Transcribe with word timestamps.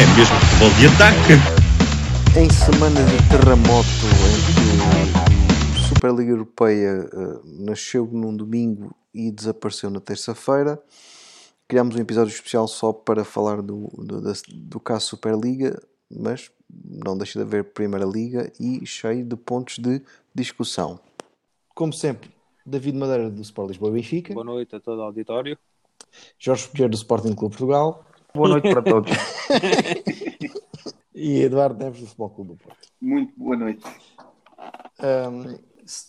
É 0.00 0.06
mesmo 0.16 0.36
futebol 0.40 0.70
de 0.78 0.86
ataque. 0.86 1.34
Em 2.38 2.48
semana 2.48 3.00
de 3.04 3.16
terremoto 3.28 4.06
em 4.26 4.38
que 5.74 5.78
a 5.78 5.88
Superliga 5.88 6.30
Europeia 6.30 7.08
eh, 7.12 7.40
nasceu 7.44 8.06
num 8.06 8.34
domingo 8.36 8.94
e 9.12 9.30
desapareceu 9.30 9.90
na 9.90 10.00
terça-feira, 10.00 10.80
criámos 11.68 11.96
um 11.96 11.98
episódio 12.00 12.32
especial 12.32 12.66
só 12.68 12.92
para 12.92 13.24
falar 13.24 13.60
do, 13.60 13.88
do, 13.98 14.20
da- 14.20 14.32
do 14.48 14.78
caso 14.80 15.06
Superliga, 15.08 15.80
mas 16.10 16.50
não 16.84 17.18
deixa 17.18 17.38
de 17.38 17.44
haver 17.44 17.64
Primeira 17.64 18.06
Liga 18.06 18.50
e 18.60 18.86
cheio 18.86 19.24
de 19.24 19.36
pontos 19.36 19.78
de 19.78 20.00
discussão. 20.34 20.98
Como 21.74 21.92
sempre, 21.92 22.30
David 22.64 22.96
Madeira 22.96 23.28
do 23.28 23.42
Sport 23.42 23.68
Lisboa 23.70 23.90
e 23.90 23.94
Benfica, 23.94 24.32
Boa 24.34 24.44
noite 24.44 24.74
a 24.76 24.80
todo 24.80 24.98
o 24.98 25.02
auditório. 25.02 25.58
Jorge 26.38 26.68
Pinheiro 26.68 26.90
do 26.92 26.96
Sporting 26.96 27.34
Clube 27.34 27.56
Portugal 27.56 28.04
Boa 28.34 28.48
noite 28.48 28.72
para 28.72 28.82
todos. 28.82 29.10
e 31.14 31.42
Eduardo 31.42 31.82
Neves 31.82 32.00
do 32.00 32.06
Futebol 32.06 32.30
Clube 32.30 32.50
do 32.52 32.56
Porto. 32.56 32.88
Muito 33.00 33.32
boa 33.36 33.56
noite. 33.56 33.84
Um, 35.02 35.58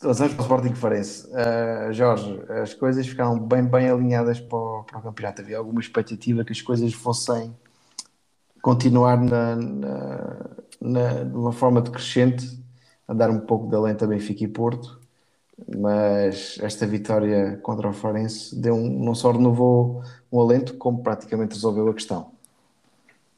Vamos 0.02 0.20
para 0.20 0.28
o 0.28 0.42
Sporting 0.42 0.76
Farense. 0.76 1.28
Uh, 1.28 1.92
Jorge, 1.92 2.40
as 2.62 2.74
coisas 2.76 3.08
ficaram 3.08 3.40
bem, 3.40 3.64
bem 3.64 3.90
alinhadas 3.90 4.40
para 4.40 4.58
o, 4.58 4.84
para 4.84 5.00
o 5.00 5.02
campeonato. 5.02 5.42
Havia 5.42 5.58
alguma 5.58 5.80
expectativa 5.80 6.46
que 6.46 6.52
as 6.52 6.62
coisas 6.62 6.94
fossem 6.94 7.56
continuar 8.62 9.20
na, 9.20 9.56
na, 9.56 10.50
na- 10.80 11.24
de 11.24 11.36
uma 11.36 11.52
forma 11.52 11.82
decrescente, 11.82 12.46
a 13.08 13.14
dar 13.14 13.32
um 13.32 13.40
pouco 13.40 13.68
de 13.68 13.76
alento 13.76 14.06
a 14.06 14.08
Benfica 14.08 14.44
e 14.44 14.48
Porto, 14.48 15.01
mas 15.76 16.58
esta 16.62 16.86
vitória 16.86 17.60
contra 17.62 17.90
o 17.90 17.94
Farense 17.94 18.56
deu 18.56 18.74
um, 18.76 19.04
não 19.04 19.16
só 19.16 19.32
renovou 19.32 20.04
um 20.32 20.40
alento, 20.40 20.76
como 20.76 21.04
praticamente 21.04 21.56
resolveu 21.56 21.90
a 21.90 21.94
questão. 21.94 22.32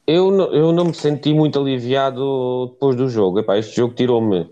Eu 0.06 0.30
não, 0.30 0.52
eu 0.52 0.72
não 0.72 0.86
me 0.86 0.94
senti 0.94 1.32
muito 1.32 1.58
aliviado 1.58 2.68
depois 2.72 2.94
do 2.96 3.08
jogo. 3.08 3.38
Epá, 3.40 3.58
este 3.58 3.76
jogo 3.76 3.94
tirou-me 3.94 4.50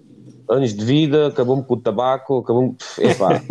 anos 0.48 0.75
de 0.75 0.84
vida, 0.84 1.29
acabou-me 1.29 1.62
com 1.62 1.75
o 1.75 1.81
tabaco, 1.81 2.39
acabou-me. 2.39 2.75
Epá, 2.98 3.37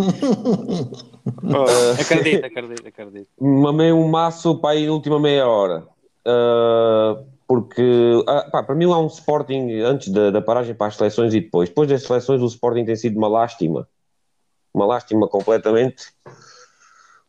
acredito, 2.00 2.46
acredito, 2.46 2.88
acredito. 2.88 3.28
mamei 3.40 3.92
um 3.92 4.08
maço 4.08 4.56
para 4.58 4.72
aí 4.72 4.86
na 4.86 4.94
última 4.94 5.20
meia 5.20 5.48
hora. 5.48 5.88
Ah, 6.26 7.22
porque, 7.48 7.84
ah, 8.28 8.48
pá, 8.50 8.64
para 8.64 8.76
mim, 8.76 8.86
há 8.86 8.98
um 8.98 9.08
Sporting 9.08 9.82
antes 9.82 10.08
da, 10.08 10.32
da 10.32 10.42
paragem 10.42 10.74
para 10.74 10.88
as 10.88 10.96
seleções 10.96 11.34
e 11.34 11.42
depois. 11.42 11.68
Depois 11.68 11.90
das 11.90 12.04
seleções, 12.04 12.42
o 12.42 12.46
Sporting 12.46 12.86
tem 12.86 12.96
sido 12.96 13.18
uma 13.18 13.28
lástima. 13.28 13.88
Uma 14.74 14.86
lástima 14.86 15.28
completamente. 15.28 16.14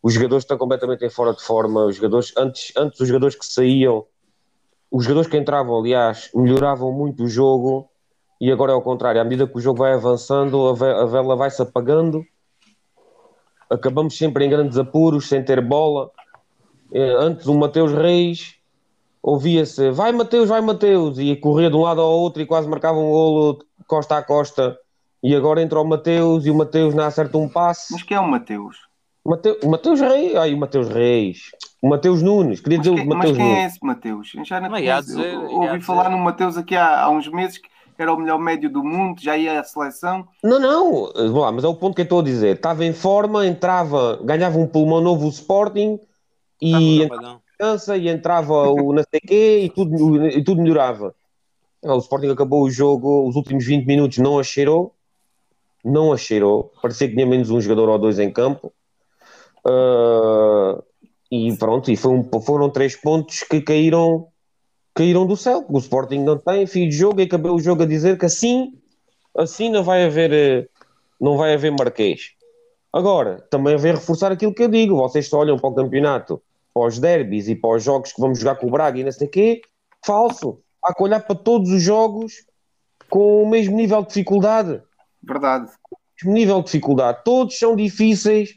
Os 0.03 0.15
jogadores 0.15 0.45
estão 0.45 0.59
completamente 0.59 1.05
em 1.05 1.11
fora 1.11 1.33
de 1.33 1.43
forma. 1.43 1.87
Os 1.87 1.97
jogadores, 1.97 2.33
antes, 2.37 2.73
antes 2.77 3.01
os 3.01 3.09
jogadores 3.09 3.37
que 3.37 3.47
saíam, 3.47 4.05
os 4.91 5.05
jogadores 5.05 5.31
que 5.31 5.37
entravam, 5.37 5.79
aliás, 5.79 6.31
melhoravam 6.35 6.93
muito 6.93 7.25
o 7.25 7.29
jogo. 7.29 7.89
E 8.41 8.51
agora 8.51 8.73
é 8.73 8.75
ao 8.75 8.83
contrário. 8.83 9.21
À 9.21 9.25
medida 9.25 9.47
que 9.47 9.57
o 9.57 9.61
jogo 9.61 9.79
vai 9.79 9.93
avançando, 9.93 10.69
a 10.69 10.75
ve- 10.75 10.93
a 10.93 11.05
vela 11.05 11.37
vai-se 11.37 11.63
apagando 11.63 12.25
acabamos 13.73 14.17
sempre 14.17 14.45
em 14.45 14.51
grandes 14.51 14.77
apuros, 14.77 15.29
sem 15.29 15.43
ter 15.43 15.61
bola. 15.61 16.11
Eh, 16.93 17.15
Antes 17.19 17.47
o 17.47 17.55
Mateus 17.55 17.93
Reis 17.93 18.57
ouvia-se 19.23 19.91
vai 19.91 20.13
Mateus, 20.13 20.49
vai 20.49 20.61
Mateus, 20.61 21.19
e 21.19 21.37
corria 21.37 21.71
de 21.71 21.77
um 21.77 21.83
lado 21.83 22.01
ao 22.01 22.11
outro 22.11 22.43
e 22.43 22.47
quase 22.47 22.69
marcava 22.69 22.99
um 22.99 23.11
golo 23.11 23.65
costa 23.87 24.19
a 24.19 24.23
costa. 24.23 24.79
E 25.23 25.35
agora 25.37 25.63
entra 25.63 25.81
o 25.81 25.85
Mateus 25.85 26.45
e 26.47 26.51
o 26.51 26.55
Mateus 26.55 26.95
não 26.95 27.05
acerta 27.05 27.39
um 27.39 27.49
passe. 27.49 27.93
Mas 27.93 28.03
quem 28.03 28.17
é 28.17 28.21
o 28.21 28.29
Mateus? 28.29 28.77
Mateus, 29.25 29.59
o 29.63 29.71
Mateus 29.71 30.01
Reis, 30.01 30.35
ai 30.35 30.53
o 30.53 30.59
Mateus 30.59 30.89
Reis, 30.89 31.43
o 31.81 31.89
Mateus 31.89 32.23
Nunes, 32.23 32.61
queria 32.61 32.79
Mas 32.79 32.87
dizer 32.89 32.97
quem, 32.97 33.05
o 33.05 33.09
mas 33.09 33.19
Mateus 33.19 33.37
quem 33.37 33.47
é 33.47 33.49
Nunes. 33.55 33.73
esse 33.73 33.87
Mateus? 33.87 34.33
Eu 34.35 34.45
Já 34.45 34.61
não 34.61 34.71
conheço. 34.71 35.03
dizer- 35.07 35.33
Eu 35.35 35.41
ouvi 35.53 35.67
dizer- 35.67 35.81
falar 35.83 36.09
no 36.11 36.19
Mateus 36.19 36.57
aqui 36.57 36.75
há, 36.75 37.03
há 37.05 37.09
uns 37.11 37.29
meses 37.29 37.59
que 37.59 37.69
era 37.99 38.13
o 38.13 38.17
melhor 38.19 38.39
médio 38.41 38.69
do 38.69 38.83
mundo, 38.83 39.21
já 39.23 39.37
ia 39.37 39.61
à 39.61 39.63
seleção. 39.63 40.27
Não, 40.43 40.59
não, 40.59 41.13
eh, 41.15 41.29
vá 41.29 41.41
lá, 41.41 41.53
mas 41.53 41.63
é 41.63 41.69
o 41.69 41.75
ponto 41.77 41.95
que 41.95 42.01
eu 42.01 42.05
estou 42.05 42.19
a 42.19 42.25
dizer. 42.25 42.57
Estava 42.57 42.85
em 42.85 42.93
forma, 42.93 43.47
entrava, 43.47 44.19
ganhava 44.25 44.59
um 44.59 44.67
pulmão 44.67 45.01
novo 45.01 45.27
o 45.27 45.29
Sporting 45.29 46.01
e 46.61 47.09
Tá 47.09 47.17
bom, 47.17 47.39
cansa 47.61 47.97
e 47.97 48.09
entrava 48.09 48.53
o 48.73 48.93
não 48.93 49.05
sei 49.09 49.21
quê 49.21 49.61
e 49.67 49.71
tudo, 49.71 50.27
e 50.27 50.43
tudo 50.43 50.61
melhorava. 50.63 51.15
O 51.81 51.99
Sporting 51.99 52.31
acabou 52.31 52.63
o 52.65 52.71
jogo, 52.71 53.29
os 53.29 53.37
últimos 53.37 53.65
20 53.65 53.87
minutos 53.87 54.19
não 54.19 54.37
a 54.39 54.43
cheirou, 54.43 54.93
não 55.85 56.13
a 56.13 56.17
cheirou, 56.17 56.73
parecia 56.81 57.09
que 57.09 57.15
tinha 57.15 57.27
menos 57.27 57.51
um 57.51 57.61
jogador 57.61 57.89
ou 57.89 57.99
dois 57.99 58.19
em 58.19 58.33
campo. 58.33 58.73
Ah, 59.67 60.83
e 61.31 61.57
pronto, 61.57 61.91
e 61.91 61.97
foi 61.97 62.13
um- 62.13 62.43
foram 62.43 62.69
três 62.71 62.97
pontos 62.97 63.41
que 63.43 63.61
caíram, 63.61 64.29
caíram 64.95 65.27
do 65.27 65.37
céu, 65.37 65.65
o 65.69 65.79
Sporting 65.79 66.19
não 66.19 66.39
tem 66.39 66.67
fim 66.67 66.89
de 66.89 66.97
jogo 66.97 67.21
e 67.21 67.25
acabei 67.25 67.51
o 67.51 67.59
jogo 67.59 67.83
a 67.83 67.87
dizer 67.87 68.19
que 68.19 68.27
assim, 68.27 68.75
assim 69.37 69.71
não 69.71 69.83
vai 69.83 70.05
haver, 70.05 70.33
eh, 70.33 70.69
não 71.21 71.37
vai 71.37 71.55
haver 71.55 71.73
Marquês. 71.73 72.33
Agora, 72.93 73.47
também 73.51 73.75
haver 73.75 73.95
reforçar 73.95 74.31
aquilo 74.33 74.55
que 74.55 74.63
eu 74.65 74.69
digo, 74.69 74.97
vocês 74.97 75.29
só 75.29 75.39
olham 75.39 75.59
para 75.59 75.71
o 75.71 75.75
campeonato 75.75 76.43
para 76.75 76.87
os 76.87 76.99
derbys 76.99 77.49
e 77.49 77.55
para 77.55 77.77
os 77.77 77.83
jogos 77.83 78.13
que 78.13 78.21
vamos 78.21 78.39
jogar 78.39 78.57
com 78.57 78.67
o 78.67 78.71
Braga 78.71 78.99
e 78.99 79.05
não 79.05 79.13
sei 79.13 79.27
o 79.27 79.31
quê, 79.31 79.61
falso. 80.05 80.61
Há 80.83 80.95
que 80.95 81.03
olhar 81.03 81.21
para 81.21 81.37
todos 81.37 81.71
os 81.71 81.83
jogos 81.83 82.45
com 83.09 83.43
o 83.43 83.49
mesmo 83.49 83.77
nível 83.77 84.03
de 84.03 84.09
dificuldade. 84.09 84.83
Verdade. 85.23 85.71
Nível 86.25 86.59
de 86.61 86.67
dificuldade. 86.67 87.21
Todos 87.25 87.59
são 87.59 87.75
difíceis, 87.75 88.55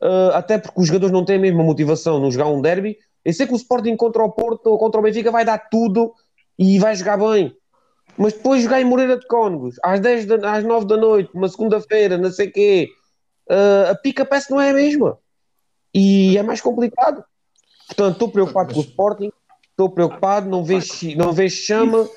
ah, 0.00 0.32
até 0.34 0.58
porque 0.58 0.80
os 0.80 0.86
jogadores 0.86 1.12
não 1.12 1.24
têm 1.24 1.36
a 1.36 1.40
mesma 1.40 1.62
motivação 1.62 2.18
no 2.18 2.30
jogar 2.30 2.48
um 2.48 2.60
derby. 2.60 2.98
Eu 3.24 3.32
sei 3.32 3.46
que 3.46 3.52
o 3.52 3.56
Sporting 3.56 3.96
contra 3.96 4.22
o 4.22 4.30
Porto 4.30 4.66
ou 4.68 4.78
contra 4.78 5.00
o 5.00 5.02
Benfica 5.02 5.30
vai 5.30 5.44
dar 5.44 5.58
tudo 5.58 6.12
e 6.58 6.78
vai 6.78 6.94
jogar 6.94 7.16
bem. 7.16 7.54
Mas 8.16 8.32
depois 8.32 8.62
jogar 8.62 8.80
em 8.80 8.84
Moreira 8.84 9.18
de 9.18 9.26
Cónegos, 9.26 9.76
às, 9.82 10.00
10 10.00 10.26
da, 10.26 10.52
às 10.52 10.64
9 10.64 10.86
da 10.86 10.96
noite, 10.96 11.30
uma 11.34 11.48
segunda-feira, 11.48 12.16
não 12.16 12.30
sei 12.30 12.48
o 12.48 12.52
quê, 12.52 12.88
ah, 13.50 13.90
a 13.90 13.94
pica 13.94 14.24
parece 14.24 14.48
que 14.48 14.52
não 14.52 14.60
é 14.60 14.70
a 14.70 14.74
mesma. 14.74 15.18
E 15.92 16.36
é 16.36 16.42
mais 16.42 16.60
complicado. 16.60 17.24
Portanto, 17.86 18.14
estou 18.14 18.28
preocupado 18.30 18.74
com 18.74 18.80
o 18.80 18.82
Sporting, 18.82 19.30
estou 19.70 19.90
preocupado, 19.90 20.48
não 20.48 20.64
vejo, 20.64 21.16
não 21.16 21.32
vejo 21.32 21.56
chama, 21.56 22.08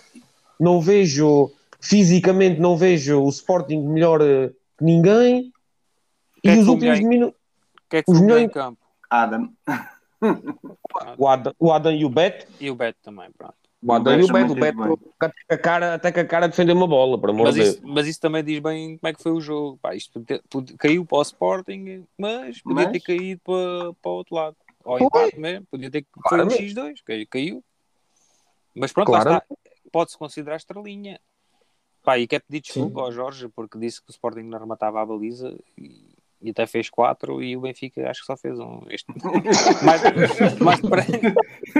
não 0.59 0.81
vejo 0.81 1.51
fisicamente, 1.79 2.59
não 2.59 2.75
vejo 2.77 3.21
o 3.21 3.29
Sporting 3.29 3.77
melhor 3.81 4.21
eh, 4.21 4.49
que 4.77 4.83
ninguém. 4.83 5.51
Quem 6.41 6.43
E 6.43 6.49
é 6.51 6.53
que 6.55 6.59
os 6.61 6.67
últimos 6.67 6.99
minutos, 6.99 7.35
O 7.85 7.89
que 7.89 7.97
é 7.97 8.03
que 8.03 8.11
Os 8.11 8.17
foi 8.17 8.25
melhor 8.27 8.39
em 8.39 8.49
campo? 8.49 8.79
Adam. 9.09 9.51
o 11.17 11.27
Adam, 11.27 11.53
o 11.59 11.71
Adam 11.71 11.91
e 11.93 12.05
o 12.05 12.09
Beto, 12.09 12.47
E 12.59 12.69
o 12.69 12.75
Beto 12.75 12.99
também, 13.01 13.29
pronto. 13.31 13.55
o 13.81 13.93
Adam 13.93 14.15
O 14.15 14.19
e 14.19 14.23
o 14.23 14.27
Beto 14.27 14.53
Beto, 14.55 14.81
o 14.81 14.97
Beto 14.97 15.13
até 15.19 15.33
com 15.47 15.53
a 15.53 15.57
cara, 15.57 15.93
até 15.95 16.11
com 16.11 16.19
a 16.19 16.25
cara 16.25 16.47
defender 16.47 16.73
uma 16.73 16.87
bola, 16.87 17.19
por 17.19 17.29
amor 17.29 17.45
Mas 17.45 17.55
de 17.55 17.61
Deus. 17.61 17.75
isso, 17.75 17.87
mas 17.87 18.07
isso 18.07 18.19
também 18.19 18.43
diz 18.43 18.59
bem 18.59 18.97
como 18.97 19.09
é 19.09 19.13
que 19.13 19.23
foi 19.23 19.31
o 19.31 19.41
jogo. 19.41 19.77
Pá, 19.81 19.95
isto 19.95 20.19
podia- 20.19 20.41
podia- 20.49 20.77
caiu 20.77 21.05
para 21.05 21.17
o 21.17 21.21
Sporting, 21.21 22.05
mas 22.17 22.61
podia 22.61 22.83
Mas? 22.85 22.91
ter 22.91 22.99
caído 22.99 23.41
para, 23.43 23.93
para 24.01 24.11
o 24.11 24.13
outro 24.15 24.35
lado. 24.35 24.55
Foi. 24.83 25.03
empate 25.03 25.39
mesmo, 25.39 25.65
podia 25.69 25.91
ter 25.91 26.05
foi 26.13 26.19
um 26.19 26.21
Claramente. 26.47 26.63
X2, 26.73 26.93
caiu. 27.05 27.27
caiu. 27.29 27.63
Mas 28.75 28.91
pronto, 28.93 29.11
lá 29.11 29.21
Claramente. 29.21 29.43
está. 29.49 29.89
Pode-se 29.91 30.17
considerar 30.17 30.55
estrelinha. 30.57 31.19
Pá, 32.03 32.17
e 32.17 32.27
quer 32.27 32.39
pedir 32.39 32.61
desculpa 32.61 33.01
ao 33.01 33.11
Jorge 33.11 33.49
porque 33.49 33.77
disse 33.77 34.01
que 34.01 34.09
o 34.09 34.11
Sporting 34.11 34.41
não 34.41 34.59
rematava 34.59 35.01
a 35.01 35.05
baliza 35.05 35.55
e, 35.77 36.15
e 36.41 36.51
até 36.51 36.65
fez 36.65 36.89
quatro 36.89 37.43
e 37.43 37.57
o 37.57 37.61
Benfica 37.61 38.09
acho 38.09 38.21
que 38.21 38.25
só 38.25 38.37
fez 38.37 38.57
um. 38.59 38.81
Este... 38.89 39.05
mais, 39.83 40.01
mais, 40.61 40.79
depressa, 40.79 41.35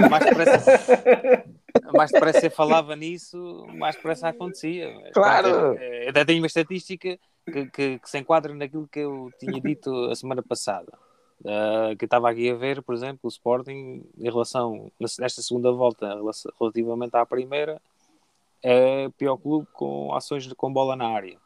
mais, 0.10 0.26
depressa, 0.26 1.46
mais 1.94 2.12
depressa 2.12 2.46
eu 2.46 2.52
falava 2.52 2.96
nisso, 2.96 3.66
mais 3.76 3.96
depressa 3.96 4.30
acontecia. 4.30 4.94
Claro. 5.14 5.78
é- 5.78 6.06
é- 6.06 6.10
até 6.10 6.26
tenho 6.26 6.42
uma 6.42 6.48
estatística 6.48 7.18
que, 7.46 7.66
que, 7.68 8.00
que 8.00 8.10
se 8.10 8.20
enquadra 8.20 8.54
naquilo 8.54 8.88
que 8.88 9.00
eu 9.00 9.32
tinha 9.40 9.60
dito 9.62 9.92
a 10.06 10.16
semana 10.16 10.44
passada. 10.44 10.92
Uh, 11.40 11.96
que 11.96 12.04
eu 12.04 12.08
estava 12.08 12.30
aqui 12.30 12.50
a 12.50 12.56
ver, 12.56 12.82
por 12.82 12.94
exemplo, 12.94 13.22
o 13.24 13.30
Sporting 13.30 14.04
em 14.18 14.24
relação 14.26 14.92
nesta 15.00 15.42
segunda 15.42 15.72
volta 15.72 16.20
relativamente 16.60 17.16
à 17.16 17.26
primeira 17.26 17.82
é 18.62 19.10
pior 19.10 19.38
clube 19.38 19.68
com 19.74 20.14
ações 20.14 20.52
com 20.54 20.72
bola 20.72 20.96
na 20.96 21.08
área. 21.08 21.38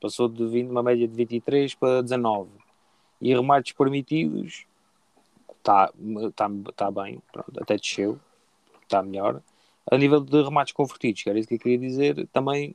Passou 0.00 0.28
de 0.28 0.46
20, 0.46 0.70
uma 0.70 0.82
média 0.82 1.06
de 1.08 1.14
23 1.14 1.74
para 1.74 2.02
19. 2.02 2.50
E 3.20 3.34
remates 3.34 3.72
permitidos 3.72 4.66
está 5.58 5.90
tá, 6.36 6.50
tá 6.76 6.90
bem, 6.90 7.22
pronto, 7.32 7.52
até 7.60 7.76
desceu, 7.76 8.18
está 8.82 9.02
melhor. 9.02 9.40
A 9.90 9.96
nível 9.96 10.20
de 10.20 10.42
remates 10.42 10.72
convertidos, 10.72 11.22
que 11.22 11.30
era 11.30 11.38
isso 11.38 11.48
que 11.48 11.54
eu 11.54 11.58
queria 11.58 11.78
dizer, 11.78 12.26
também 12.32 12.74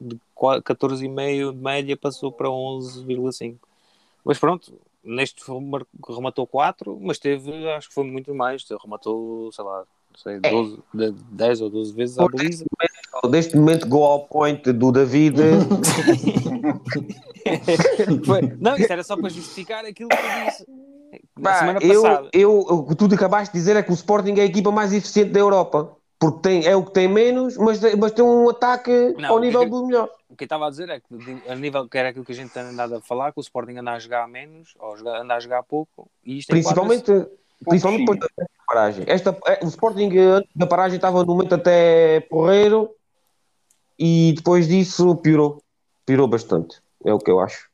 de 0.00 0.18
qua- 0.34 0.62
14,5 0.62 1.52
de 1.52 1.58
média 1.58 1.96
passou 1.96 2.32
para 2.32 2.48
11,5. 2.48 3.58
Mas 4.24 4.38
pronto, 4.38 4.72
neste 5.04 5.42
rematou 6.08 6.46
4, 6.46 6.98
mas 7.00 7.18
teve, 7.18 7.68
acho 7.72 7.88
que 7.88 7.94
foi 7.94 8.04
muito 8.04 8.34
mais, 8.34 8.64
rematou, 8.82 9.52
sei 9.52 9.64
lá, 9.64 9.84
não 10.12 10.18
sei, 10.18 10.38
12, 10.40 10.78
de- 10.94 11.12
10 11.30 11.60
ou 11.60 11.70
12 11.70 11.92
vezes 11.92 12.18
a 12.18 12.26
baliza. 12.28 12.64
Neste 13.28 13.56
momento, 13.56 13.88
go 13.88 14.04
ao 14.04 14.20
point 14.26 14.72
do 14.72 14.92
David. 14.92 15.36
Não, 18.60 18.76
isso 18.76 18.92
era 18.92 19.02
só 19.02 19.16
para 19.16 19.28
justificar 19.28 19.84
aquilo 19.84 20.08
que 20.08 20.16
eu 20.16 20.44
disse. 20.44 20.64
Pá, 21.42 21.54
semana 21.54 21.78
eu, 21.82 22.02
passada. 22.02 22.28
eu, 22.32 22.58
o 22.58 22.86
que 22.86 22.94
tu 22.94 23.06
acabaste 23.14 23.52
de 23.52 23.58
dizer 23.58 23.76
é 23.76 23.82
que 23.82 23.90
o 23.90 23.94
Sporting 23.94 24.34
é 24.38 24.42
a 24.42 24.44
equipa 24.44 24.70
mais 24.70 24.92
eficiente 24.92 25.30
da 25.30 25.40
Europa. 25.40 25.96
Porque 26.18 26.40
tem, 26.42 26.66
é 26.66 26.76
o 26.76 26.84
que 26.84 26.92
tem 26.92 27.08
menos, 27.08 27.56
mas, 27.56 27.80
tem- 27.80 27.96
mas 27.96 28.12
tem 28.12 28.22
um 28.22 28.50
ataque 28.50 29.14
Não, 29.18 29.30
ao 29.30 29.38
nível 29.40 29.62
que- 29.62 29.70
do 29.70 29.86
melhor. 29.86 30.10
O 30.28 30.36
que 30.36 30.44
eu 30.44 30.46
estava 30.46 30.66
a 30.66 30.70
dizer 30.70 30.90
é 30.90 31.00
que, 31.00 31.16
de- 31.16 31.42
a 31.50 31.54
nível 31.56 31.88
que 31.88 31.96
era 31.96 32.10
aquilo 32.10 32.26
que 32.26 32.32
a 32.32 32.34
gente 32.34 32.52
tem 32.52 32.62
andado 32.62 32.94
a 32.96 33.00
falar, 33.00 33.32
que 33.32 33.38
o 33.38 33.40
Sporting 33.40 33.78
anda 33.78 33.92
a 33.92 33.98
jogar 33.98 34.28
menos, 34.28 34.74
ou 34.78 34.94
anda 35.08 35.34
a 35.34 35.40
jogar 35.40 35.62
pouco, 35.62 36.08
e 36.24 36.36
isto 36.38 36.50
Principalmente, 36.50 37.10
principalmente 37.68 38.00
depois 38.00 38.18
da 38.18 38.46
paragem. 38.66 39.04
Esta, 39.06 39.36
é, 39.46 39.64
o 39.64 39.68
Sporting 39.68 40.10
eh, 40.16 40.20
antes 40.20 40.50
da 40.54 40.66
paragem 40.66 40.96
estava 40.96 41.20
no 41.24 41.34
momento 41.34 41.54
até 41.54 42.20
porreiro 42.20 42.90
e 43.98 44.32
depois 44.36 44.66
disso 44.68 45.14
piorou. 45.16 45.62
Piorou 46.06 46.26
bastante. 46.28 46.80
É 47.04 47.12
o 47.12 47.18
que 47.18 47.30
eu 47.30 47.40
acho. 47.40 47.68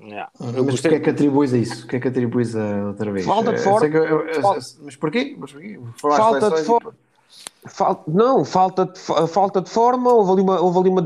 Yeah. 0.00 0.28
Mas 0.38 0.48
Eu 0.48 0.54
porquê 0.64 0.70
gostei- 0.72 0.94
é 0.96 1.00
que 1.00 1.10
atribuis 1.10 1.54
a 1.54 1.58
isso? 1.58 1.84
O 1.84 1.88
que 1.88 1.96
é 1.96 2.00
que 2.00 2.08
atribuis 2.08 2.56
a 2.56 2.86
outra 2.88 3.12
vez? 3.12 3.24
Falta 3.24 3.52
de 3.52 3.60
Eh, 3.60 3.62
forma. 3.62 3.88
que 3.88 3.96
eu- 3.96 4.04
eu- 4.04 4.26
eu- 4.28 4.42
Falta- 4.42 4.60
Mas 4.82 4.96
porquê? 4.96 5.36
Mas 5.38 5.52
porquê? 5.52 5.80
Falta 5.98 6.50
de 6.50 6.60
e- 6.60 6.64
forma. 6.64 6.94
Fal- 7.66 8.04
não, 8.06 8.44
falta 8.44 8.86
de, 8.86 8.98
fa- 8.98 9.26
falta 9.26 9.60
de 9.60 9.70
forma, 9.70 10.12
houve 10.12 10.32
ali 10.32 10.42
uma, 10.42 10.60
houve 10.60 10.78
ali 10.80 10.88
uma 10.90 11.02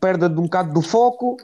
perda 0.00 0.28
de 0.28 0.38
um 0.38 0.42
bocado 0.44 0.72
do 0.72 0.82
foco. 0.82 1.36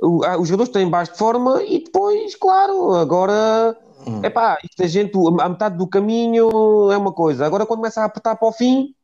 O- 0.00 0.22
ah, 0.24 0.38
os 0.38 0.46
jogadores 0.48 0.72
têm 0.72 0.88
baixo 0.88 1.12
de 1.12 1.18
forma 1.18 1.62
e 1.62 1.82
depois, 1.82 2.34
claro, 2.36 2.92
agora 2.94 3.76
é 4.22 4.30
pá, 4.30 4.58
isto 4.64 4.82
a 4.82 4.86
gente, 4.86 5.12
a 5.40 5.48
metade 5.48 5.76
do 5.76 5.86
caminho 5.86 6.48
é 6.90 6.96
uma 6.96 7.12
coisa. 7.12 7.46
Agora 7.46 7.66
quando 7.66 7.78
começa 7.80 8.00
a 8.00 8.04
apertar 8.04 8.36
para 8.36 8.48
o 8.48 8.52
fim, 8.52 8.94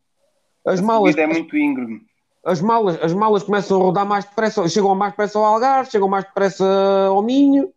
as 0.67 0.81
malas, 0.81 1.11
Vida 1.15 1.23
é 1.23 1.27
muito 1.27 1.57
íngreme. 1.57 2.01
as 2.45 2.61
malas, 2.61 2.99
as 3.03 3.13
malas 3.13 3.43
começam 3.43 3.81
a 3.81 3.85
rodar 3.85 4.07
mais 4.07 4.25
depressa, 4.25 4.69
chegam 4.69 4.95
mais 4.95 5.13
depressa 5.13 5.39
ao 5.39 5.45
Algarve, 5.45 5.91
chegam 5.91 6.09
mais 6.09 6.25
depressa 6.25 6.65
ao 7.09 7.23
Minho. 7.23 7.71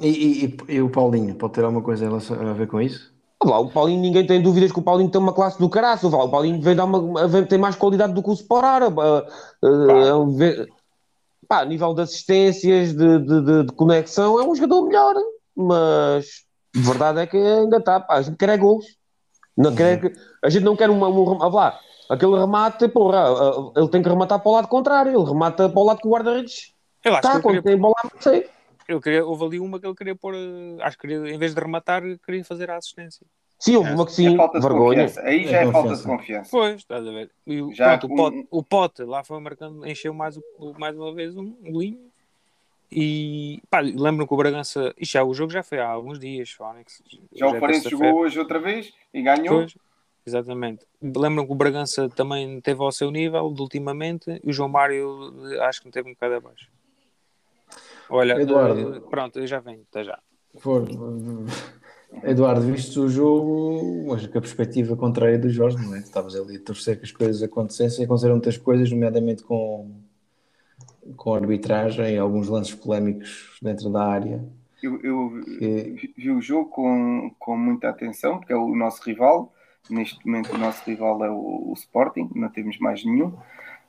E, 0.00 0.08
e- 0.08 0.44
e- 0.44 0.74
e 0.74 0.82
o 0.82 0.90
Paulinho, 0.90 1.34
pode 1.34 1.54
ter 1.54 1.64
alguma 1.64 1.82
coisa 1.82 2.06
a 2.08 2.52
ver 2.52 2.66
com 2.68 2.80
isso? 2.80 3.14
Lá, 3.42 3.58
o 3.58 3.70
Paulinho, 3.70 4.00
ninguém 4.00 4.26
tem 4.26 4.42
dúvidas 4.42 4.72
que 4.72 4.78
o 4.78 4.82
Paulinho 4.82 5.10
tem 5.10 5.20
uma 5.20 5.32
classe 5.32 5.58
do 5.58 5.68
caraço. 5.68 6.08
O 6.08 6.28
Paulinho 6.28 6.60
vem 6.60 6.74
dar 6.74 6.84
uma, 6.84 7.26
vem- 7.28 7.44
tem 7.44 7.58
mais 7.58 7.76
qualidade 7.76 8.12
do 8.12 8.22
que 8.22 8.30
o 8.30 8.32
Sporar. 8.34 8.82
Ah, 8.82 9.26
ah, 9.62 10.46
é 10.50 10.66
a 11.50 11.64
nível 11.64 11.94
de 11.94 12.02
assistências, 12.02 12.92
de, 12.94 13.18
de- 13.20 13.40
de- 13.42 13.64
de 13.66 13.72
conexão, 13.72 14.40
é 14.40 14.44
um 14.44 14.54
jogador 14.54 14.86
melhor. 14.86 15.14
Mas 15.56 16.44
a 16.76 16.80
verdade 16.80 17.20
é 17.20 17.26
que 17.26 17.36
ainda 17.36 17.78
está. 17.78 17.98
Pá, 18.00 18.16
a 18.16 18.22
gente 18.22 18.36
quer 18.36 18.50
é 18.50 18.56
gols. 18.56 18.84
Não 19.56 19.74
quer, 19.74 19.98
que- 20.00 20.12
a 20.44 20.50
gente 20.50 20.64
não 20.64 20.76
quer 20.76 20.90
uma, 20.90 21.08
um, 21.08 21.24
rem- 21.24 21.38
ah, 21.40 21.48
lá, 21.48 21.80
aquele 22.10 22.36
remate, 22.38 22.86
porra, 22.88 23.24
ah, 23.26 23.72
ele 23.74 23.88
tem 23.88 24.02
que 24.02 24.08
rematar 24.08 24.38
para 24.38 24.50
o 24.50 24.54
lado 24.54 24.68
contrário. 24.68 25.12
Ele 25.18 25.24
remata 25.28 25.68
para 25.68 25.80
o 25.80 25.84
lado 25.84 25.98
que 26.00 26.06
o 26.06 26.10
guarda-redes 26.10 26.74
Eu 27.02 27.14
está. 27.14 27.40
Quando 27.40 27.42
queria, 27.42 27.62
tem 27.62 27.78
bola, 27.78 27.94
não 28.12 28.20
sei. 28.20 28.50
ele 28.86 29.00
queria- 29.00 29.24
houve 29.24 29.44
ali 29.46 29.58
uma 29.58 29.80
que 29.80 29.86
ele 29.86 29.94
queria 29.94 30.14
pôr, 30.14 30.34
acho 30.82 30.98
que 30.98 31.08
queria, 31.08 31.34
em 31.34 31.38
vez 31.38 31.54
de 31.54 31.60
rematar, 31.60 32.02
queria 32.24 32.44
fazer 32.44 32.70
a 32.70 32.76
assistência. 32.76 33.26
Sim, 33.58 33.76
houve 33.76 33.90
uma 33.92 34.04
que 34.04 34.12
sim, 34.12 34.34
é 34.34 34.36
falta 34.36 34.60
de 34.60 34.66
vergonha. 34.68 35.04
confiança. 35.04 35.20
Aí 35.26 35.44
É 35.46 35.48
já 35.48 35.56
é 35.62 35.72
falta 35.72 35.96
de 35.96 36.02
confiança. 36.02 36.50
Pois, 36.50 36.76
estás 36.76 37.06
a 37.06 37.10
ver? 37.10 37.30
E 37.46 37.62
o, 37.62 37.72
Já 37.72 37.96
pronto, 37.96 38.12
o, 38.12 38.16
pote, 38.16 38.48
o 38.50 38.62
pote 38.62 39.02
lá 39.04 39.24
foi 39.24 39.40
marcando, 39.40 39.86
encheu 39.86 40.12
mais, 40.12 40.38
mais 40.78 40.94
uma 40.94 41.14
vez 41.14 41.34
um, 41.34 41.56
um 41.64 41.72
golinho. 41.72 41.98
E 42.90 43.60
pá, 43.68 43.80
lembro 43.80 44.26
que 44.26 44.34
o 44.34 44.36
Bragança, 44.36 44.94
isto 44.96 45.12
já, 45.12 45.24
o 45.24 45.34
jogo 45.34 45.52
já 45.52 45.62
foi 45.62 45.78
há 45.78 45.88
alguns 45.88 46.18
dias, 46.18 46.50
Fónix. 46.50 47.02
Já 47.32 47.46
Hoje 47.46 47.54
o 47.54 47.56
é 47.56 47.60
Farense 47.60 47.88
jogou 47.88 48.20
hoje 48.20 48.38
outra 48.38 48.58
vez 48.58 48.92
e 49.12 49.22
ganhou. 49.22 49.58
Pois, 49.58 49.76
exatamente. 50.24 50.86
Lembram 51.02 51.46
que 51.46 51.52
o 51.52 51.56
Bragança 51.56 52.08
também 52.08 52.60
teve 52.60 52.80
ao 52.80 52.92
seu 52.92 53.10
nível 53.10 53.52
de 53.52 53.60
ultimamente 53.60 54.40
e 54.42 54.50
o 54.50 54.52
João 54.52 54.68
Mário 54.68 55.32
acho 55.62 55.80
que 55.80 55.86
não 55.86 55.92
teve 55.92 56.08
um 56.08 56.12
bocado 56.12 56.34
abaixo. 56.34 56.68
Olha, 58.08 58.40
Eduardo. 58.40 58.96
eh, 58.96 59.00
pronto, 59.10 59.38
eu 59.38 59.46
já 59.46 59.58
venho, 59.58 59.84
até 59.90 60.04
já. 60.04 60.18
For, 60.58 60.86
Eduardo, 62.22 62.62
viste 62.62 62.98
o 62.98 63.08
jogo, 63.08 64.06
mas 64.08 64.26
com 64.26 64.38
a 64.38 64.40
perspectiva 64.40 64.96
contrária 64.96 65.38
do 65.38 65.50
Jorge, 65.50 65.76
não 65.76 65.94
é? 65.94 65.98
Estavas 65.98 66.34
ali 66.36 66.56
a 66.56 66.60
torcer 66.60 66.98
que 66.98 67.04
as 67.04 67.12
coisas 67.12 67.42
acontecessem, 67.42 68.04
aconteceram 68.04 68.36
muitas 68.36 68.56
coisas, 68.56 68.90
nomeadamente 68.90 69.42
com, 69.42 69.90
com 71.16 71.34
arbitragem 71.34 72.14
e 72.14 72.18
alguns 72.18 72.48
lances 72.48 72.74
polémicos 72.74 73.58
dentro 73.62 73.90
da 73.90 74.06
área. 74.06 74.44
Eu, 74.82 75.00
eu 75.02 75.40
Que- 75.58 76.12
vi- 76.16 76.30
o 76.30 76.40
jogo 76.40 76.70
com, 76.70 77.30
com 77.38 77.56
muita 77.56 77.88
atenção, 77.88 78.38
porque 78.38 78.52
é 78.52 78.56
o 78.56 78.74
nosso 78.74 79.02
rival. 79.02 79.52
Neste 79.88 80.24
momento, 80.26 80.52
o 80.54 80.58
nosso 80.58 80.82
rival 80.84 81.24
é 81.24 81.30
o, 81.30 81.70
o 81.70 81.72
Sporting, 81.74 82.28
não 82.34 82.48
temos 82.48 82.78
mais 82.78 83.04
nenhum. 83.04 83.32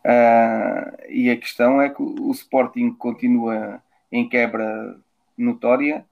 Ah, 0.05 0.95
e 1.09 1.29
a 1.29 1.37
questão 1.37 1.81
é 1.81 1.89
que 1.89 2.01
o, 2.01 2.31
Sporting 2.31 2.91
continua 2.93 3.81
em 4.11 4.27
quebra 4.29 4.97
notória. 5.37 6.05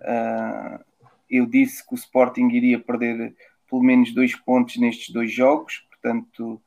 Ah, 0.00 0.80
eu 1.28 1.46
disse 1.46 1.86
que 1.86 1.94
o 1.94 1.96
Sporting 1.96 2.48
iria 2.48 2.78
perder 2.78 3.34
pelo 3.68 3.82
menos 3.82 4.12
dois 4.14 4.34
pontos 4.36 4.76
nestes 4.76 5.12
dois 5.12 5.32
jogos, 5.32 5.84
portanto, 5.90 6.60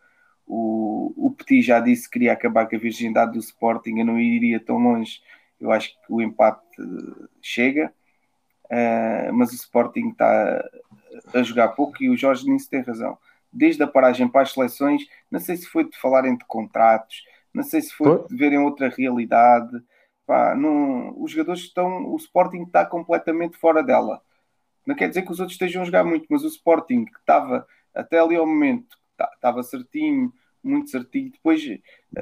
o, 0.47 1.13
o 1.17 1.31
Petit 1.31 1.61
já 1.61 1.79
disse 1.79 2.05
que 2.05 2.13
queria 2.13 2.33
acabar 2.33 2.67
com 2.67 2.75
a 2.75 2.79
virgindade 2.79 3.33
do 3.33 3.39
Sporting, 3.39 3.99
eu 3.99 4.05
não 4.05 4.19
iria 4.19 4.59
tão 4.59 4.77
longe. 4.77 5.21
Eu 5.59 5.71
acho 5.71 5.89
que 5.89 6.13
o 6.13 6.21
empate 6.21 6.61
eh, 6.79 7.27
chega, 7.41 7.93
Ah, 8.69 9.31
mas 9.33 9.51
o 9.51 9.55
Sporting 9.55 10.09
está 10.09 10.69
a 11.33 11.43
jogar 11.43 11.69
pouco 11.69 12.03
e 12.03 12.09
o 12.09 12.17
Jorge 12.17 12.49
nisso 12.49 12.69
tem 12.69 12.81
razão. 12.81 13.17
Desde 13.51 13.81
a 13.83 13.87
paragem 13.87 14.27
para 14.27 14.41
as 14.41 14.51
seleções, 14.53 15.03
não 15.31 15.39
sei 15.39 15.57
se 15.57 15.67
foi 15.67 15.89
de 15.89 15.97
falarem 15.99 16.37
de 16.37 16.45
contratos, 16.45 17.23
não 17.53 17.63
sei 17.63 17.81
se 17.81 17.93
foi 17.93 18.27
de 18.27 18.35
verem 18.35 18.59
outra 18.59 18.89
realidade. 18.89 19.71
Pá, 20.25 20.53
não, 20.55 21.13
os 21.21 21.31
jogadores 21.31 21.61
estão, 21.61 22.05
o 22.07 22.15
Sporting 22.17 22.63
está 22.63 22.85
completamente 22.85 23.57
fora 23.57 23.81
dela. 23.83 24.21
Não 24.85 24.95
quer 24.95 25.09
dizer 25.09 25.23
que 25.23 25.31
os 25.31 25.39
outros 25.39 25.55
estejam 25.55 25.81
a 25.81 25.85
jogar 25.85 26.03
muito, 26.03 26.27
mas 26.29 26.43
o 26.43 26.47
Sporting 26.47 27.05
que 27.05 27.19
estava 27.19 27.65
até 27.93 28.19
ali 28.19 28.35
ao 28.35 28.45
momento, 28.45 28.96
estava 29.35 29.63
certinho, 29.63 30.31
muito 30.63 30.89
certinho. 30.89 31.31
Depois 31.31 31.61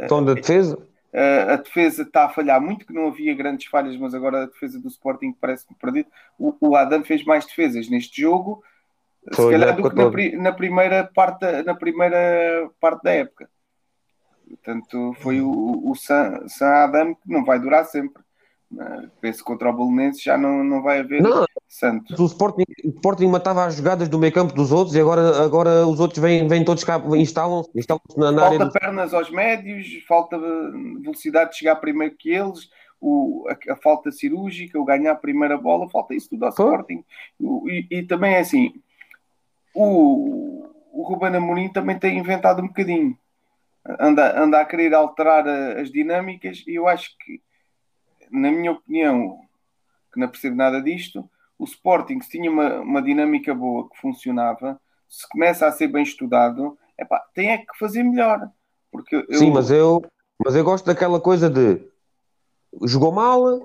Tom 0.08 0.24
da 0.24 0.34
defesa. 0.34 0.78
Uh, 0.78 1.52
a 1.54 1.56
defesa 1.56 2.02
está 2.02 2.26
a 2.26 2.30
falhar 2.30 2.60
muito, 2.60 2.86
que 2.86 2.94
não 2.94 3.08
havia 3.08 3.34
grandes 3.34 3.68
falhas, 3.68 3.96
mas 3.96 4.14
agora 4.14 4.44
a 4.44 4.46
defesa 4.48 4.78
do 4.80 4.90
Sporting 4.90 5.32
parece-me 5.40 5.74
perdido. 5.78 6.10
O, 6.38 6.54
o 6.60 6.76
Adam 6.76 7.06
fez 7.06 7.24
mais 7.24 7.46
defesas 7.46 7.90
neste 7.90 8.22
jojogo, 8.22 8.62
se 9.30 9.36
Foi, 9.38 9.54
calhar, 9.54 9.70
na 9.70 9.82
do 9.82 9.90
que 9.90 9.96
na, 9.96 10.12
pri- 10.12 10.36
na 10.36 10.52
primeira 10.52 11.10
parte, 11.16 11.40
da- 11.40 11.64
na 11.64 11.74
primeira 11.74 12.70
parte 12.82 13.02
da 13.04 13.12
época. 13.12 13.50
Portanto, 14.48 15.16
foi 15.22 15.40
o, 15.42 15.90
o 15.90 15.96
San, 15.96 16.48
San 16.50 16.68
Adam 16.68 17.16
que 17.16 17.32
não 17.32 17.46
vai 17.46 17.60
durar 17.60 17.86
sempre. 17.86 18.22
Uh, 18.72 19.10
penso 19.22 19.40
que 19.40 19.46
contra 19.46 19.70
o 19.70 19.74
Bolonense 19.74 20.24
já 20.24 20.38
não, 20.38 20.64
não 20.64 20.82
vai 20.82 21.00
haver 21.00 21.22
Não, 21.22 21.46
Santos. 21.70 22.20
o 22.20 22.26
Sporting, 22.26 22.64
o 22.84 22.90
Sporting 22.90 23.28
matava 23.28 23.64
as 23.66 23.76
jogadas 23.76 24.10
do 24.10 24.18
meio 24.18 24.34
campo 24.34 24.54
dos 24.54 24.72
outros 24.72 24.96
e 24.96 25.00
agora, 25.00 25.44
agora 25.44 25.88
os 25.88 26.00
outros 26.00 26.20
vêm, 26.20 26.48
vêm 26.48 26.66
todos 26.66 26.84
cá, 26.84 27.00
instalam-se 27.16 27.70
instalam 27.76 28.02
na, 28.18 28.32
na 28.32 28.46
área 28.46 28.58
Falta 28.58 28.80
pernas 28.80 29.14
aos 29.14 29.30
médios, 29.30 30.04
falta 30.08 30.38
velocidade 31.00 31.52
de 31.52 31.58
chegar 31.58 31.76
primeiro 31.78 32.16
que 32.18 32.32
eles, 32.32 32.68
o, 33.00 33.46
a, 33.48 33.74
a 33.74 33.76
falta 33.78 34.12
cirúrgica, 34.12 34.80
o 34.80 34.84
ganhar 34.86 35.12
a 35.12 35.16
primeira 35.16 35.58
bola, 35.58 35.88
falta 35.90 36.16
isso 36.16 36.30
tudo 36.32 36.46
ao 36.46 36.54
Pô. 36.54 36.64
Sporting. 36.64 37.04
O- 37.40 37.70
E, 37.70 37.88
e 37.92 38.04
também 38.04 38.34
é 38.34 38.40
assim, 38.40 38.74
o, 39.74 40.68
o 40.92 41.04
Ruben 41.04 41.36
Amorim 41.36 41.70
também 41.72 41.98
tem 42.00 42.18
inventado 42.18 42.62
um 42.62 42.68
bocadinho. 42.68 43.18
Anda, 44.00 44.42
anda 44.42 44.60
a 44.60 44.66
querer 44.66 44.94
alterar 44.96 45.48
a- 45.48 45.80
as 45.80 45.92
dinâmicas 45.92 46.64
e 46.68 46.76
eu 46.76 46.88
acho 46.88 47.12
que, 47.20 47.40
na 48.32 48.52
minha 48.52 48.72
opinião, 48.72 49.40
que 50.14 50.20
não 50.20 50.28
percebo 50.28 50.56
nada 50.56 50.82
disto, 50.82 51.30
o 51.58 51.64
Sporting, 51.64 52.22
se 52.22 52.32
tinha 52.32 52.50
uma, 52.52 52.80
uma 52.82 53.02
dinâmica 53.02 53.54
boa 53.54 53.90
que 53.90 53.98
funcionava, 54.00 54.80
se 55.10 55.28
começa 55.30 55.66
a 55.68 55.72
ser 55.72 55.88
bem 55.88 56.04
estudado, 56.04 56.78
epá, 56.98 57.24
tem 57.34 57.52
é 57.52 57.58
que 57.58 57.78
fazer 57.78 58.04
melhor. 58.04 58.50
Porque 58.92 59.16
eu, 59.30 59.40
Sim, 59.40 59.52
mas 59.52 59.72
eu, 59.72 60.02
mas 60.44 60.56
eu 60.56 60.64
gosto 60.64 60.86
daquela 60.86 61.20
coisa 61.20 61.50
de 61.50 61.82
jogou 62.84 63.12
mal, 63.12 63.62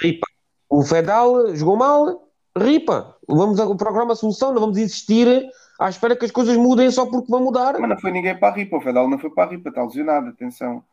ripa. 0.00 0.26
O 0.68 0.82
Fedal 0.82 1.54
jogou 1.54 1.76
mal, 1.76 2.28
ripa. 2.56 3.16
Vamos 3.28 3.58
a- 3.58 3.66
procurar 3.74 4.04
uma 4.04 4.14
solução, 4.14 4.52
não 4.52 4.60
vamos 4.60 4.78
insistir 4.78 5.48
à 5.78 5.88
espera 5.88 6.16
que 6.16 6.24
as 6.24 6.30
coisas 6.30 6.56
mudem 6.56 6.90
só 6.90 7.06
porque 7.06 7.30
vão 7.30 7.42
mudar. 7.42 7.78
Mas 7.78 7.90
não 7.90 7.98
foi 7.98 8.12
ninguém 8.12 8.38
para 8.38 8.48
a 8.48 8.56
ripa, 8.56 8.76
o 8.76 8.80
Fedal 8.80 9.08
não 9.08 9.18
foi 9.18 9.30
para 9.30 9.44
a 9.44 9.50
ripa, 9.50 9.68
está 9.68 9.82
lesionado, 9.82 10.28
atenção. 10.28 10.84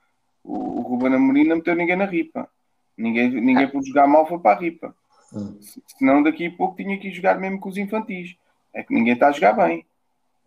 O, 0.43 0.79
o 0.79 0.81
Ruben 0.81 1.13
Amorim 1.13 1.43
não 1.43 1.57
meteu 1.57 1.75
ninguém 1.75 1.95
na 1.95 2.05
ripa. 2.05 2.49
Ninguém, 2.99 3.29
ninguém 3.29 3.67
por 3.69 3.81
jogar 3.83 4.07
mal 4.07 4.27
foi 4.27 4.39
para 4.39 4.57
a 4.57 4.59
ripa. 4.59 4.93
Hum. 5.33 5.57
Se- 5.61 5.81
Senão 5.97 6.21
daqui 6.21 6.47
a 6.47 6.51
pouco 6.51 6.75
tinha 6.75 6.97
que 6.99 7.07
ir 7.07 7.13
jogar 7.13 7.39
mesmo 7.39 7.59
com 7.59 7.69
os 7.69 7.77
infantis. 7.77 8.35
É 8.73 8.83
que 8.83 8.93
ninguém 8.93 9.13
está 9.13 9.29
a 9.29 9.31
jogar 9.31 9.53
bem. 9.53 9.85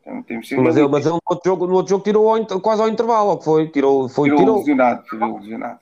Então 0.01 0.23
temos 0.23 0.51
Mas 0.53 0.77
ele, 0.77 0.89
mas 0.89 1.07
ele 1.07 1.15
no, 1.15 1.21
outro 1.31 1.49
jogo, 1.51 1.67
no 1.67 1.75
outro 1.75 1.91
jogo 1.91 2.05
tirou 2.05 2.29
ao 2.29 2.61
quase 2.61 2.83
ao 2.83 2.89
intervalo, 2.89 3.31
ou 3.31 3.39
que 3.39 3.45
foi? 3.45 3.69
Tirou, 3.69 4.09
foi, 4.09 4.29
tirou, 4.29 4.41
tirou. 4.41 4.59
lesionado, 4.59 5.03
tirou 5.05 5.39
lesionado. 5.39 5.81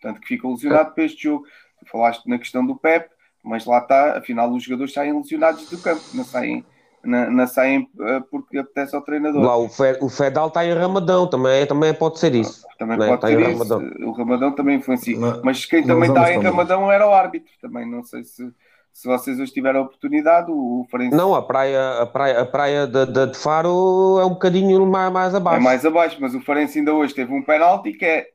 Tanto 0.00 0.20
que 0.20 0.28
ficou 0.28 0.52
lesionado 0.52 0.94
para 0.94 1.04
este 1.04 1.22
jogo. 1.24 1.44
Tu 1.80 1.90
falaste 1.90 2.26
na 2.28 2.38
questão 2.38 2.64
do 2.64 2.76
Pep, 2.76 3.08
mas 3.42 3.64
lá 3.64 3.78
está, 3.78 4.18
afinal 4.18 4.50
os 4.52 4.62
jogadores 4.62 4.92
saem 4.92 5.12
lesionados 5.16 5.68
do 5.68 5.78
campo, 5.78 6.02
não 6.14 6.22
saem, 6.24 6.64
não, 7.04 7.30
não 7.30 7.46
saem 7.46 7.88
eh, 8.00 8.20
porque 8.30 8.58
apetece 8.58 8.94
ao 8.94 9.02
treinador. 9.02 9.42
Lá 9.42 9.56
o, 9.56 9.68
Fe, 9.68 9.98
o 10.00 10.08
Fedal 10.08 10.48
está 10.48 10.64
em 10.64 10.72
Ramadão, 10.72 11.26
também, 11.26 11.66
também 11.66 11.92
pode 11.94 12.18
ser 12.18 12.34
isso. 12.34 12.64
Também 12.78 12.98
Né, 12.98 13.08
pode 13.08 13.20
tá 13.20 13.28
ser 13.28 13.40
isso. 13.40 13.50
Ramadão. 13.50 13.90
O 14.08 14.12
Ramadão 14.12 14.52
também 14.54 14.76
influencia. 14.76 15.18
Mas- 15.18 15.40
Mas 15.42 15.64
quem 15.66 15.82
também 15.86 16.08
vamos 16.08 16.22
está 16.22 16.34
em. 16.34 16.42
Ramadão 16.42 16.90
era 16.90 17.06
o 17.08 17.12
árbitro. 17.12 17.50
Também 17.60 17.88
não 17.90 18.02
sei 18.02 18.24
se, 18.24 18.52
se 18.92 19.08
vocês 19.08 19.38
hoje 19.40 19.52
tiveram 19.52 19.80
a 19.80 19.82
oportunidade. 19.84 20.50
O 20.50 20.86
Farense 20.90 21.16
Não, 21.16 21.34
a 21.34 21.42
praia, 21.42 22.00
a 22.02 22.06
praia, 22.06 22.40
a 22.40 22.46
praia 22.46 22.86
de, 22.86 23.06
de, 23.06 23.26
de 23.32 23.38
Faro 23.38 24.18
é 24.20 24.24
um 24.26 24.30
bocadinho 24.30 24.84
mais, 24.86 25.12
mais 25.12 25.34
é 25.34 25.36
abaixo. 25.38 25.62
mais 25.62 25.84
abaixo, 25.86 26.18
mas 26.20 26.34
o 26.34 26.40
Farense 26.40 26.78
ainda 26.78 26.92
hoje 26.94 27.14
teve 27.14 27.32
um 27.32 27.42
penalti 27.42 27.92
que 27.92 28.04
é 28.04 28.26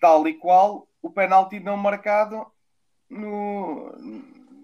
tal 0.00 0.26
e 0.28 0.34
qual 0.34 0.86
o 1.02 1.10
penalti 1.10 1.58
não 1.60 1.76
marcado 1.76 2.44
no 3.10 3.92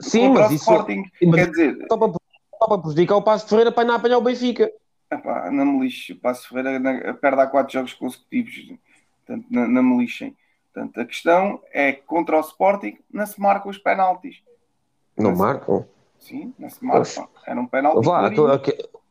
Sim, 0.00 0.28
mas 0.30 0.50
o 0.50 0.54
isso- 0.54 0.70
Sporting. 0.70 1.02
mas- 1.26 1.34
Quer 1.34 1.50
dizer, 1.50 1.86
Só 1.90 1.96
para, 1.98 2.12
só 2.58 2.66
para 2.66 2.78
prejudicar 2.78 3.16
o 3.16 3.22
Passo 3.22 3.44
de 3.44 3.50
Ferreira 3.50 3.72
para 3.72 3.84
não 3.84 3.94
apanhar 3.94 4.18
o 4.18 4.22
Benfica. 4.22 4.70
epá, 5.10 5.50
não 5.50 5.64
me 5.64 5.80
lixe. 5.84 6.12
O 6.12 6.16
Passo 6.20 6.48
Ferreira 6.48 6.78
na- 6.78 7.14
perde 7.14 7.40
há 7.40 7.46
quatro 7.46 7.72
jogos 7.72 7.92
consecutivos. 7.94 8.72
Portanto, 9.26 9.46
não, 9.50 9.68
não 9.68 9.82
me 9.82 9.98
lixem. 9.98 10.36
Portanto, 10.72 11.00
a 11.00 11.04
questão 11.04 11.60
é 11.72 11.92
que 11.92 12.02
contra 12.02 12.36
o 12.36 12.40
Sporting 12.40 12.98
não 13.12 13.26
se 13.26 13.40
marcam 13.40 13.70
os 13.70 13.78
penaltis. 13.78 14.42
Não 15.16 15.30
Mas- 15.30 15.38
marcam. 15.38 15.86
Sim, 16.18 16.52
não 16.58 16.68
se 16.68 16.84
marcam. 16.84 17.28
Era 17.46 17.60
um 17.60 17.66
penalti. 17.66 18.04
Vá, 18.04 18.28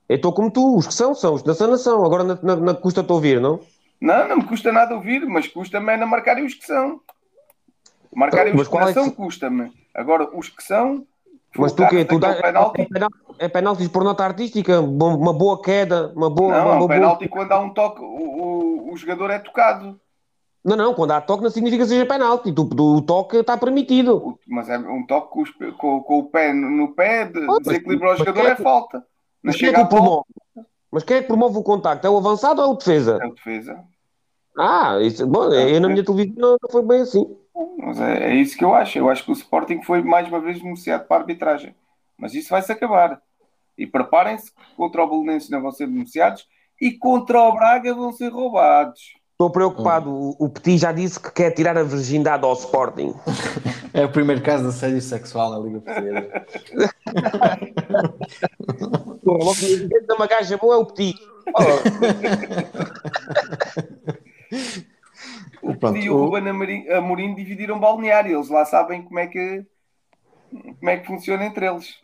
eu 0.09 0.15
estou 0.15 0.31
como 0.33 0.51
tu, 0.51 0.77
os 0.77 0.87
que 0.87 0.93
são, 0.93 1.13
são 1.15 1.33
os 1.33 1.41
da 1.43 1.53
sanação. 1.53 2.03
Agora 2.05 2.23
na, 2.23 2.39
na, 2.41 2.55
na 2.55 2.73
custa 2.73 3.01
estou 3.01 3.15
a 3.15 3.17
ouvir, 3.17 3.39
não? 3.41 3.59
Não, 3.99 4.27
não 4.27 4.37
me 4.37 4.43
custa 4.45 4.71
nada 4.71 4.93
ouvir, 4.93 5.25
mas 5.25 5.47
custa-me 5.47 5.93
é 5.93 5.97
na 5.97 6.05
marcarem 6.05 6.45
os 6.45 6.53
que 6.53 6.65
são. 6.65 7.01
Marcarem 8.15 8.53
Então, 8.53 8.61
os 8.61 8.67
que 8.67 8.73
não 8.75 8.81
é 8.83 8.85
que- 8.87 8.93
são 8.93 9.09
custa-me. 9.09 9.71
Agora, 9.93 10.29
os 10.37 10.49
que 10.49 10.63
são. 10.63 11.05
Mas 11.55 11.73
tu 11.73 11.83
o 11.83 11.87
quê? 11.87 12.05
Tu 12.05 12.19
dá, 12.19 12.29
daquele 12.33 12.87
penalti, 12.87 12.87
é, 13.39 13.45
é 13.45 13.47
penaltis 13.49 13.87
por 13.87 14.03
nota 14.03 14.23
artística? 14.23 14.79
Uma 14.81 15.33
boa 15.33 15.61
queda, 15.61 16.11
uma 16.15 16.29
boa. 16.29 16.51
não, 16.51 16.65
uma 16.65 16.71
é 16.71 16.75
um 16.75 16.79
boa- 16.79 16.89
penalti 16.89 17.27
quando 17.27 17.51
há 17.51 17.59
um 17.59 17.69
toque, 17.73 18.01
o, 18.01 18.05
o, 18.05 18.93
o 18.93 18.97
jogador 18.97 19.31
é 19.31 19.39
tocado. 19.39 19.99
Não, 20.63 20.75
não, 20.75 20.93
quando 20.93 21.11
há 21.11 21.21
toque 21.21 21.43
não 21.43 21.49
significa 21.49 21.83
que 21.83 21.89
seja 21.89 22.05
penalti. 22.05 22.51
Tu, 22.51 22.65
tu- 22.69 22.95
o 22.97 23.01
toque 23.01 23.37
está 23.37 23.57
permitido. 23.57 24.17
O- 24.17 24.39
Mas 24.47 24.69
é 24.69 24.77
um 24.77 25.05
toque 25.05 25.31
com, 25.31 25.41
os 25.41 25.51
com- 25.77 26.01
com 26.01 26.19
o 26.19 26.23
pé 26.25 26.53
no, 26.53 26.93
pé, 26.93 27.25
de, 27.25 27.39
mas- 27.39 27.59
desequilibra 27.59 28.13
o 28.13 28.15
jogador, 28.17 28.45
é 28.45 28.49
é 28.49 28.55
que- 28.55 28.63
falta. 28.63 28.97
Não 28.97 29.03
Mas 29.43 29.55
quem 29.55 29.69
é 29.69 29.73
que 29.73 29.85
promove? 29.85 30.23
Mas 30.91 31.03
quem 31.03 31.17
é 31.17 31.21
que 31.21 31.27
promove 31.27 31.57
o 31.57 31.63
contacto? 31.63 32.05
É 32.05 32.09
o 32.09 32.17
avançado 32.17 32.61
ou 32.61 32.67
é 32.67 32.71
o 32.71 32.75
defesa? 32.77 33.17
é 33.21 33.25
o 33.25 33.33
defesa. 33.33 33.79
Ah, 34.57 34.97
isso, 35.01 35.25
bom, 35.27 35.53
eu 35.53 35.79
na 35.79 35.87
minha 35.87 36.03
televisão 36.03 36.57
não 36.61 36.69
foi 36.69 36.81
bem 36.83 37.01
assim. 37.01 37.25
Mas 37.77 37.99
é, 37.99 38.31
é 38.31 38.35
isso 38.35 38.57
que 38.57 38.63
eu 38.63 38.73
acho. 38.73 38.97
Eu 38.97 39.09
acho 39.09 39.23
que 39.23 39.31
o 39.31 39.33
Sporting 39.33 39.81
foi 39.81 40.01
mais 40.01 40.27
uma 40.27 40.39
vez 40.39 40.61
beneficiado 40.61 41.07
para 41.07 41.17
a 41.17 41.19
arbitragem. 41.21 41.75
Mas 42.17 42.33
isso 42.33 42.49
vai-se 42.49 42.71
acabar. 42.71 43.21
E 43.77 43.85
preparem-se 43.85 44.51
que 44.51 44.75
contra 44.75 45.03
o 45.03 45.07
Belenenses 45.07 45.49
não 45.49 45.61
vão 45.61 45.71
ser 45.71 45.87
beneficiados 45.87 46.47
e 46.81 46.91
contra 46.91 47.41
o 47.41 47.53
Braga 47.53 47.93
vão 47.93 48.11
ser 48.11 48.29
roubados. 48.29 49.15
Estou 49.31 49.51
preocupado. 49.51 50.09
O, 50.09 50.35
o 50.39 50.49
Petit 50.49 50.79
já 50.79 50.91
disse 50.91 51.19
que 51.19 51.31
quer 51.31 51.51
tirar 51.51 51.77
a 51.77 51.83
virgindade 51.83 52.43
ao 52.43 52.53
Sporting. 52.53 53.13
É 53.93 54.03
o 54.03 54.09
primeiro 54.09 54.41
caso 54.41 54.63
de 54.63 54.69
assédio 54.69 54.99
sexual 55.01 55.51
na 55.51 55.59
Liga 55.59 55.79
Portuguesa. 55.79 56.27
Logo 59.23 59.55
ninguém 59.61 60.05
dá 60.07 60.15
uma 60.15 60.25
gaja 60.25 60.57
boa 60.57 60.73
é 60.75 60.77
o 60.77 60.85
Petit. 60.85 61.19
Oh, 61.53 61.61
Pronto, 65.61 65.97
e 65.97 66.09
o 66.09 66.15
o- 66.15 66.25
Ruben 66.25 66.47
Amorim, 66.49 66.87
Amorim 66.89 67.35
dividiram 67.35 67.79
balneário. 67.79 68.35
Eles 68.37 68.49
lá 68.49 68.65
sabem 68.65 69.01
como 69.03 69.19
é 69.19 69.27
que, 69.27 69.65
como 70.51 70.89
é 70.89 70.97
que 70.97 71.07
funciona 71.07 71.45
entre 71.45 71.65
eles. 71.67 71.95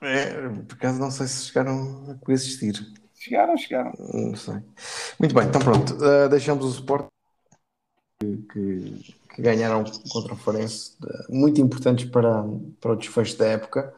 É, 0.00 0.48
por 0.66 0.74
acaso 0.74 0.98
não 0.98 1.10
sei 1.10 1.26
se 1.26 1.46
chegaram 1.46 2.10
a 2.10 2.24
coexistir. 2.24 2.74
Chegaram, 3.14 3.56
chegaram. 3.56 3.92
Não 3.98 4.34
sei. 4.34 4.54
Muito 5.18 5.34
bem, 5.34 5.46
então 5.46 5.60
pronto. 5.60 5.94
Uh, 5.94 6.28
deixamos 6.28 6.64
o 6.64 6.70
Sport 6.70 7.06
que, 8.20 8.36
que- 8.52 9.14
que 9.34 9.42
ganharam 9.42 9.84
contra 10.10 10.32
o 10.34 10.36
Farense, 10.36 10.96
uh, 11.02 11.34
muito 11.34 11.60
importantes 11.60 12.06
para, 12.10 12.42
para 12.80 12.92
o 12.92 12.96
desfecho 12.96 13.36
da 13.36 13.46
época. 13.46 13.94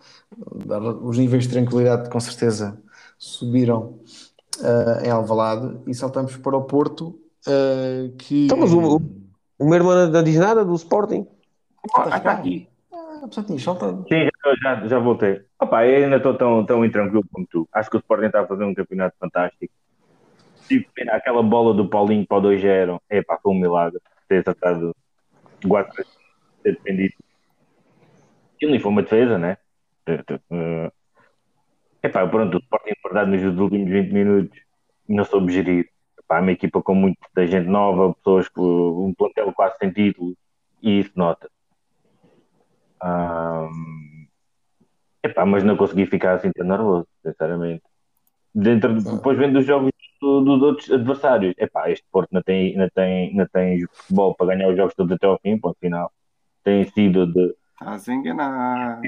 Os 1.02 1.18
níveis 1.18 1.44
de 1.44 1.50
tranquilidade 1.50 2.10
com 2.10 2.18
certeza 2.20 2.82
subiram 3.16 4.00
uh, 4.58 5.04
em 5.04 5.10
Alvalade 5.10 5.78
e 5.86 5.94
saltamos 5.94 6.36
para 6.36 6.56
o 6.56 6.64
Porto 6.64 7.18
uh, 7.46 8.16
que 8.16 8.46
Então, 8.46 8.58
mas 8.58 8.72
o- 8.72 9.00
O 9.58 9.64
meu 9.64 9.74
irmão 9.74 10.08
não 10.08 10.22
diz 10.24 10.36
nada 10.36 10.64
do 10.64 10.74
Sporting. 10.74 11.26
Ah, 11.94 12.16
está 12.16 12.32
aqui. 12.32 12.68
Ah, 12.92 13.28
saltado. 13.58 14.04
Sim, 14.08 14.28
já, 14.44 14.54
já, 14.80 14.88
já 14.88 14.98
voltei. 14.98 15.42
Opa, 15.60 15.86
eu 15.86 16.04
ainda 16.04 16.16
estou 16.16 16.34
tão, 16.36 16.66
tão 16.66 16.84
intranquilo 16.84 17.22
como 17.30 17.46
tu. 17.46 17.68
Acho 17.72 17.88
que 17.90 17.96
o 17.96 18.00
Sporting 18.00 18.26
está 18.26 18.40
a 18.40 18.46
fazer 18.46 18.64
um 18.64 18.74
campeonato 18.74 19.16
fantástico. 19.20 19.72
Tipo, 20.68 20.90
aquela 21.10 21.42
bola 21.42 21.74
do 21.74 21.88
Paulinho 21.88 22.26
para 22.26 22.38
o 22.38 22.40
2-0, 22.40 23.00
epá, 23.10 23.38
foi 23.40 23.52
um 23.52 23.58
milagre. 23.60 24.00
Ter 24.28 24.38
acertado, 24.40 24.94
guarda 25.64 25.92
ter 26.62 26.72
defendido. 26.76 27.14
Ele 28.60 28.72
nem 28.72 28.80
foi 28.80 28.90
uma 28.90 29.02
defesa, 29.02 29.38
né? 29.38 29.56
Uh, 30.08 30.90
epá, 32.02 32.26
pronto, 32.26 32.56
o 32.56 32.60
Sporting, 32.60 32.92
verdade, 33.04 33.30
nos 33.30 33.58
últimos 33.60 33.90
20 33.90 34.12
minutos 34.12 34.58
não 35.08 35.24
soube 35.24 35.52
gerir. 35.52 35.88
Epá, 36.32 36.38
é 36.38 36.40
uma 36.40 36.52
equipa 36.52 36.82
com 36.82 36.94
muita 36.94 37.46
gente 37.46 37.68
nova, 37.68 38.14
pessoas 38.14 38.48
com 38.48 39.06
um 39.06 39.12
plantel 39.14 39.52
quase 39.52 39.76
sem 39.76 39.92
título, 39.92 40.34
e 40.82 41.00
isso 41.00 41.12
nota. 41.14 41.50
Ahm, 43.02 44.26
epá, 45.22 45.44
mas 45.44 45.62
não 45.62 45.76
consegui 45.76 46.06
ficar 46.06 46.34
assim 46.34 46.50
tão 46.52 46.66
nervoso, 46.66 47.06
sinceramente. 47.22 47.82
Dentro, 48.54 48.94
depois 49.02 49.36
vendo 49.36 49.58
os 49.58 49.66
jogos 49.66 49.90
do- 50.20 50.40
dos 50.42 50.62
outros 50.62 50.90
adversários, 50.90 51.54
epá, 51.58 51.90
este 51.90 52.06
Porto 52.10 52.30
não 52.32 52.42
tem, 52.42 52.76
não, 52.76 52.88
tem, 52.94 53.34
não 53.34 53.46
tem 53.52 53.86
futebol 53.92 54.34
para 54.34 54.54
ganhar 54.54 54.70
os 54.70 54.76
jogos 54.76 54.94
todos 54.94 55.12
até 55.12 55.26
ao 55.26 55.38
fim, 55.40 55.58
ponto 55.58 55.76
final. 55.80 56.10
Tem 56.64 56.84
sido 56.84 57.26
de 57.26 57.54
Estás 57.74 58.08
enganado. 58.08 59.02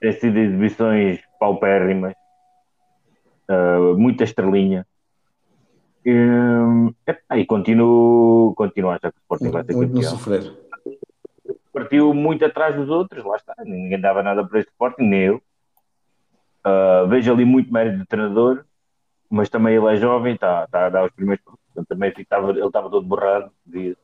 tem 0.00 0.12
sido 0.12 0.38
exibições 0.38 1.20
paupérrimas, 1.38 2.14
ah, 3.50 3.94
muita 3.98 4.24
estrelinha. 4.24 4.86
E, 6.08 6.14
epá, 7.04 7.36
e 7.36 7.44
continuo, 7.44 8.54
continuo 8.54 8.90
a 8.90 8.94
achar 8.94 9.10
que 9.10 9.18
o 9.18 9.22
Sporting 9.22 9.50
vai 9.50 9.64
ser 9.64 9.72
Muito 9.74 9.92
campeão. 9.94 10.10
sofrer. 10.12 10.52
partiu 11.72 12.14
muito 12.14 12.44
atrás 12.44 12.76
dos 12.76 12.88
outros, 12.88 13.24
lá 13.24 13.34
está, 13.34 13.54
ninguém 13.64 14.00
dava 14.00 14.22
nada 14.22 14.46
para 14.46 14.60
este 14.60 14.70
Sporting, 14.70 15.02
nem 15.02 15.20
eu. 15.22 15.42
Ah, 16.62 17.04
vejo 17.08 17.32
ali 17.32 17.44
muito 17.44 17.72
mérito 17.72 17.98
do 17.98 18.06
treinador, 18.06 18.64
mas 19.28 19.48
também 19.48 19.74
ele 19.74 19.92
é 19.92 19.96
jovem, 19.96 20.34
está 20.34 20.64
está 20.64 20.86
a 20.86 20.90
dar 20.90 21.04
os 21.06 21.12
primeiros 21.12 21.44
passos, 21.44 21.60
portanto, 21.66 21.88
também 21.88 22.12
ficava, 22.12 22.50
ele 22.52 22.64
estava 22.64 22.88
todo 22.88 23.04
borrado. 23.04 23.50
disso. 23.66 24.00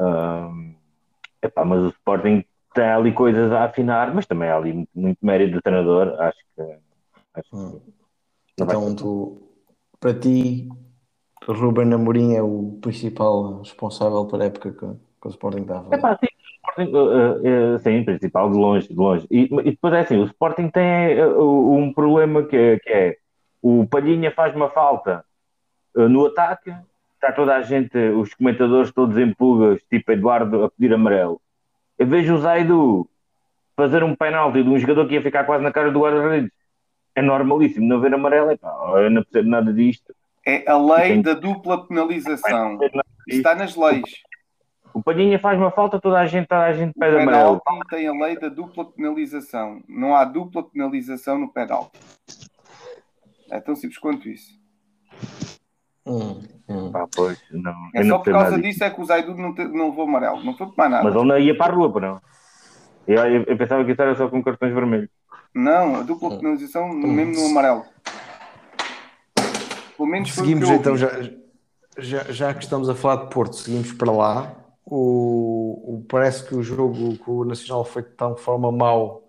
Ah, 0.00 0.50
epá, 1.42 1.66
mas 1.66 1.82
o 1.82 1.88
Sporting 1.88 2.42
tem 2.72 2.84
ali 2.84 3.12
coisas 3.12 3.52
a 3.52 3.64
afinar, 3.64 4.12
mas 4.14 4.26
também 4.26 4.48
há 4.48 4.56
ali 4.56 4.72
muito, 4.72 4.88
muito 4.94 5.18
mérito 5.20 5.52
do 5.52 5.62
treinador, 5.62 6.18
acho 6.18 6.38
que. 6.56 6.62
Acho 7.34 7.50
que 7.50 7.56
Hum. 7.56 7.80
Então, 8.58 8.94
tu, 8.94 9.43
para 10.04 10.12
ti, 10.12 10.68
Ruben 11.48 11.94
Amorim 11.94 12.34
é 12.34 12.42
o 12.42 12.78
principal 12.82 13.60
responsável 13.60 14.26
para 14.26 14.44
a 14.44 14.46
época 14.48 14.70
que, 14.70 14.78
que 14.78 15.26
o 15.26 15.30
Sporting 15.30 15.62
está 15.62 15.78
a 15.78 15.82
fazer. 15.82 15.96
Epá, 15.96 16.18
sim, 16.18 16.26
Sporting, 16.56 16.92
eh, 16.94 17.48
eh, 17.74 17.78
sim, 17.78 18.04
principal, 18.04 18.50
de 18.50 18.56
longe, 18.58 18.88
de 18.88 18.94
longe. 18.94 19.26
E, 19.30 19.44
e 19.44 19.70
depois 19.70 19.94
é 19.94 20.00
assim, 20.00 20.18
o 20.18 20.24
Sporting 20.24 20.68
tem 20.68 20.84
eh, 20.84 21.26
um 21.26 21.90
problema 21.90 22.42
que, 22.42 22.54
é- 22.54 22.78
que 22.78 22.90
é 22.90 23.16
o 23.62 23.86
Palhinha 23.86 24.30
faz 24.30 24.54
uma 24.54 24.68
falta 24.68 25.24
no 25.96 26.26
ataque, 26.26 26.70
está 27.14 27.32
toda 27.32 27.54
a 27.56 27.62
gente, 27.62 27.96
os 27.96 28.34
comentadores 28.34 28.92
todos 28.92 29.16
em 29.16 29.32
pulgas, 29.32 29.80
tipo 29.88 30.12
Eduardo, 30.12 30.64
a 30.64 30.70
pedir 30.70 30.92
amarelo. 30.92 31.40
Eu 31.98 32.06
vejo 32.06 32.34
o 32.34 32.38
Zaidu 32.40 33.08
fazer 33.74 34.04
um 34.04 34.14
penalti 34.14 34.62
de 34.62 34.68
um 34.68 34.78
jogador 34.78 35.08
que 35.08 35.14
ia 35.14 35.22
ficar 35.22 35.44
quase 35.44 35.64
na 35.64 35.72
cara 35.72 35.90
do 35.90 36.00
guarda-redes. 36.00 36.50
É 37.16 37.22
normalíssimo 37.22 37.86
não 37.86 38.00
ver 38.00 38.12
amarelo, 38.14 38.50
epá, 38.50 38.68
eu 38.96 39.10
não 39.10 39.22
percebo 39.22 39.48
nada 39.48 39.72
disto. 39.72 40.14
É 40.44 40.68
a 40.70 40.76
lei 40.76 41.08
Tem- 41.08 41.22
da 41.22 41.34
dupla 41.34 41.86
penalização. 41.86 42.78
Está 43.26 43.54
nas 43.54 43.76
leis. 43.76 44.02
O 44.92 45.02
Palhinha 45.02 45.38
faz 45.38 45.58
uma 45.58 45.70
falta, 45.70 46.00
toda 46.00 46.18
a 46.20 46.26
gente, 46.26 46.46
toda 46.46 46.62
a 46.62 46.72
gente 46.72 46.90
O 46.94 47.00
pede 47.00 47.16
amarelo. 47.16 47.60
penalti 47.64 47.88
tem 47.88 48.06
a 48.06 48.12
lei 48.12 48.38
da 48.38 48.48
dupla 48.48 48.84
penalização. 48.84 49.82
Não 49.88 50.14
há 50.14 50.24
dupla 50.24 50.62
penalização 50.62 51.38
no 51.38 51.52
penalti. 51.52 51.98
É 53.50 53.60
tão 53.60 53.74
simples 53.74 53.98
quanto 53.98 54.28
isso. 54.28 54.52
Hum, 56.06 56.42
hum. 56.68 56.92
Pá, 56.92 57.06
pois, 57.14 57.40
não, 57.50 57.74
É 57.94 58.04
só 58.04 58.18
por 58.18 58.30
causa 58.32 58.60
disso 58.60 58.84
é 58.84 58.90
que 58.90 59.00
o 59.00 59.04
Zaidu 59.04 59.34
não, 59.34 59.54
te- 59.54 59.64
não 59.64 59.88
levou 59.88 60.04
amarelo. 60.04 60.44
Não 60.44 60.54
foi 60.56 60.70
mais 60.76 60.90
nada. 60.90 61.04
Mas 61.04 61.14
ele 61.14 61.24
não 61.24 61.38
ia 61.38 61.56
para 61.56 61.72
a 61.72 61.76
rua, 61.76 62.00
não. 62.00 62.20
Eu, 63.06 63.16
eu, 63.26 63.42
eu 63.44 63.56
pensava 63.56 63.84
que 63.84 63.92
isso 63.92 64.02
era 64.02 64.14
só 64.14 64.28
com 64.28 64.42
cartões 64.42 64.72
vermelhos. 64.74 65.08
Não, 65.54 65.96
a 65.96 66.02
dupla 66.02 66.36
penalização 66.36 66.92
mesmo 66.92 67.34
no 67.34 67.46
amarelo. 67.46 67.84
Pelo 69.96 70.08
menos 70.08 70.32
Seguimos 70.32 70.68
então, 70.68 70.96
já, 70.96 71.08
já, 71.98 72.24
já 72.24 72.54
que 72.54 72.64
estamos 72.64 72.88
a 72.88 72.94
falar 72.94 73.24
de 73.24 73.30
Porto, 73.30 73.56
seguimos 73.56 73.92
para 73.92 74.10
lá. 74.10 74.56
O, 74.84 75.94
o- 75.96 76.04
parece 76.08 76.44
que 76.46 76.54
o 76.54 76.62
jogo 76.62 77.16
com 77.18 77.32
o 77.38 77.44
Nacional 77.44 77.84
foi 77.84 78.02
de 78.02 78.10
tão 78.10 78.36
forma 78.36 78.70
mau 78.70 79.22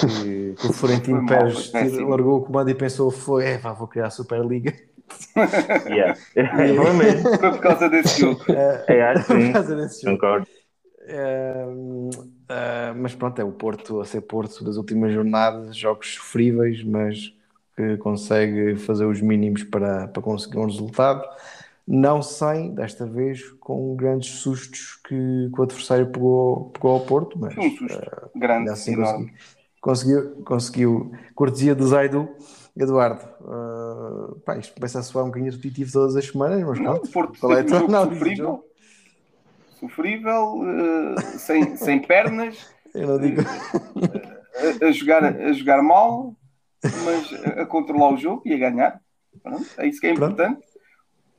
que, 0.00 0.54
que 0.60 0.66
o 0.66 0.72
Florentino 0.72 1.24
Pérez 1.26 1.68
péssimo. 1.68 2.08
largou 2.10 2.38
o 2.38 2.42
comando 2.44 2.70
e 2.70 2.74
pensou: 2.74 3.10
foi, 3.10 3.44
é, 3.46 3.58
vá, 3.58 3.72
vou 3.72 3.86
criar 3.88 4.06
a 4.06 4.10
Superliga. 4.10 4.72
Yeah. 5.86 6.14
Foi 6.74 6.92
mesmo. 6.94 7.28
Foi 7.38 7.50
por 7.50 7.60
causa 7.60 7.88
desse 7.88 8.20
jogo. 8.20 8.40
É, 8.88 9.02
acho 9.10 9.26
que 9.26 9.32
Por 9.34 9.40
sim. 9.42 9.52
causa 9.52 9.76
desse 9.76 10.02
jogo. 10.02 10.16
Concordo. 10.16 10.46
É, 11.06 11.66
é, 12.52 12.92
mas 12.94 13.14
pronto, 13.14 13.40
é 13.40 13.44
o 13.44 13.52
Porto 13.52 14.00
a 14.00 14.04
ser 14.04 14.20
Porto 14.22 14.62
das 14.64 14.76
últimas 14.76 15.12
jornadas, 15.12 15.76
jogos 15.76 16.14
sofríveis, 16.14 16.82
mas 16.84 17.34
que 17.76 17.96
consegue 17.98 18.76
fazer 18.76 19.06
os 19.06 19.20
mínimos 19.20 19.64
para, 19.64 20.08
para 20.08 20.22
conseguir 20.22 20.58
um 20.58 20.66
resultado. 20.66 21.24
Não 21.86 22.22
sem, 22.22 22.74
desta 22.74 23.06
vez, 23.06 23.42
com 23.58 23.96
grandes 23.96 24.28
sustos 24.30 25.00
que, 25.06 25.50
que 25.52 25.60
o 25.60 25.62
adversário 25.62 26.06
pegou, 26.06 26.70
pegou 26.70 26.92
ao 26.92 27.00
Porto, 27.00 27.38
mas 27.38 27.56
um 27.58 27.70
susto 27.70 28.30
grande, 28.36 28.60
ainda 28.60 28.72
assim 28.72 28.92
enorme. 28.92 29.32
conseguiu, 29.80 30.22
conseguiu, 30.44 30.44
conseguiu. 30.44 31.12
Cortesia 31.34 31.74
do 31.74 31.86
Zaidu, 31.86 32.28
Eduardo. 32.76 33.24
Uh, 33.40 34.38
pá, 34.40 34.56
isto 34.58 34.74
começa 34.74 35.00
a 35.00 35.02
soar 35.02 35.24
um 35.24 35.28
bocadinho 35.28 35.50
repetitivo 35.50 35.90
todas 35.92 36.14
as 36.14 36.26
semanas, 36.26 36.62
mas 36.62 36.78
Não, 36.78 36.98
pronto. 36.98 37.10
Porto 37.10 37.40
Qual 37.40 37.52
é 37.56 37.60
a 37.60 37.64
tua 37.64 37.78
análise? 37.80 38.36
Sofrível. 39.88 40.56
Sofrível, 40.58 41.14
eh, 41.18 41.20
sem, 41.38 41.76
sem 41.76 42.00
pernas, 42.00 42.70
Eu 42.94 43.06
não 43.08 43.18
digo. 43.18 43.42
a, 43.42 44.86
a 44.86 44.92
jogar, 44.92 45.24
a 45.24 45.52
jogar 45.52 45.82
mal, 45.82 46.34
mas 46.82 47.32
a, 47.58 47.62
a 47.62 47.66
controlar 47.66 48.12
o 48.12 48.16
jogo 48.16 48.42
e 48.44 48.54
a 48.54 48.58
ganhar. 48.58 49.00
Pronto, 49.42 49.66
é 49.78 49.86
isso 49.86 50.00
que 50.00 50.06
é 50.06 50.14
Pronto. 50.14 50.32
importante. 50.32 50.66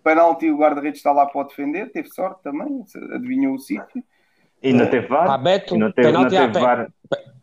Penalti, 0.04 0.50
o 0.52 0.58
guarda-redes 0.58 1.00
está 1.00 1.12
lá 1.14 1.26
para 1.26 1.48
defender, 1.48 1.90
teve 1.92 2.10
sorte 2.10 2.44
também, 2.44 2.84
adivinhou 3.16 3.56
o 3.56 3.60
sítio. 3.60 4.04
E 4.62 4.74
não 4.74 4.90
teve 4.90 5.08
VAR. 5.08 5.30
A 5.30 5.38
Beto, 5.38 5.76
E 5.76 5.78
não 5.78 5.92
teve, 5.92 6.12
não 6.12 6.28
penalti 6.28 6.38
à 6.38 6.48
teve. 6.52 6.60
VAR. 6.66 6.92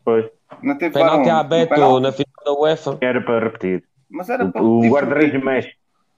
Pois, 0.04 0.26
Não 0.62 0.76
teve 0.76 0.98
VAR 0.98 1.22
Penalti 1.22 1.48
Beto 1.48 1.74
penalti? 1.74 2.02
na 2.02 2.12
final 2.12 2.44
da 2.44 2.52
UEFA. 2.60 2.98
era 3.00 3.20
para 3.22 3.44
repetir. 3.44 3.84
Mas 4.10 4.28
era 4.28 4.46
para 4.46 4.62
O, 4.62 4.80
o 4.80 4.88
guarda-redes 4.90 5.42
mexe. 5.42 5.72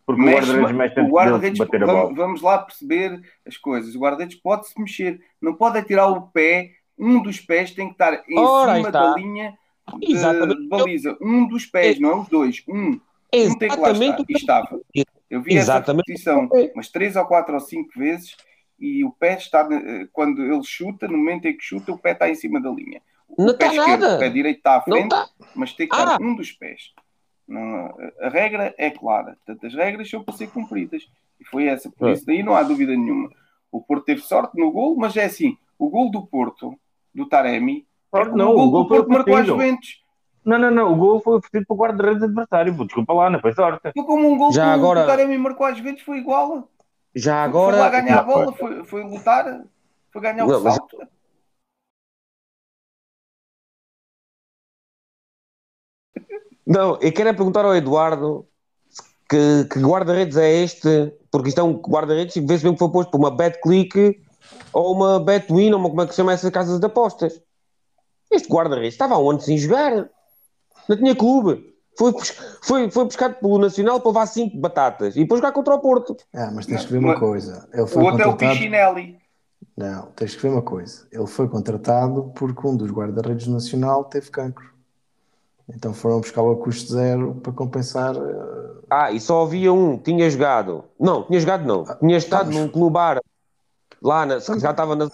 Porque 0.04 0.20
o 0.20 0.24
mexe, 0.24 0.38
guarda-redes 0.52 0.76
mexe 0.76 1.00
o 1.00 1.08
guarda-redes, 1.12 1.58
de 1.58 1.64
bater 1.64 1.82
a 1.82 1.86
vamos, 1.86 2.02
bola. 2.02 2.14
vamos 2.14 2.42
lá 2.42 2.58
perceber 2.58 3.20
as 3.46 3.56
coisas. 3.56 3.94
O 3.94 3.98
guarda-redes 4.00 4.36
pode-se 4.40 4.78
mexer, 4.80 5.20
não 5.40 5.54
pode 5.54 5.78
é 5.78 5.82
tirar 5.82 6.08
o 6.08 6.22
pé, 6.22 6.72
um 6.98 7.22
dos 7.22 7.40
pés 7.40 7.70
tem 7.72 7.86
que 7.86 7.92
estar 7.94 8.22
em 8.28 8.38
Ora, 8.38 8.76
cima 8.76 8.90
da 8.90 9.14
linha 9.14 9.56
de, 10.00 10.12
Exatamente. 10.12 10.60
de 10.62 10.68
baliza. 10.68 11.16
Um 11.20 11.46
dos 11.48 11.66
pés, 11.66 11.98
não 12.00 12.10
é 12.10 12.16
os 12.16 12.28
dois. 12.28 12.62
Um. 12.68 13.00
Um 13.34 13.58
tem 13.58 13.70
que 13.70 13.76
lá 13.76 13.90
Exatamente 13.90 14.10
estar. 14.10 14.20
o 14.20 14.22
E 14.22 14.26
que 14.26 14.32
estava. 14.34 14.80
Eu 15.30 15.40
vi 15.40 15.54
Exatamente. 15.54 16.12
essa 16.12 16.34
repetição 16.34 16.70
umas 16.74 16.88
três 16.90 17.16
ou 17.16 17.24
quatro 17.24 17.54
ou 17.54 17.60
cinco 17.60 17.90
vezes 17.98 18.36
e 18.78 19.04
o 19.04 19.10
pé 19.12 19.34
está, 19.38 19.66
eh, 19.72 20.06
quando 20.12 20.42
ele 20.44 20.62
chuta, 20.64 21.06
no 21.08 21.16
momento 21.16 21.46
em 21.46 21.56
que 21.56 21.64
chuta, 21.64 21.92
o 21.92 21.98
pé 21.98 22.12
está 22.12 22.28
em 22.28 22.34
cima 22.34 22.60
da 22.60 22.68
linha. 22.70 23.00
O 23.28 23.44
Não 23.46 23.56
pé 23.56 23.68
está 23.68 23.76
esquerdo, 23.82 24.00
nada. 24.02 24.16
o 24.16 24.18
pé 24.18 24.28
direito 24.28 24.58
está 24.58 24.76
à 24.76 24.80
frente, 24.82 25.04
está. 25.04 25.28
mas 25.54 25.72
tem 25.72 25.88
que 25.88 25.94
estar 25.94 26.16
Ah. 26.16 26.18
um 26.20 26.34
dos 26.36 26.52
pés. 26.52 26.92
Não, 27.48 27.94
a 28.20 28.28
regra 28.28 28.74
é 28.78 28.90
clara. 28.90 29.36
Portanto, 29.44 29.66
as 29.66 29.74
regras 29.74 30.08
são 30.08 30.22
para 30.22 30.34
ser 30.34 30.48
cumpridas. 30.50 31.02
E 31.40 31.44
foi 31.44 31.66
essa. 31.66 31.90
Por 31.90 32.08
É. 32.08 32.12
isso 32.12 32.24
daí 32.26 32.42
não 32.42 32.54
há 32.54 32.62
dúvida 32.62 32.92
nenhuma. 32.92 33.30
O 33.70 33.80
Porto 33.80 34.04
teve 34.04 34.20
sorte 34.20 34.58
no 34.58 34.70
gol, 34.70 34.96
mas 34.96 35.16
é 35.16 35.24
assim, 35.24 35.56
o 35.78 35.88
gol 35.90 36.10
do 36.10 36.26
Porto, 36.26 36.74
do 37.14 37.26
Taremi, 37.26 37.86
é 38.14 38.24
não, 38.26 38.50
o 38.52 38.54
gol 38.54 38.66
o 38.66 38.70
gol 38.70 38.82
do 38.84 38.88
Porto 38.88 39.08
marcou 39.08 39.36
às. 39.36 39.46
Juventus. 39.46 40.02
Não, 40.44 40.58
não, 40.58 40.70
não. 40.70 40.92
O 40.92 40.96
gol 40.96 41.20
foi 41.20 41.36
oferecido 41.38 41.66
para 41.66 41.74
o 41.74 41.78
guarda-redes 41.78 42.22
adversário. 42.22 42.76
pô. 42.76 42.84
Desculpa 42.84 43.12
lá, 43.12 43.30
não 43.30 43.40
foi 43.40 43.52
sorte. 43.54 43.90
Foi 43.94 44.04
como 44.04 44.30
um 44.32 44.36
gol 44.36 44.52
Já 44.52 44.64
que 44.64 44.70
agora- 44.70 45.04
o 45.04 45.06
Taremi 45.06 45.38
marcou 45.38 45.66
às 45.66 45.76
Juventus, 45.78 46.02
foi 46.02 46.18
igual. 46.18 46.68
Já 47.14 47.48
Foi 47.50 47.60
lá 47.72 47.86
agora. 47.86 47.90
ganhar 48.02 48.18
a 48.18 48.22
bola, 48.22 48.52
foi, 48.52 48.84
foi 48.84 49.02
lutar, 49.04 49.62
foi 50.12 50.22
ganhar 50.22 50.44
o 50.44 50.48
Não, 50.48 50.62
mas- 50.62 50.78
Não, 56.66 56.98
eu 57.00 57.12
quero 57.12 57.28
é 57.28 57.32
perguntar 57.32 57.64
ao 57.64 57.74
Eduardo 57.74 58.46
que, 59.28 59.64
que 59.70 59.80
guarda-redes 59.80 60.36
é 60.36 60.62
este, 60.62 61.12
porque 61.30 61.48
isto 61.48 61.60
é 61.60 61.64
um 61.64 61.74
guarda-redes 61.74 62.36
e 62.36 62.40
vê-se 62.40 62.64
mesmo 62.64 62.74
que 62.74 62.78
foi 62.78 62.90
posto 62.90 63.10
por 63.10 63.18
uma 63.18 63.30
BetClick 63.30 64.20
ou 64.72 64.94
uma 64.94 65.20
BetWin, 65.20 65.72
ou 65.72 65.78
uma, 65.78 65.88
como 65.88 66.02
é 66.02 66.06
que 66.06 66.12
se 66.12 66.16
chama 66.16 66.32
essas 66.32 66.50
casas 66.50 66.78
de 66.78 66.86
apostas. 66.86 67.40
Este 68.30 68.48
guarda-redes 68.48 68.94
estava 68.94 69.14
há 69.14 69.18
um 69.18 69.30
ano 69.30 69.40
sem 69.40 69.58
jogar, 69.58 70.08
não 70.88 70.96
tinha 70.96 71.14
clube. 71.14 71.72
Foi, 71.98 72.12
foi, 72.62 72.90
foi 72.90 73.04
buscado 73.04 73.34
pelo 73.34 73.58
Nacional 73.58 74.00
para 74.00 74.08
levar 74.08 74.26
5 74.26 74.56
batatas 74.58 75.14
e 75.14 75.20
depois 75.20 75.40
jogar 75.40 75.52
contra 75.52 75.74
o 75.74 75.78
Porto. 75.78 76.16
Ah, 76.32 76.50
mas 76.54 76.64
tens 76.64 76.86
que 76.86 76.92
ver 76.92 76.98
uma 76.98 77.18
coisa. 77.18 77.68
Ele 77.72 77.82
O 77.82 77.86
foi 77.86 78.02
outro 78.02 78.22
é 78.22 78.26
o 78.26 78.30
contratado. 78.30 78.58
Pichinelli. 78.58 79.18
Não, 79.76 80.06
tens 80.16 80.34
que 80.34 80.42
ver 80.42 80.48
uma 80.48 80.62
coisa. 80.62 81.06
Ele 81.12 81.26
foi 81.26 81.48
contratado 81.48 82.32
porque 82.34 82.66
um 82.66 82.76
dos 82.76 82.90
guarda-redes 82.90 83.46
nacional 83.46 84.04
teve 84.04 84.30
cancro. 84.30 84.71
Então 85.68 85.94
foram 85.94 86.20
buscá-lo 86.20 86.52
a 86.52 86.56
custo 86.56 86.92
zero 86.92 87.34
para 87.42 87.52
compensar. 87.52 88.14
eh, 88.16 88.72
Ah, 88.90 89.10
e 89.12 89.20
só 89.20 89.42
havia 89.42 89.72
um, 89.72 89.96
tinha 89.96 90.28
jogado. 90.28 90.84
Não, 90.98 91.22
tinha 91.24 91.40
jogado 91.40 91.64
não. 91.66 91.84
Tinha 91.98 92.16
estado 92.18 92.46
mas- 92.46 92.56
num 92.56 92.68
clube 92.68 92.98
árabe. 92.98 93.26
Lá, 94.02 94.26
na, 94.26 94.38
já 94.38 94.70
estava 94.72 94.96
na. 94.96 95.08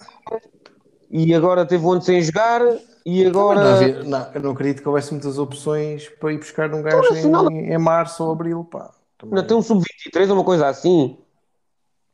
E 1.11 1.33
agora 1.33 1.65
teve 1.65 1.85
um 1.85 1.91
ano 1.91 2.01
sem 2.01 2.21
jogar. 2.21 2.61
E 3.05 3.25
agora. 3.25 3.63
Não 3.63 3.75
havia- 3.75 4.03
não, 4.03 4.31
eu 4.33 4.41
não 4.41 4.51
acredito 4.51 4.81
que 4.81 4.87
houvesse 4.89 5.11
muitas 5.11 5.37
opções 5.37 6.09
para 6.09 6.33
ir 6.33 6.37
buscar 6.39 6.73
um 6.73 6.81
gajo 6.81 7.13
Então, 7.15 7.51
em, 7.51 7.71
em 7.73 7.77
março 7.77 8.23
ou 8.23 8.31
abril. 8.31 8.63
Pá. 8.65 8.91
Também- 9.17 9.35
Não 9.35 9.45
tem 9.47 9.55
um 9.57 9.61
sub-23 9.61 10.29
ou 10.29 10.35
uma 10.35 10.43
coisa 10.43 10.67
assim. 10.67 11.17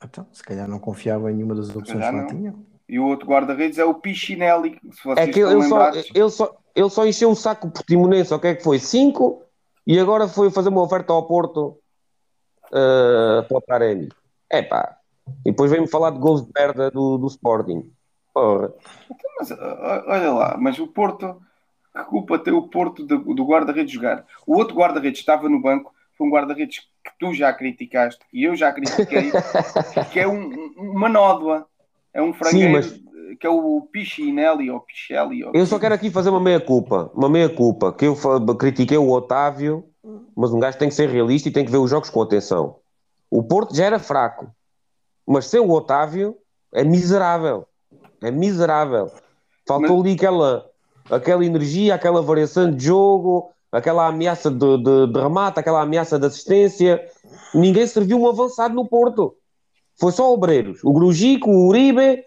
Então, 0.04 0.26
se 0.32 0.44
calhar 0.44 0.68
não 0.68 0.78
confiava 0.80 1.32
em 1.32 1.36
nenhuma 1.36 1.56
das 1.56 1.70
opções 1.70 1.88
que 1.98 2.06
lá 2.06 2.12
não. 2.12 2.28
tinham. 2.28 2.56
E 2.88 3.00
o 3.00 3.06
outro 3.08 3.28
guarda-redes 3.28 3.80
é 3.80 3.86
o 3.86 3.94
Pichinelli. 3.96 4.78
Se 4.92 5.04
vocês 5.04 5.28
É 5.28 5.32
que 5.32 5.40
estão 5.40 5.60
ele 5.60 5.68
só, 5.70 5.90
ele, 5.92 6.30
só, 6.30 6.56
ele 6.76 6.90
só 6.90 7.06
encheu 7.06 7.32
o 7.32 7.36
saco 7.36 7.70
portimonense, 7.72 8.34
o 8.34 8.40
que 8.40 8.48
é 8.48 8.56
que 8.56 8.64
foi? 8.64 8.80
5 8.80 9.42
e 9.88 9.98
agora 10.00 10.28
foi 10.28 10.50
fazer 10.52 10.70
uma 10.70 10.82
oferta 10.84 11.14
ao 11.14 11.26
Porto 11.28 11.78
eh, 12.74 13.46
para 13.48 13.58
o 13.58 13.62
Taremi. 13.62 14.10
É 14.50 14.62
pá. 14.62 14.98
E 15.46 15.52
depois 15.52 15.72
vem-me 15.72 15.88
falar 15.88 16.12
de 16.12 16.20
gols 16.20 16.44
de 16.46 16.52
merda 16.56 16.92
do, 16.92 17.18
do 17.18 17.28
Sporting. 17.28 17.92
Porra. 18.34 18.74
Mas, 19.40 19.52
ó, 19.52 20.04
olha 20.08 20.32
lá, 20.34 20.58
mas 20.60 20.78
o 20.80 20.88
Porto, 20.88 21.42
que 21.96 22.04
culpa 22.04 22.38
tem 22.40 22.54
o 22.54 22.68
Porto 22.68 23.04
do, 23.06 23.20
do 23.34 23.46
guarda-redes 23.46 23.92
jogar? 23.94 24.26
O 24.46 24.56
outro 24.58 24.76
guarda-redes 24.76 25.20
estava 25.20 25.48
no 25.50 25.62
banco, 25.62 25.94
foi 26.18 26.28
um 26.28 26.32
guarda-redes 26.32 26.80
que 26.80 27.12
tu 27.20 27.34
já 27.34 27.54
criticaste 27.54 28.26
e 28.34 28.44
eu 28.44 28.56
já 28.56 28.72
critiquei, 28.72 29.32
que 30.12 30.20
é 30.20 30.28
um- 30.28 30.50
um- 30.78 30.92
uma 30.92 31.10
nódoa. 31.10 31.66
É 32.14 32.22
um 32.22 32.34
frangueiro 32.34 32.72
mas- 32.74 33.00
que 33.40 33.48
é 33.48 33.50
o 33.50 33.82
Pichinelli 33.92 34.70
ou 34.70 34.80
Pichelli. 34.80 35.44
Ou... 35.44 35.52
Eu 35.54 35.66
só 35.66 35.80
quero 35.80 35.96
aqui 35.96 36.10
fazer 36.10 36.30
uma 36.30 36.40
meia-culpa. 36.40 37.12
Uma 37.14 37.30
meia-culpa. 37.30 37.94
Que 37.94 38.06
eu 38.06 38.16
critiquei 38.58 38.98
o 38.98 39.12
Otávio, 39.12 39.86
mas 40.36 40.52
um 40.52 40.60
gajo 40.60 40.78
tem 40.78 40.90
que 40.90 40.96
ser 40.96 41.10
realista 41.10 41.50
e 41.50 41.52
tem 41.52 41.66
que 41.66 41.72
ver 41.72 41.78
os 41.78 41.90
jogos 41.90 42.10
com 42.10 42.22
atenção. 42.22 42.78
O 43.30 43.44
Porto 43.44 43.76
já 43.76 43.86
era 43.86 44.00
fraco, 44.00 44.48
mas 45.28 45.48
ser 45.48 45.60
o 45.60 45.72
Otávio 45.72 46.38
é 46.74 46.84
miserável. 46.84 47.66
É 48.22 48.32
miserável. 48.32 49.12
Faltou 49.68 50.02
ali 50.02 50.14
aquela, 50.14 50.66
aquela 51.10 51.46
energia, 51.46 51.96
aquela 51.96 52.22
variação 52.22 52.72
de 52.72 52.86
jogo, 52.86 53.50
aquela 53.72 54.08
ameaça 54.08 54.50
de, 54.50 54.78
de, 54.78 55.08
de 55.08 55.20
remate, 55.20 55.60
aquela 55.60 55.82
ameaça 55.82 56.20
de 56.20 56.28
assistência. 56.28 57.04
Ninguém 57.54 57.88
serviu 57.88 58.20
um 58.20 58.28
avançado 58.28 58.74
no 58.74 58.88
Porto. 58.88 59.36
Foi 60.00 60.12
só 60.12 60.32
obreiros. 60.32 60.84
O 60.84 60.94
Grujico, 60.94 61.50
o 61.50 61.68
Uribe, 61.68 62.24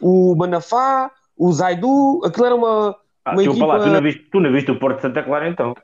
o 0.00 0.34
Manafá, 0.36 1.10
o 1.36 1.52
Zaidu. 1.52 2.20
Aquilo 2.24 2.46
era 2.46 2.54
uma, 2.54 2.96
Ah, 3.24 3.32
uma 3.32 3.42
desculpa 3.42 3.66
lá, 3.66 3.74
tu 3.78 3.86
não, 3.86 3.94
equipa. 3.94 4.00
viste, 4.02 4.30
tu 4.30 4.40
não 4.40 4.52
viste 4.52 4.70
o 4.70 4.78
Porto 4.78 4.96
de 4.96 5.02
Santa 5.02 5.22
Clara 5.22 5.48
então. 5.48 5.74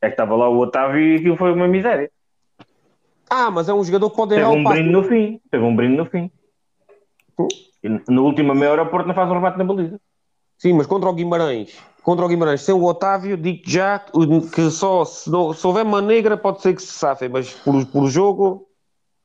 É 0.00 0.08
que 0.08 0.12
estava 0.14 0.34
lá 0.36 0.48
o 0.48 0.58
Otávio 0.58 1.00
e 1.00 1.16
aquilo 1.16 1.36
foi 1.36 1.52
uma 1.52 1.66
miséria. 1.68 2.10
Ah, 3.28 3.50
mas 3.50 3.68
é 3.68 3.74
um 3.74 3.82
jogador 3.82 4.10
que 4.10 4.16
pode 4.16 4.28
Teve 4.30 4.40
errar 4.42 4.50
um 4.52 4.60
o 4.60 4.64
passe. 4.64 4.76
brinde 4.76 4.92
no 4.92 5.02
fim. 5.04 5.40
Teve 5.50 5.64
um 5.64 5.74
brinde 5.74 5.96
no 5.96 6.06
fim. 6.06 6.30
Na 8.08 8.20
última 8.20 8.54
meia 8.54 8.72
hora 8.72 8.82
o 8.82 8.90
Porto 8.90 9.06
não 9.06 9.14
faz 9.14 9.28
um 9.30 9.34
remate 9.34 9.58
na 9.58 9.64
baliza. 9.64 10.00
Sim, 10.58 10.72
mas 10.74 10.86
contra 10.86 11.08
o 11.08 11.12
Guimarães. 11.12 11.78
Contra 12.02 12.24
o 12.24 12.28
Guimarães, 12.28 12.62
sem 12.62 12.74
o 12.74 12.84
Otávio, 12.84 13.36
digo 13.36 13.62
já 13.66 13.98
que 13.98 14.70
só 14.70 15.04
se, 15.04 15.28
não, 15.30 15.52
se 15.52 15.66
houver 15.66 15.84
uma 15.84 16.00
negra 16.00 16.36
pode 16.36 16.62
ser 16.62 16.74
que 16.74 16.82
se 16.82 16.92
safem, 16.92 17.28
mas 17.28 17.52
por, 17.52 17.84
por 17.86 18.08
jogo 18.08 18.66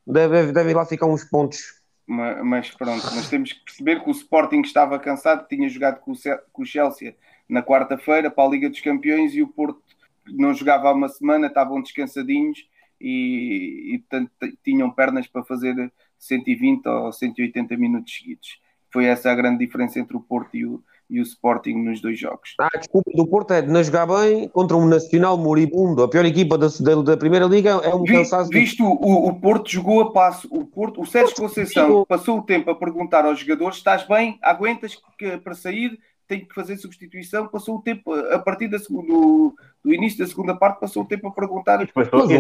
deve, 0.06 0.52
deve, 0.52 0.74
lá 0.74 0.86
ficar 0.86 1.06
uns 1.06 1.24
pontos. 1.24 1.81
Ma- 2.12 2.44
Mas 2.44 2.70
pronto, 2.72 3.04
mas 3.16 3.30
temos 3.30 3.54
que 3.54 3.64
perceber 3.64 4.04
que 4.04 4.10
o 4.10 4.12
Sporting 4.12 4.62
estava 4.62 5.00
cansado, 5.00 5.48
tinha 5.48 5.70
jogado 5.70 6.00
com 6.02 6.12
o, 6.12 6.66
Chelsea 6.66 7.16
na 7.48 7.64
quarta-feira 7.64 8.30
para 8.30 8.44
a 8.44 8.50
Liga 8.50 8.70
dos 8.70 8.82
Campeões 8.82 9.34
e 9.34 9.42
o 9.42 9.48
Porto 9.48 9.82
não 10.28 10.54
jogava 10.54 10.90
há 10.90 10.94
uma 10.94 11.08
semana, 11.08 11.48
estavam 11.48 11.82
descansadinhos 11.82 12.68
e, 13.00 13.94
e 13.96 14.00
portanto 14.00 14.32
tinham 14.64 14.92
pernas 14.92 15.26
para 15.28 15.44
fazer 15.44 15.92
120 16.20 16.86
ou 16.88 17.12
180 17.14 17.78
minutos 17.78 18.14
seguidos. 18.14 18.60
Foi 18.92 19.06
essa 19.06 19.32
a 19.32 19.36
grande 19.36 19.66
diferença 19.66 19.98
entre 20.00 20.18
o 20.18 20.22
Porto 20.22 20.56
e 20.56 20.66
o, 20.66 20.84
e 21.12 21.20
o 21.20 21.24
Sporting 21.24 21.74
nos 21.74 22.02
dois 22.02 22.18
jogos. 22.18 22.56
Ah, 22.60 22.70
desculpa, 22.78 23.12
do 23.14 23.28
Porto 23.28 23.52
é 23.54 23.62
de 23.62 23.68
não 23.70 23.84
jogar 23.84 24.08
bem 24.08 24.48
contra 24.48 24.78
um 24.78 24.88
Nacional 24.88 25.38
moribundo. 25.38 26.02
A 26.04 26.08
pior 26.10 26.24
equipa 26.26 26.58
da, 26.58 26.68
da, 26.68 27.02
da 27.02 27.18
Primeira 27.18 27.46
Liga 27.46 27.72
é 27.84 27.94
um 27.94 28.04
Vi, 28.04 28.14
cansaço. 28.14 28.50
de- 28.50 28.60
visto 28.60 28.84
o, 28.86 29.28
o 29.28 29.40
Porto 29.40 29.70
jogou 29.70 30.02
a 30.02 30.12
passo, 30.12 30.48
o, 30.50 30.66
Porto, 30.66 31.02
o 31.02 31.06
Sérgio 31.06 31.36
Conceição 31.36 31.88
jogou. 31.88 32.06
passou 32.06 32.40
o 32.40 32.42
tempo 32.44 32.72
a 32.72 32.76
perguntar 32.76 33.26
aos 33.26 33.40
jogadores: 33.40 33.78
estás 33.78 34.08
bem? 34.08 34.40
Aguentas 34.42 34.98
que, 35.18 35.38
para 35.38 35.54
sair? 35.54 36.00
Tenho 36.28 36.48
que 36.48 36.56
fazer 36.56 36.78
substituição. 36.78 37.46
Passou 37.48 37.76
o 37.76 37.82
tempo 37.82 38.14
a 38.14 38.40
partir 38.40 38.70
da 38.70 38.80
segunda, 38.80 39.12
do, 39.12 39.54
início 39.94 40.20
da 40.20 40.28
segunda 40.28 40.56
parte, 40.56 40.80
passou 40.80 41.04
o 41.04 41.06
tempo 41.06 41.28
a 41.28 41.32
perguntar. 41.32 41.84
Isto 41.84 41.94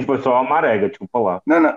foi 0.06 0.22
só, 0.22 0.36
ao 0.36 0.48
Marega, 0.48 0.88
desculpa 0.88 1.20
lá. 1.20 1.42
Não, 1.46 1.60
não. 1.60 1.74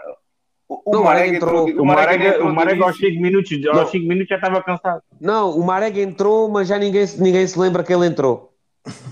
O, 0.69 0.97
o 0.99 1.05
Marega 1.05 1.37
entrou, 1.37 1.69
entrou- 1.69 1.83
O 1.85 1.87
Marega, 1.87 2.25
entrou 2.29 2.49
o 2.49 2.55
Marega 2.55 2.85
aos 2.85 2.97
início. 2.97 3.11
5 3.11 3.23
minutos, 3.23 3.61
Não. 3.61 3.81
aos 3.81 3.91
cinco 3.91 4.07
minutos 4.07 4.29
já 4.29 4.37
estava 4.37 4.63
cansado. 4.63 5.03
Não, 5.21 5.51
o 5.59 5.63
Marega 5.65 6.01
entrou, 6.01 6.49
mas 6.49 6.69
já 6.69 6.79
ninguém, 6.79 7.07
se- 7.07 7.21
ninguém 7.21 7.47
se 7.47 7.59
lembra 7.59 7.85
que 7.85 7.93
ele 7.93 8.07
entrou. 8.07 8.53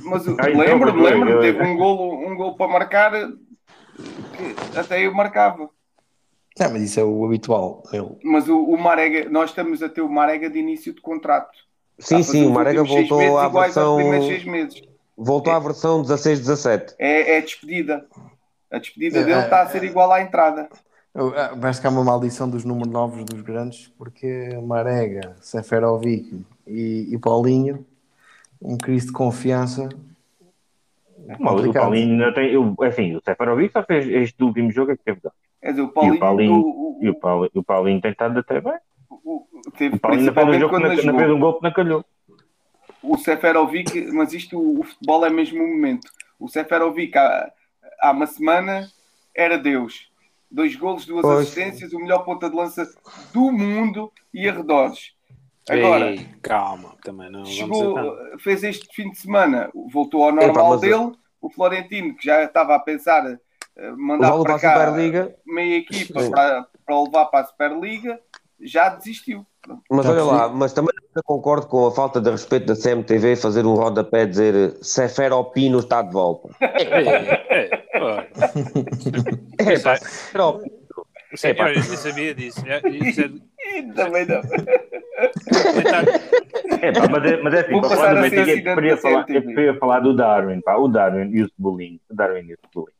Mas 0.02 0.26
eu- 0.26 0.36
Ah, 0.40 0.48
então, 0.50 0.60
lembro-me, 0.60 1.40
teve 1.40 1.62
um 1.62 1.76
golo, 1.76 2.26
um 2.26 2.34
golo 2.36 2.56
para 2.56 2.68
marcar 2.72 3.12
que 3.12 4.78
até 4.78 5.06
eu 5.06 5.14
marcava. 5.14 5.68
Não, 6.58 6.70
mas 6.70 6.82
isso 6.82 7.00
é 7.00 7.04
o 7.04 7.24
habitual. 7.24 7.82
Ele. 7.92 8.08
Mas 8.24 8.48
o, 8.48 8.58
o 8.58 8.78
Marega, 8.78 9.28
nós 9.30 9.50
estamos 9.50 9.82
a 9.82 9.88
ter 9.88 10.02
o 10.02 10.08
Marega 10.08 10.50
de 10.50 10.58
início 10.58 10.92
de 10.94 11.00
contrato. 11.00 11.50
Sim, 11.98 12.18
Está 12.20 12.32
sim, 12.32 12.46
o 12.46 12.50
Marega 12.50 12.82
voltou 12.82 13.38
à 13.38 13.44
aos 13.44 13.52
versão. 13.52 13.96
primeiros 13.96 14.26
seis 14.26 14.44
meses. 14.44 14.82
Voltou 15.16 15.52
à 15.52 15.58
versão 15.58 16.02
16-17. 16.02 16.94
É, 16.98 17.34
é 17.34 17.38
a 17.38 17.40
despedida. 17.40 18.06
A 18.70 18.78
despedida 18.78 19.18
É, 19.20 19.24
dele 19.24 19.40
é, 19.40 19.44
está 19.44 19.62
a 19.62 19.68
ser 19.68 19.84
igual 19.84 20.10
à 20.12 20.20
entrada. 20.20 20.68
Eu- 21.14 21.32
Parece 21.60 21.80
que 21.80 21.86
há 21.86 21.90
uma 21.90 22.04
maldição 22.04 22.48
dos 22.48 22.64
números 22.64 22.92
novos 22.92 23.24
dos 23.24 23.40
grandes, 23.42 23.88
porque 23.98 24.48
Marega, 24.66 25.36
Seferovic 25.40 26.44
e, 26.66 27.08
e 27.12 27.18
Paulinho, 27.18 27.84
um 28.60 28.76
crise 28.78 29.06
de 29.06 29.12
confiança. 29.12 29.88
Mas 31.38 31.64
o. 31.66 31.72
Paulinho 31.72 32.16
não 32.16 32.32
tem. 32.32 32.50
Eu, 32.50 32.74
assim, 32.82 33.14
o 33.14 33.20
Seferovic 33.22 33.72
só 33.72 33.82
fez 33.84 34.08
este 34.08 34.42
último 34.42 34.70
jogo 34.72 34.92
é 34.92 34.96
que 34.96 35.04
teve. 35.04 35.20
Quer 35.60 35.70
dizer, 35.70 35.82
o 35.82 35.86
E 35.86 35.90
Paulinho, 35.92 36.14
o 36.16 36.18
Paulinho, 36.18 36.54
o- 36.54 36.98
o- 36.98 37.04
e 37.04 37.08
o 37.10 37.14
Paulinho, 37.14 37.50
o 37.54 37.62
Paulinho 37.62 38.00
tem 38.00 38.10
estado 38.10 38.38
até 38.38 38.60
bem. 38.60 38.74
o- 39.10 39.46
teve 39.76 39.96
O 39.96 40.00
Paulinho 40.00 40.24
não 40.26 40.34
fez 40.34 40.46
um 40.56 40.58
jogo 40.60 40.78
não 40.80 40.96
jogou. 40.96 41.20
fez 41.20 41.30
um 41.32 41.38
gol 41.40 41.54
que 41.58 41.62
não 41.62 41.72
calhou. 41.72 42.04
o 43.02 43.18
Seferovic, 43.18 44.10
mas 44.12 44.32
isto, 44.32 44.58
o, 44.58 44.80
o 44.80 44.82
futebol 44.84 45.24
é 45.26 45.30
mesmo 45.30 45.62
o 45.62 45.68
momento. 45.68 46.08
O 46.40 46.48
Seferovic 46.48 47.16
há, 47.18 47.52
há 48.00 48.10
uma 48.12 48.26
semana 48.26 48.88
era 49.34 49.58
Deus. 49.58 50.10
Dois 50.52 50.76
golos, 50.76 51.06
duas 51.06 51.22
Pois. 51.22 51.38
assistências, 51.40 51.92
o 51.94 51.98
melhor 51.98 52.24
ponta 52.24 52.50
de 52.50 52.54
lança 52.54 52.86
do 53.32 53.50
mundo 53.50 54.12
e 54.34 54.46
arredores. 54.48 55.12
Agora, 55.68 56.10
Ei, 56.10 56.26
calma, 56.42 56.94
também 57.02 57.30
não 57.30 57.44
chegou, 57.44 57.96
a 57.98 58.38
fez 58.38 58.62
este 58.62 58.86
fim 58.94 59.10
de 59.10 59.18
semana, 59.18 59.70
voltou 59.92 60.24
ao 60.24 60.32
normal 60.32 60.70
mas- 60.70 60.80
dele. 60.80 61.12
O 61.40 61.50
Florentino, 61.50 62.14
que 62.14 62.24
já 62.24 62.44
estava 62.44 62.74
a 62.76 62.78
pensar 62.78 63.24
eh, 63.26 63.90
mandar 63.96 64.30
para 64.42 64.58
cá 64.60 64.86
Superliga. 64.86 65.34
meia 65.46 65.78
equipa 65.78 66.20
para, 66.30 66.66
para 66.86 67.02
levar 67.02 67.24
para 67.26 67.40
a 67.40 67.44
Superliga, 67.46 68.20
já 68.60 68.90
desistiu. 68.90 69.44
Mas 69.90 70.04
Já 70.06 70.12
olha 70.12 70.24
lá, 70.24 70.48
mas 70.48 70.72
também 70.72 70.92
eu 71.14 71.22
concordo 71.24 71.66
com 71.66 71.86
a 71.86 71.90
falta 71.92 72.20
de 72.20 72.30
respeito 72.30 72.66
da 72.66 72.76
CMTV 72.76 73.36
fazer 73.36 73.64
um 73.66 73.74
rodapé 73.74 74.26
dizer 74.26 74.76
Seferopino 74.82 75.78
está 75.80 76.02
de 76.02 76.12
volta. 76.12 76.48
É, 78.08 79.72
é. 79.72 79.74
É, 79.74 79.78
pá. 79.80 79.96
Sim, 81.34 81.48
eu 81.48 81.64
nem 81.64 81.82
sabia 81.82 82.34
disso. 82.34 82.62
É, 82.66 82.80
isso 82.88 83.20
é 83.22 83.28
Também 83.94 84.26
não. 84.26 84.42
É, 86.82 86.92
pá, 86.92 87.08
mas, 87.10 87.24
é, 87.24 87.36
mas 87.42 87.54
é 87.54 87.60
assim, 87.60 87.80
para 87.80 87.88
falar 87.90 88.14
do 88.14 88.20
Benfica, 88.22 88.50
eu 88.50 88.74
da 88.74 88.96
falar, 88.96 89.26
eu 89.30 89.78
falar 89.78 90.00
do 90.00 90.14
Darwin, 90.16 90.60
pá, 90.60 90.76
o 90.76 90.88
Darwin 90.88 91.30
e 91.32 91.42
o 91.42 91.48
Cebolinha. 91.56 91.98
O 92.10 92.14
Darwin 92.14 92.40
e 92.48 92.54
o 92.54 92.58
Cebolinha. 92.66 92.92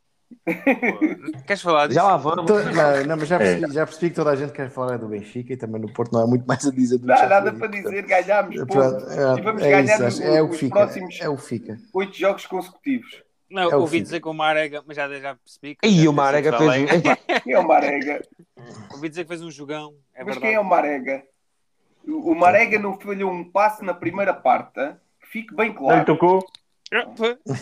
Queres 1.46 1.60
falar 1.62 1.86
disso? 1.88 1.96
Já 2.00 2.04
lá 2.04 2.16
vamos. 2.16 2.46
To- 2.46 2.54
Não, 2.54 3.04
não, 3.06 3.16
mas 3.18 3.28
já 3.28 3.36
É. 3.36 3.38
percebi, 3.38 3.72
já 3.74 3.86
percebi 3.86 4.10
que 4.10 4.16
toda 4.16 4.30
a 4.30 4.36
gente 4.36 4.52
quer 4.52 4.70
falar 4.70 4.96
do 4.98 5.08
Benfica 5.08 5.52
e 5.52 5.56
também 5.56 5.80
no 5.80 5.92
Porto 5.92 6.12
não 6.12 6.22
há 6.22 6.26
muito 6.26 6.46
mais 6.46 6.66
a 6.66 6.70
dizer 6.70 6.98
do 6.98 7.06
Não 7.06 7.14
há 7.14 7.26
nada 7.26 7.52
para 7.52 7.66
dizer, 7.66 8.02
ganhámos 8.06 8.56
pronto, 8.64 9.04
E 9.38 9.42
vamos 9.42 9.62
é, 9.62 9.70
ganhar 9.70 10.08
isso, 10.08 10.22
é 10.22 10.42
o 10.42 10.48
os 10.48 10.58
fica. 10.58 10.74
próximos- 10.74 11.20
É 11.20 11.28
o 11.28 11.36
que 11.36 11.42
fica. 11.42 11.78
Oito 11.92 12.16
jogos 12.18 12.46
consecutivos. 12.46 13.22
Não, 13.52 13.70
É 13.70 13.76
ouvi 13.76 14.00
dizer 14.00 14.20
que 14.20 14.28
o 14.28 14.32
Marega, 14.32 14.82
mas 14.86 14.96
já, 14.96 15.06
já 15.20 15.34
percebi 15.36 15.76
que. 15.76 15.86
E 15.86 16.08
o 16.08 16.12
Marega 16.12 16.56
fez. 16.56 16.72
Quem 17.44 17.52
é 17.52 17.58
o 17.58 17.66
Marega? 17.68 18.22
Ouvi 18.92 19.08
dizer 19.08 19.22
que 19.24 19.28
fez 19.28 19.42
um 19.42 19.50
jogão. 19.50 19.94
É 20.14 20.24
Mas 20.24 20.34
verdade. 20.34 20.40
quem 20.46 20.54
é 20.54 20.60
o 20.60 20.64
Marega? 20.64 21.22
O 22.06 22.34
Marega 22.34 22.78
não 22.78 22.98
falhou 22.98 23.30
um 23.30 23.44
passe 23.50 23.84
na 23.84 23.92
primeira 23.94 24.32
parte, 24.32 24.80
hein? 24.80 24.96
fique 25.30 25.54
bem 25.54 25.68
Não 25.68 25.76
claro. 25.76 26.04
tocou? 26.04 26.44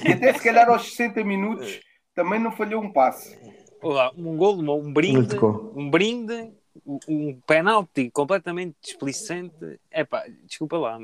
E 0.05 0.13
até 0.13 0.33
se 0.35 0.43
calhar 0.43 0.69
aos 0.69 0.91
60 0.91 1.23
minutos 1.25 1.81
também 2.15 2.39
não 2.41 2.51
falhou 2.53 2.83
um 2.83 2.93
passe. 2.93 3.39
Olá, 3.83 4.11
um 4.17 4.37
golo, 4.37 4.59
um 4.61 4.83
Não 4.85 4.93
brinde, 4.93 5.29
tocou. 5.35 5.73
um 5.77 5.89
brinde, 5.91 6.53
um- 6.87 6.99
um 7.09 7.41
penalti 7.47 8.11
completamente 8.11 8.77
displicente. 8.83 9.79
É 9.91 10.05
pá, 10.05 10.25
desculpa 10.47 10.77
lá, 10.79 10.99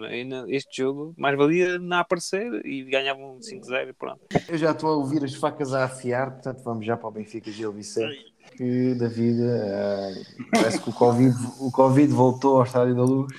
este 0.48 0.83
jogo 0.83 1.14
mais 1.16 1.37
valia 1.37 1.79
não 1.79 1.98
aparecer 1.98 2.64
e 2.64 2.85
ganhavam 2.85 3.38
5-0 3.40 3.88
e 3.90 3.92
pronto. 3.92 4.20
Eu 4.48 4.59
já 4.59 4.70
estou 4.72 4.90
a 4.90 4.96
ouvir 4.96 5.24
as 5.24 5.35
facas 5.35 5.72
a 5.74 5.85
afiar, 5.85 6.31
portanto 6.33 6.62
vamos 6.64 6.85
já 6.87 6.96
para 6.96 7.09
o 7.09 7.12
Benfica 7.12 7.50
Gil 7.50 7.72
Vicente. 7.72 8.35
Que 8.57 8.94
da 8.94 9.09
vida 9.09 9.44
eh, 9.66 10.22
parece 10.52 10.81
que 10.81 10.88
o 10.88 10.92
Covid, 10.92 11.35
o 11.61 11.70
Covid 11.70 12.12
voltou 12.12 12.57
ao 12.59 12.62
Estádio 12.62 12.94
da 12.94 13.02
Luz. 13.02 13.35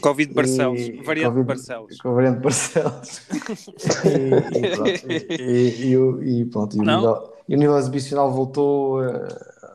Covid 0.00 0.32
Barcelos, 0.32 0.80
E- 0.80 1.02
variante 1.02 1.28
Covid- 1.28 1.46
Barcelos. 1.46 2.00
Com 2.00 2.08
a 2.08 2.12
variante 2.14 2.36
de 2.36 2.42
Barcelos. 2.42 3.28
e, 4.06 4.58
e 4.58 4.76
pronto. 4.76 5.12
E, 5.42 5.86
e 5.90 5.96
o- 5.98 6.22
e 6.22 6.44
pronto, 6.46 6.74
e 6.76 6.80
o, 6.80 6.82
nível, 6.82 7.32
e 7.48 7.54
o 7.54 7.58
nível 7.58 7.78
exibicional 7.78 8.32
voltou 8.32 9.04
eh, 9.04 9.28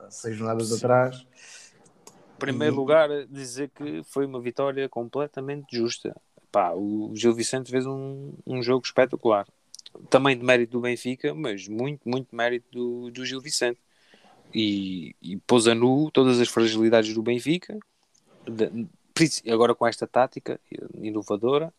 seis 0.10 0.36
jornadas 0.36 0.72
atrás. 0.74 1.26
Em 2.36 2.40
primeiro 2.40 2.76
lugar, 2.76 3.10
dizer 3.28 3.70
que 3.70 4.04
foi 4.04 4.26
uma 4.26 4.42
vitória 4.42 4.88
completamente 4.90 5.76
justa. 5.76 6.16
Pá, 6.52 6.74
o 6.74 7.12
Gil 7.16 7.34
Vicente 7.34 7.72
fez 7.72 7.86
um, 7.86 8.34
um 8.46 8.62
jogo 8.62 8.86
espetacular. 8.86 9.48
Também 10.10 10.38
de 10.38 10.44
mérito 10.44 10.74
do 10.74 10.82
Benfica, 10.82 11.34
mas 11.34 11.68
muito, 11.68 12.08
muito 12.08 12.36
mérito 12.36 12.66
do, 12.72 13.12
do 13.12 13.26
Gil 13.26 13.40
Vicente. 13.40 13.80
E, 14.54 15.16
e 15.22 15.38
pôs 15.38 15.68
a 15.68 15.74
nu 15.74 16.12
todas 16.12 16.40
as 16.40 16.50
fragilidades 16.50 17.14
do 17.14 17.24
Benfica, 17.24 17.78
de- 18.46 18.88
agora 19.52 19.74
com 19.74 19.88
esta 19.88 20.06
tática 20.06 20.60
inovadora. 21.02 21.74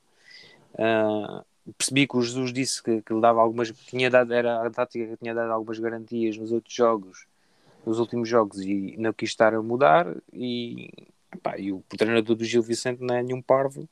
Ah, 0.79 1.45
percebi 1.77 2.07
que 2.07 2.17
o 2.17 2.23
Jesus 2.23 2.53
disse 2.53 2.83
que, 2.83 3.03
que 3.03 3.13
lhe 3.13 3.21
dava 3.21 3.41
algumas, 3.41 3.71
tinha 3.71 4.11
dado, 4.11 4.33
era 4.33 4.67
a 4.67 4.71
tática 4.71 5.07
que 5.07 5.17
tinha 5.17 5.35
dado 5.35 5.53
algumas 5.53 5.79
garantias 5.79 6.37
nos 6.37 6.53
outros 6.53 6.75
jogos 6.75 7.27
nos 7.87 8.01
últimos 8.01 8.29
jogos 8.29 8.61
e 8.61 8.97
não 8.99 9.13
quis 9.13 9.31
estar 9.31 9.55
a 9.55 9.63
mudar 9.63 10.13
e, 10.33 10.91
pá, 11.43 11.57
e 11.57 11.73
o 11.73 11.83
treinador 11.97 12.35
do 12.35 12.45
Gil 12.45 12.63
Vicente 12.63 13.01
não 13.01 13.15
é 13.15 13.23
nenhum 13.23 13.41
parvo 13.41 13.89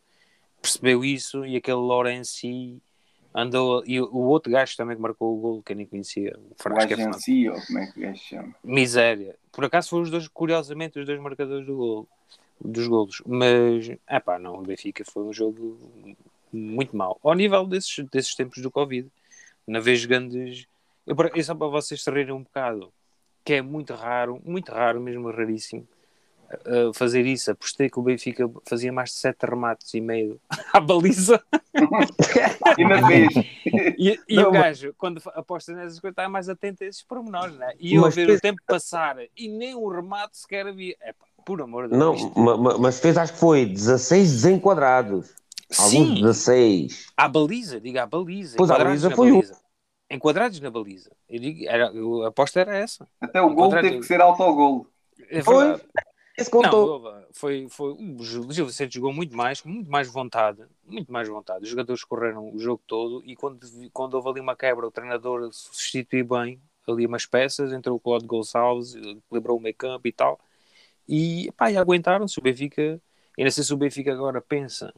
percebeu 0.61 1.05
isso 1.05 1.47
e 1.47 1.57
aquele 1.57 1.77
Lorenzi 1.77 2.83
andou 3.35 3.85
e 3.87 4.01
o 4.01 4.17
outro 4.17 4.51
gajo 4.51 4.77
também 4.77 4.97
que 4.97 5.03
marcou 5.03 5.37
o 5.37 5.41
gol 5.41 5.63
que 5.63 5.73
eu 5.73 5.77
nem 5.77 5.87
conhecia 5.87 6.37
o 6.39 6.55
Frasco 6.57 6.93
é 6.93 6.97
como 6.97 7.79
é 7.79 7.87
que 7.87 8.07
o 8.07 8.17
chama? 8.17 8.55
miséria. 8.65 9.37
Por 9.53 9.65
acaso 9.65 9.91
foram 9.91 10.05
os 10.05 10.11
dois 10.11 10.27
curiosamente 10.27 10.99
os 10.99 11.07
dois 11.07 11.21
marcadores 11.21 11.67
do 11.67 11.77
gol 11.77 12.09
dos 12.61 12.89
golos. 12.89 13.23
Mas 13.27 13.91
é 14.07 14.21
pá 14.21 14.39
não 14.39 14.55
o 14.55 14.63
Benfica 14.63 15.05
foi 15.05 15.25
um 15.25 15.33
jogo 15.33 15.79
muito 16.53 16.97
mau. 16.97 17.19
Ao 17.23 17.35
nível 17.35 17.67
desses, 17.67 18.05
desses 18.11 18.35
tempos 18.35 18.63
do 18.63 18.71
Covid 18.71 19.09
na 19.67 19.81
vez 19.81 20.05
grandes 20.05 20.67
eu, 21.07 21.15
é 21.35 21.43
só 21.43 21.55
para 21.55 21.67
vocês 21.67 22.03
se 22.03 22.11
rirem 22.11 22.33
um 22.33 22.43
bocado 22.43 22.93
que 23.45 23.55
é 23.55 23.63
muito 23.63 23.95
raro, 23.95 24.41
muito 24.45 24.73
raro, 24.73 25.01
mesmo 25.01 25.31
raríssimo, 25.31 25.87
uh, 26.67 26.93
fazer 26.95 27.27
isso. 27.27 27.51
Apostei 27.51 27.91
que 27.91 27.99
o 27.99 28.03
Benfica 28.03 28.49
fazia 28.67 28.93
mais 28.93 29.11
de 29.11 29.17
sete 29.17 29.45
remates 29.45 29.93
e 29.95 30.01
meio 30.01 30.41
à 30.73 30.81
baliza. 30.81 31.43
E 32.79 32.85
na 32.85 33.07
vez. 33.07 33.29
E, 33.99 34.19
e 34.29 34.37
Não, 34.37 34.49
o 34.51 34.53
mas- 34.53 34.63
gajo, 34.63 34.95
quando 34.97 35.21
fa- 35.21 35.33
aposta 35.37 35.73
nessas 35.73 36.01
coisas, 36.01 36.13
está 36.13 36.29
mais 36.29 36.49
atento 36.49 36.83
a 36.83 36.87
esses 36.87 37.03
pormenores, 37.03 37.57
né? 37.57 37.73
E 37.79 37.95
eu 37.95 38.03
Mas 38.03 38.15
ver 38.15 38.27
fez- 38.27 38.39
o 38.39 38.43
tempo 38.43 38.61
passar 38.67 39.17
e 39.37 39.49
nem 39.49 39.75
um 39.77 39.89
remate 39.89 40.39
sequer 40.39 40.67
havia. 40.67 40.97
É 41.01 41.13
pá, 41.13 41.25
por 41.45 41.61
amor 41.63 41.89
de 41.89 41.97
Não, 41.97 42.15
Deus. 42.15 42.33
ma- 42.35 42.57
ma- 42.57 42.79
mas 42.79 42.99
fez, 43.01 43.17
acho 43.17 43.33
que 43.35 43.39
foi 43.39 43.67
16 43.67 44.31
desenquadrados. 44.33 45.35
Alguns 45.79 45.91
Sim, 45.91 46.15
16. 46.23 47.07
à 47.17 47.29
baliza, 47.29 47.81
diga 47.81 48.03
à 48.05 48.07
baliza. 48.07 48.57
Pois, 48.57 48.71
à 48.71 48.79
baliza 48.79 49.11
foi 49.11 49.31
baliza. 49.33 49.57
Enquadrados 50.14 50.61
na 50.61 50.70
baliza. 50.70 51.11
Eu 51.29 51.40
digo, 51.40 51.68
era, 51.68 51.90
a 52.24 52.29
aposta 52.29 52.61
era 52.61 52.77
essa. 52.77 53.09
Até 53.20 53.40
o 53.40 53.55
gol 53.55 53.70
teve 53.70 53.98
que 53.98 54.07
ser 54.07 54.20
autogolo. 54.20 54.90
É 55.29 55.42
Foi? 55.42 55.81
Esse 56.37 56.53
Não, 56.53 56.62
contou. 56.62 56.88
houve- 56.94 57.27
foi, 57.33 57.66
foi, 57.68 57.92
o 57.92 58.24
Gil 58.24 58.66
Vicente 58.66 58.94
jogou 58.94 59.12
muito 59.12 59.37
mais, 59.37 59.61
com 59.61 59.68
muito 59.68 59.88
mais 59.88 60.09
vontade, 60.09 60.64
muito 60.85 61.12
mais 61.12 61.29
vontade. 61.29 61.62
Os 61.62 61.68
jogadores 61.68 62.03
correram 62.03 62.53
o 62.53 62.59
jogo 62.59 62.83
todo 62.87 63.22
e 63.24 63.37
quando, 63.37 63.61
quando 63.92 64.14
houve 64.14 64.31
ali 64.31 64.40
uma 64.40 64.57
quebra, 64.57 64.85
o 64.87 64.90
treinador 64.90 65.48
substituiu 65.53 66.24
bem 66.24 66.61
ali 66.88 67.07
umas 67.07 67.24
peças, 67.24 67.72
entrou 67.72 67.96
o 67.96 68.00
Claude 68.00 68.27
Gonçalves, 68.27 68.94
equilibrou 68.96 69.59
o 69.59 69.61
meio 69.61 69.77
campo 69.77 70.09
e 70.09 70.12
tal. 70.12 70.40
E, 71.09 71.53
pá, 71.57 71.70
e 71.70 71.77
aguentaram-se. 71.77 72.38
O 72.38 72.42
Benfica, 72.42 73.00
não 73.38 73.50
sei 73.50 73.62
se 73.62 73.72
o 73.72 73.77
Benfica 73.77 74.12
agora 74.12 74.40
pensa 74.40 74.92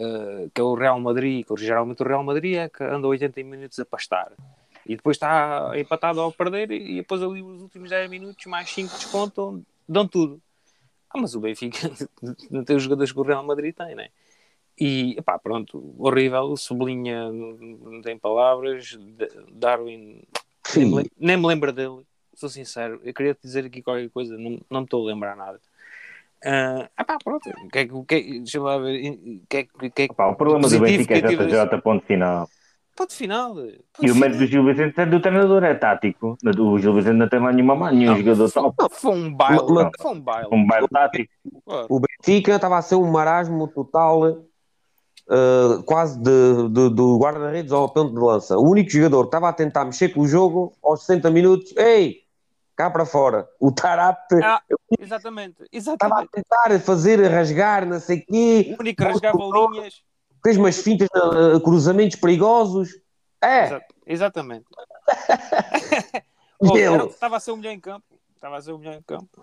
eh, 0.00 0.48
que 0.54 0.60
é 0.62 0.64
o 0.64 0.74
Real 0.74 0.98
Madrid, 0.98 1.44
que 1.46 1.54
geralmente 1.62 2.02
o 2.02 2.06
Real 2.06 2.24
Madrid 2.24 2.56
é 2.56 2.70
que 2.70 2.82
anda 2.82 3.06
80 3.06 3.44
minutos 3.44 3.78
a 3.78 3.84
pastar. 3.84 4.32
E 4.86 4.96
depois 4.96 5.16
está 5.16 5.72
empatado 5.78 6.22
ao 6.22 6.32
perder 6.32 6.70
e 6.70 6.96
depois 6.96 7.22
ali 7.22 7.42
os 7.42 7.60
últimos 7.60 7.90
10 7.90 8.08
minutos, 8.08 8.46
mais 8.46 8.70
5 8.70 8.96
descontam, 8.96 9.62
dão 9.86 10.08
tudo. 10.08 10.40
Ah, 11.10 11.18
mas 11.18 11.34
o 11.34 11.40
Benfica 11.40 11.90
não 12.50 12.64
tem 12.64 12.76
os 12.76 12.82
jogadores 12.82 13.12
que 13.12 13.20
o 13.20 13.22
Real 13.22 13.44
Madrid 13.44 13.74
tem, 13.74 13.94
né? 13.94 14.08
E, 14.78 15.20
pá, 15.22 15.38
pronto, 15.38 15.94
horrível, 15.98 16.56
sublinha, 16.56 17.30
não 17.30 18.00
tem 18.00 18.18
palavras, 18.18 18.98
Darwin, 19.52 20.22
nem 20.74 20.86
me, 20.86 21.10
nem 21.18 21.36
me 21.36 21.46
lembro 21.46 21.70
dele, 21.70 22.06
sou 22.32 22.48
sincero, 22.48 22.98
eu 23.04 23.12
queria 23.12 23.34
te 23.34 23.42
dizer 23.42 23.66
aqui 23.66 23.82
qualquer 23.82 24.08
coisa, 24.08 24.38
não, 24.38 24.58
não 24.70 24.80
me 24.80 24.86
estou 24.86 25.06
a 25.06 25.12
lembrar 25.12 25.36
nada. 25.36 25.60
Ah, 26.44 26.88
ah 26.96 27.04
pá, 27.04 27.18
pronto, 27.22 27.48
o 27.48 27.68
que 27.68 27.78
é 27.78 27.86
que, 27.86 27.92
o 27.92 28.04
que 28.04 28.14
é- 28.14 28.22
deixa 28.22 28.60
lá 28.62 28.78
ver, 28.78 29.10
o 29.12 29.46
que 29.48 29.56
é 29.56 29.62
que, 29.64 29.70
o 29.74 29.90
que, 29.90 30.02
é 30.02 30.08
que 30.08 30.14
Pá, 30.14 30.28
o 30.28 30.36
problema 30.36 30.68
do 30.68 30.80
Benfica 30.80 31.14
é 31.14 31.20
JJ, 31.20 31.80
ponto 31.82 32.04
final. 32.06 32.48
Ponto 32.96 33.14
final. 33.14 33.54
Ponto 33.54 33.70
E 34.02 34.10
o 34.10 34.14
mérito 34.16 34.40
do. 34.40 34.46
Gil 34.46 34.64
Vicente 34.64 35.00
é 35.00 35.06
do 35.06 35.20
treinador, 35.20 35.64
é 35.64 35.74
tático. 35.74 36.36
O 36.44 36.78
Gil 36.78 36.94
Vicente 36.94 37.16
não 37.16 37.28
tem 37.28 37.40
lá 37.40 37.52
nenhuma 37.52 37.74
má, 37.74 37.92
nenhum 37.92 38.16
jogador 38.16 38.50
top. 38.50 38.76
Foi 38.90 39.12
um 39.12 39.32
baile, 39.34 39.60
foi 39.98 40.12
um 40.12 40.20
baile. 40.20 40.48
Um 40.52 40.66
baile 40.66 40.88
tático. 40.88 41.32
O 41.88 42.00
Benfica 42.00 42.56
estava 42.56 42.78
a 42.78 42.82
ser 42.82 42.96
um 42.96 43.10
marasmo 43.10 43.68
total, 43.68 44.26
eh, 45.30 45.82
quase 45.86 46.18
de, 46.18 46.68
de- 46.68 46.90
do 46.90 47.16
guarda-redes 47.18 47.72
ao 47.72 47.88
ponto 47.88 48.12
de 48.12 48.20
lança. 48.20 48.58
O 48.58 48.68
único 48.68 48.90
jogador 48.90 49.22
que 49.22 49.28
estava 49.28 49.48
a 49.48 49.52
tentar 49.52 49.84
mexer 49.84 50.08
com 50.10 50.20
o 50.20 50.26
jogo 50.28 50.72
aos 50.82 51.00
60 51.06 51.30
minutos, 51.30 51.74
ei, 51.76 52.16
cá 52.80 52.90
para 52.90 53.04
fora. 53.04 53.46
O 53.60 53.70
Tarapte 53.70 54.36
Ah, 54.42 54.62
exatamente, 54.98 55.56
estava 55.70 56.20
a 56.20 56.24
exatamente. 56.24 56.30
tentar 56.30 56.80
fazer, 56.80 57.20
rasgar, 57.26 57.86
não 57.86 58.00
sei 58.00 58.20
o 58.20 58.26
quê, 58.26 58.74
O 58.78 58.80
único 58.80 58.96
que 59.02 59.04
rasgava 59.08 59.38
linhas. 59.38 60.02
fez 60.42 60.56
umas 60.56 60.78
fintas, 60.78 61.08
eh, 61.14 61.60
cruzamentos 61.62 62.16
perigosos. 62.18 62.88
É, 63.42 63.64
Exa- 63.66 63.82
exatamente. 64.06 64.64
Oh, 66.62 66.76
era- 66.76 67.04
Estava 67.06 67.36
a 67.38 67.40
ser 67.40 67.52
um 67.52 67.56
milhão 67.56 67.72
em 67.72 67.80
campo. 67.80 68.04
Estava 68.34 68.58
a 68.58 68.60
ser 68.60 68.72
um 68.72 68.78
milhão 68.78 68.92
em 68.92 69.00
campo. 69.02 69.42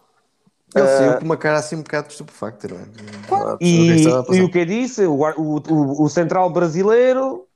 Ele 0.76 0.86
Eh, 0.86 0.98
saiu 0.98 1.18
com 1.18 1.26
uma 1.26 1.36
cara 1.38 1.58
assim 1.58 1.76
um 1.76 1.82
bocado 1.82 2.10
estupefacta, 2.10 2.68
não 2.68 2.78
é? 2.78 2.82
O 3.32 3.54
é 3.54 3.58
E, 3.60 4.04
e 4.38 4.42
o 4.44 4.52
que 4.52 4.60
eu 4.60 4.66
disse, 4.66 5.04
o, 5.08 5.16
o, 5.16 5.56
o- 5.58 6.04
o 6.04 6.10
central 6.10 6.52
brasileiro 6.52 7.48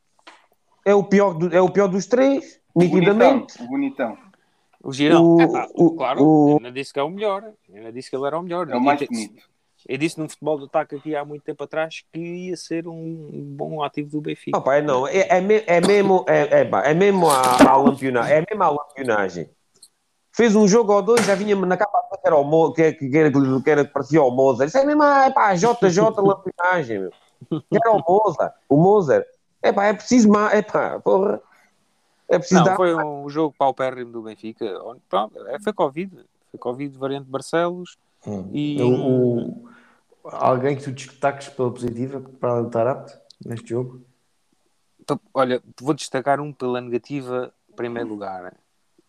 é 0.84 0.96
o 0.96 1.04
pior, 1.04 1.34
do- 1.36 1.56
é 1.56 1.62
o 1.62 1.70
pior 1.70 1.88
dos 1.88 2.08
três, 2.08 2.60
O 2.74 2.80
bonitão, 2.80 3.13
nitidamente. 3.13 3.62
o 3.63 3.67
bonitão. 3.67 4.17
O 4.84 4.91
Girão. 4.91 5.36
O- 5.38 5.41
Epá, 5.41 5.67
o- 5.76 5.91
claro, 5.96 6.24
o- 6.24 6.50
eu 6.58 6.60
não 6.60 6.72
disse 6.72 6.91
que 6.94 7.00
é 7.00 7.04
o 7.04 7.10
melhor. 7.10 7.44
Eu 7.70 7.84
não 7.84 7.91
disse 7.91 8.10
que 8.10 8.15
ele 8.15 8.26
era 8.26 8.38
o 8.39 8.41
melhor. 8.44 8.70
É 8.70 8.76
o 8.76 8.82
mais 8.82 9.02
Eu 9.02 9.08
disse- 9.08 9.28
bonito. 9.28 9.52
Eu 9.89 9.98
disse 9.98 10.20
num 10.20 10.30
futebol 10.30 10.60
de 10.60 10.65
ataque 10.65 10.96
aqui 10.96 11.15
há 11.15 11.26
muito 11.26 11.41
tempo 11.44 11.63
atrás 11.63 12.04
que 12.13 12.20
ia 12.20 12.56
ser 12.56 12.88
um 12.88 13.30
bom 13.56 13.82
ativo 13.84 14.12
do 14.12 14.22
Benfica. 14.22 14.58
Opa, 14.58 14.76
é 14.76 14.82
não, 14.82 15.08
é, 15.08 15.28
é, 15.28 15.41
me- 15.41 15.63
é 15.65 15.82
mesmo, 15.82 16.24
é, 16.28 16.62
é, 16.62 16.65
pá, 16.65 16.84
é 16.86 16.94
mesmo 16.94 17.28
a, 17.28 17.58
a 17.67 17.78
lampionagem, 17.78 18.36
é 18.38 18.46
mesmo 18.48 18.63
a 18.63 18.70
lampionagem. 18.70 19.50
Fez 20.34 20.56
um 20.56 20.67
jogo 20.67 20.94
ou 20.94 21.02
dois, 21.02 21.26
já 21.26 21.34
vinha 21.36 21.56
na 21.56 21.76
capa 21.78 22.00
que 22.12 22.28
era 22.28 22.38
o 22.38 22.44
Mo, 22.44 22.72
que, 22.74 22.94
que, 22.94 23.17
era, 23.17 23.32
que 23.32 23.70
era 23.70 23.84
que 23.86 23.91
parecia 23.91 24.22
o 24.22 24.30
Mozart. 24.30 24.70
Isso 24.70 24.78
é 24.78 24.86
mesmo, 24.86 25.02
ah, 25.02 25.26
é 25.26 25.32
pá, 25.32 25.56
JJ 25.56 26.22
lampionagem, 26.22 27.00
meu. 27.00 27.12
Que 27.50 27.78
Era 27.78 27.91
o 27.91 28.04
Mozart, 28.08 28.54
o 28.70 28.78
Mozart. 28.78 29.26
É 29.63 29.72
pá, 29.74 29.88
é 29.88 29.94
preciso 29.94 30.30
mais, 30.30 30.54
é 30.54 30.62
pá, 30.62 31.00
porra. 31.00 31.41
É 32.32 32.39
preciso 32.39 32.60
Não, 32.62 32.65
dar. 32.65 32.76
foi 32.78 32.96
um 32.96 33.30
jogo 33.30 33.54
paupérrimo 33.58 34.12
do 34.12 34.22
Benfica. 34.22 34.65
Pronto, 35.10 35.38
é, 35.48 35.60
foi 35.60 35.74
Covid. 35.74 36.15
Foi 36.50 36.60
Covid, 36.60 36.98
variante 36.98 37.30
Barcelos. 37.30 37.98
Hum. 38.26 38.50
E- 38.54 38.82
O- 38.82 39.48
o- 39.50 39.70
alguém 40.24 40.76
que 40.78 40.84
tu 40.84 40.91
destaques 40.91 41.50
pela 41.50 41.72
positiva 41.72 42.22
para 42.39 42.62
do 42.62 42.70
Tarapte 42.70 43.17
neste 43.46 43.70
jogo? 43.70 44.02
Então, 45.00 45.20
Olha, 45.34 45.62
vou 45.80 45.94
destacar 45.94 46.39
um 46.39 46.54
pela 46.54 46.80
negativa, 46.80 47.54
em 47.70 47.76
primeiro 47.76 48.08
lugar. 48.08 48.54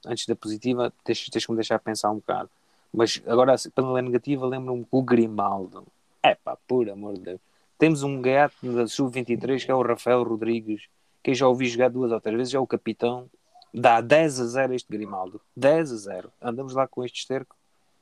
Antes 0.05 0.27
da 0.27 0.35
positiva, 0.35 0.93
tens, 1.05 1.29
tens 1.29 1.47
que 1.47 1.53
me 1.53 1.57
deixar 1.57 1.79
pensar 1.79 2.11
um 2.11 2.17
bocado. 2.17 2.51
Mas 2.93 3.23
agora, 3.27 3.53
assim, 3.53 3.71
pela 3.71 4.03
negativa, 4.03 4.45
lembro-me 4.47 4.85
o 4.91 5.03
Grimaldo. 5.03 5.87
É 6.23 6.35
pá, 6.35 6.57
por 6.67 6.89
amor 6.91 7.15
de 7.15 7.21
Deus. 7.21 7.41
Temos 7.79 8.03
um 8.03 8.21
gato 8.21 8.55
da 8.73 8.87
Sub-23 8.87 9.65
que 9.65 9.71
é 9.71 9.75
o 9.75 9.83
Rafael 9.83 10.23
Rodrigues, 10.25 10.83
que 11.23 11.31
eu 11.31 11.35
já 11.35 11.47
ouvi 11.47 11.69
jogar 11.69 11.89
duas 11.89 12.11
ou 12.11 12.21
três 12.21 12.37
vezes, 12.37 12.55
é 12.55 12.59
o 12.59 12.67
capitão. 12.67 13.31
Dá 13.73 14.01
10 14.01 14.41
a 14.41 14.45
0 14.45 14.75
este 14.75 14.91
Grimaldo. 14.91 15.41
10 15.57 15.93
a 15.93 15.97
0. 15.97 16.33
Andamos 16.41 16.75
lá 16.75 16.87
com 16.87 17.05
este 17.05 17.21
esterco. 17.21 17.57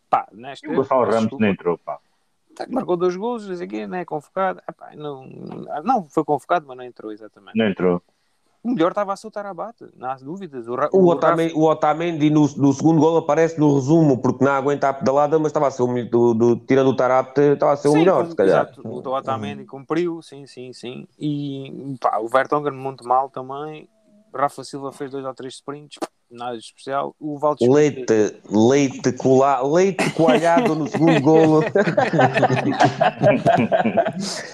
Pá, 0.08 0.26
neste 0.32 0.66
E 0.66 0.72
o 0.72 0.76
Gonçalo 0.76 1.10
Ramos 1.10 1.38
não 1.38 1.48
entrou, 1.48 1.78
pá. 1.78 1.98
Marcou 2.68 2.96
dois 2.96 3.16
gols, 3.16 3.46
não 3.46 3.56
sei 3.56 3.66
o 3.66 3.70
quê, 3.70 3.86
não 3.86 3.98
é 3.98 4.04
convocado. 4.04 4.60
Epá, 4.68 4.94
não, 4.96 5.24
não, 5.84 6.04
foi 6.08 6.24
convocado, 6.24 6.66
mas 6.66 6.76
não 6.76 6.84
entrou 6.84 7.12
exatamente. 7.12 7.56
Não 7.56 7.66
entrou. 7.66 8.02
O 8.62 8.70
melhor 8.72 8.90
estava 8.90 9.12
a 9.12 9.16
soltar 9.16 9.46
a 9.46 9.54
bate, 9.54 9.88
não 9.96 10.10
há 10.10 10.14
dúvidas. 10.16 10.68
O, 10.68 10.74
Ra- 10.74 10.90
O 10.92 10.98
o 11.02 11.08
Otamendi, 11.08 11.54
o 11.54 11.64
Otamendi 11.64 12.30
no, 12.30 12.42
no 12.56 12.72
segundo 12.72 13.00
gol 13.00 13.16
aparece 13.16 13.58
no 13.58 13.74
resumo, 13.74 14.20
porque 14.20 14.44
não 14.44 14.52
aguenta 14.52 14.88
a 14.88 14.94
pedalada, 14.94 15.38
mas 15.38 15.48
estava 15.50 15.68
a 15.68 15.70
ser 15.70 15.82
o 15.82 15.88
melhor, 15.88 16.10
do, 16.10 16.34
do, 16.34 16.56
tirando 16.66 16.88
o 16.88 16.96
Tarapte, 16.96 17.40
estava 17.40 17.72
a 17.72 17.76
ser 17.76 17.88
o 17.88 17.92
Sim, 17.92 17.98
melhor, 18.00 18.26
com- 18.26 18.30
se 18.30 18.36
calhar. 18.36 18.66
Exato, 18.66 18.82
o 18.82 18.98
Otamendi 19.10 19.64
cumpriu, 19.64 20.20
sim, 20.22 20.46
sim, 20.46 20.72
sim. 20.72 21.06
E 21.18 21.96
pá, 22.00 22.18
o 22.18 22.28
Vertonghen 22.28 22.72
muito 22.72 23.04
mal 23.06 23.30
também. 23.30 23.88
Rafa 24.34 24.62
Silva 24.64 24.92
fez 24.92 25.10
dois 25.10 25.24
ou 25.24 25.34
três 25.34 25.54
sprints, 25.54 25.98
nada 26.30 26.52
de 26.58 26.64
especial. 26.64 27.14
O 27.18 27.38
Valdes 27.38 27.68
Leite, 27.68 28.40
leite, 28.50 29.12
cola, 29.12 29.60
leite 29.66 30.10
coalhado 30.12 30.74
no 30.74 30.86
segundo 30.88 31.20
golo. 31.22 31.62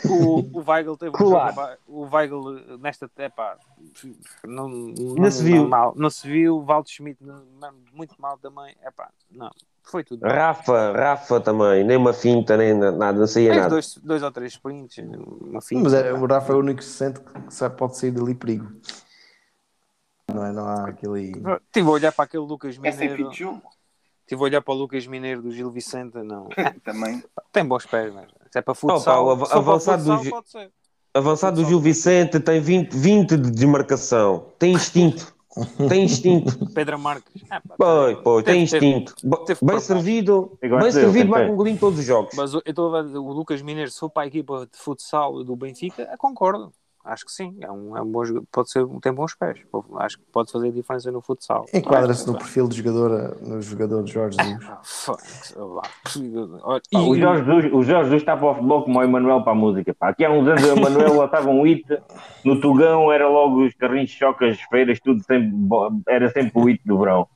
o, 0.08 0.58
o 0.58 0.64
Weigl 0.70 0.96
teve 0.96 1.10
um 1.10 1.12
Claro. 1.12 1.54
jogo, 1.54 1.68
o 1.88 2.08
Weigl 2.14 2.78
nesta 2.78 3.06
etapa 3.06 3.58
não, 4.44 4.68
não, 4.68 5.14
Não 5.16 5.30
se 5.30 5.42
viu. 5.42 5.62
Não, 5.62 5.68
mal, 5.68 5.92
não 5.96 6.10
se 6.10 6.26
viu, 6.26 6.56
o 6.58 6.64
Valdes 6.64 6.92
Schmidt 6.92 7.18
muito 7.92 8.14
mal 8.20 8.38
também. 8.38 8.74
Epá, 8.84 9.10
não, 9.30 9.50
foi 9.82 10.02
tudo. 10.04 10.26
Rafa, 10.26 10.92
Rafa 10.92 11.40
também, 11.40 11.84
nem 11.84 11.96
uma 11.96 12.12
finta, 12.12 12.56
nem 12.56 12.74
na- 12.74 12.92
nada, 12.92 13.18
não 13.18 13.26
saía 13.26 13.54
nada. 13.54 13.68
dois, 13.70 13.96
dois 14.02 14.22
ou 14.22 14.30
três 14.30 14.52
sprints, 14.52 14.98
uma 15.40 15.60
finta. 15.60 15.82
Mas 15.84 15.94
é, 15.94 16.12
o 16.12 16.26
Rafa 16.26 16.52
é 16.52 16.56
o 16.56 16.60
único 16.60 16.78
que 16.78 16.84
se 16.84 16.92
sente 16.92 17.20
que 17.20 17.70
pode 17.76 17.96
sair 17.96 18.10
dali 18.10 18.34
perigo. 18.34 18.66
Não, 20.36 20.46
é, 20.46 20.52
não 20.52 20.66
há 20.68 20.88
aquele. 20.88 21.32
Estive 21.32 21.88
a 21.88 21.90
olhar 21.90 22.12
para 22.12 22.24
aquele 22.24 22.44
Lucas 22.44 22.76
É 22.76 22.90
Mineiro. 22.90 23.30
Estive 23.30 24.40
a 24.40 24.44
olhar 24.44 24.60
para 24.60 24.74
o 24.74 24.76
Lucas 24.76 25.06
Mineiro 25.06 25.40
do 25.42 25.50
Gil 25.52 25.70
Vicente, 25.70 26.18
não. 26.18 26.48
Também. 26.84 27.22
Tem 27.52 27.64
bons 27.64 27.86
pés, 27.86 28.12
mas 28.12 28.26
se 28.50 28.58
é 28.58 28.62
para 28.62 28.72
Opa, 28.72 28.80
futsal, 28.94 29.26
o 29.26 29.30
av- 29.30 29.52
avançado 29.52 30.04
do 30.04 30.12
futsal, 30.16 30.30
pode 30.30 30.50
ser. 30.50 30.70
Avançado 31.14 31.62
do 31.62 31.66
Gil 31.68 31.80
Vicente 31.80 32.38
tem 32.40 32.60
20, 32.60 32.92
20 32.92 33.36
de 33.38 33.50
desmarcação, 33.50 34.52
tem 34.58 34.72
instinto, 34.72 35.34
tem 35.88 36.04
instinto. 36.04 36.58
Pedro 36.74 36.98
Marques. 36.98 37.42
Ah, 37.48 37.60
pá, 37.66 37.74
Pois, 37.78 38.18
pois, 38.22 38.44
tem 38.44 38.64
instinto. 38.64 39.14
Teve 39.46 39.60
Bem 39.64 39.80
servido, 39.80 40.58
Igual 40.62 40.82
bem 40.82 40.92
servido, 40.92 41.30
vai 41.30 41.46
com 41.46 41.52
um 41.52 41.56
golinho 41.56 41.78
todos 41.78 41.98
os 42.00 42.04
jogos. 42.04 42.34
Mas 42.34 42.52
eu 42.52 42.60
estou 42.66 42.94
a 42.94 43.02
ver, 43.02 43.16
o 43.16 43.32
Lucas 43.32 43.62
Mineiro, 43.62 43.90
se 43.90 43.98
for 43.98 44.10
para 44.10 44.24
a 44.24 44.26
equipa 44.26 44.68
de 44.70 44.78
futsal 44.78 45.42
do 45.42 45.56
Benfica, 45.56 46.14
concordo. 46.18 46.70
Acho 47.06 47.24
que 47.24 47.30
sim, 47.30 47.56
é 47.60 47.70
um, 47.70 47.96
é 47.96 48.02
um 48.02 48.06
bom 48.10 48.22
pode 48.50 48.68
ser, 48.70 48.84
tem 49.00 49.12
bons 49.12 49.32
pés. 49.36 49.60
Acho 49.98 50.18
que 50.18 50.24
pode 50.32 50.50
fazer 50.50 50.72
diferença 50.72 51.10
no 51.12 51.20
futsal. 51.20 51.64
Enquadra-se 51.72 52.26
no 52.26 52.36
perfil 52.36 52.68
de 52.68 52.78
jogador, 52.78 53.36
no 53.40 53.62
jogador 53.62 54.02
de 54.02 54.12
Jorge 54.12 54.36
Jesus. 54.42 54.68
Ah, 54.68 54.80
Pá, 56.92 56.98
o, 56.98 57.14
e- 57.16 57.20
Jorge 57.20 57.44
Jesus, 57.44 57.72
o 57.72 57.82
Jorge 57.82 58.04
Jesus 58.04 58.22
está 58.22 58.36
para 58.36 58.50
o 58.50 58.54
futebol 58.54 58.82
como 58.82 58.98
o 58.98 59.02
Emanuel 59.02 59.42
para 59.42 59.52
a 59.52 59.54
música. 59.54 59.94
Pá. 59.94 60.08
Aqui 60.08 60.24
há 60.24 60.30
uns 60.30 60.48
anos 60.48 60.64
o 60.64 60.76
Emanuel 60.76 61.14
lançava 61.16 61.48
um 61.48 61.62
hit 61.62 61.84
no 62.44 62.60
Tugão, 62.60 63.12
era 63.12 63.28
logo 63.28 63.64
os 63.64 63.74
carrinhos 63.74 64.10
de 64.10 64.16
choque, 64.16 64.44
as 64.44 64.60
feiras, 64.62 64.98
tudo 65.00 65.22
sempre, 65.22 65.52
era 66.08 66.28
sempre 66.30 66.52
o 66.54 66.64
hit 66.64 66.80
do 66.84 66.98
verão. 66.98 67.28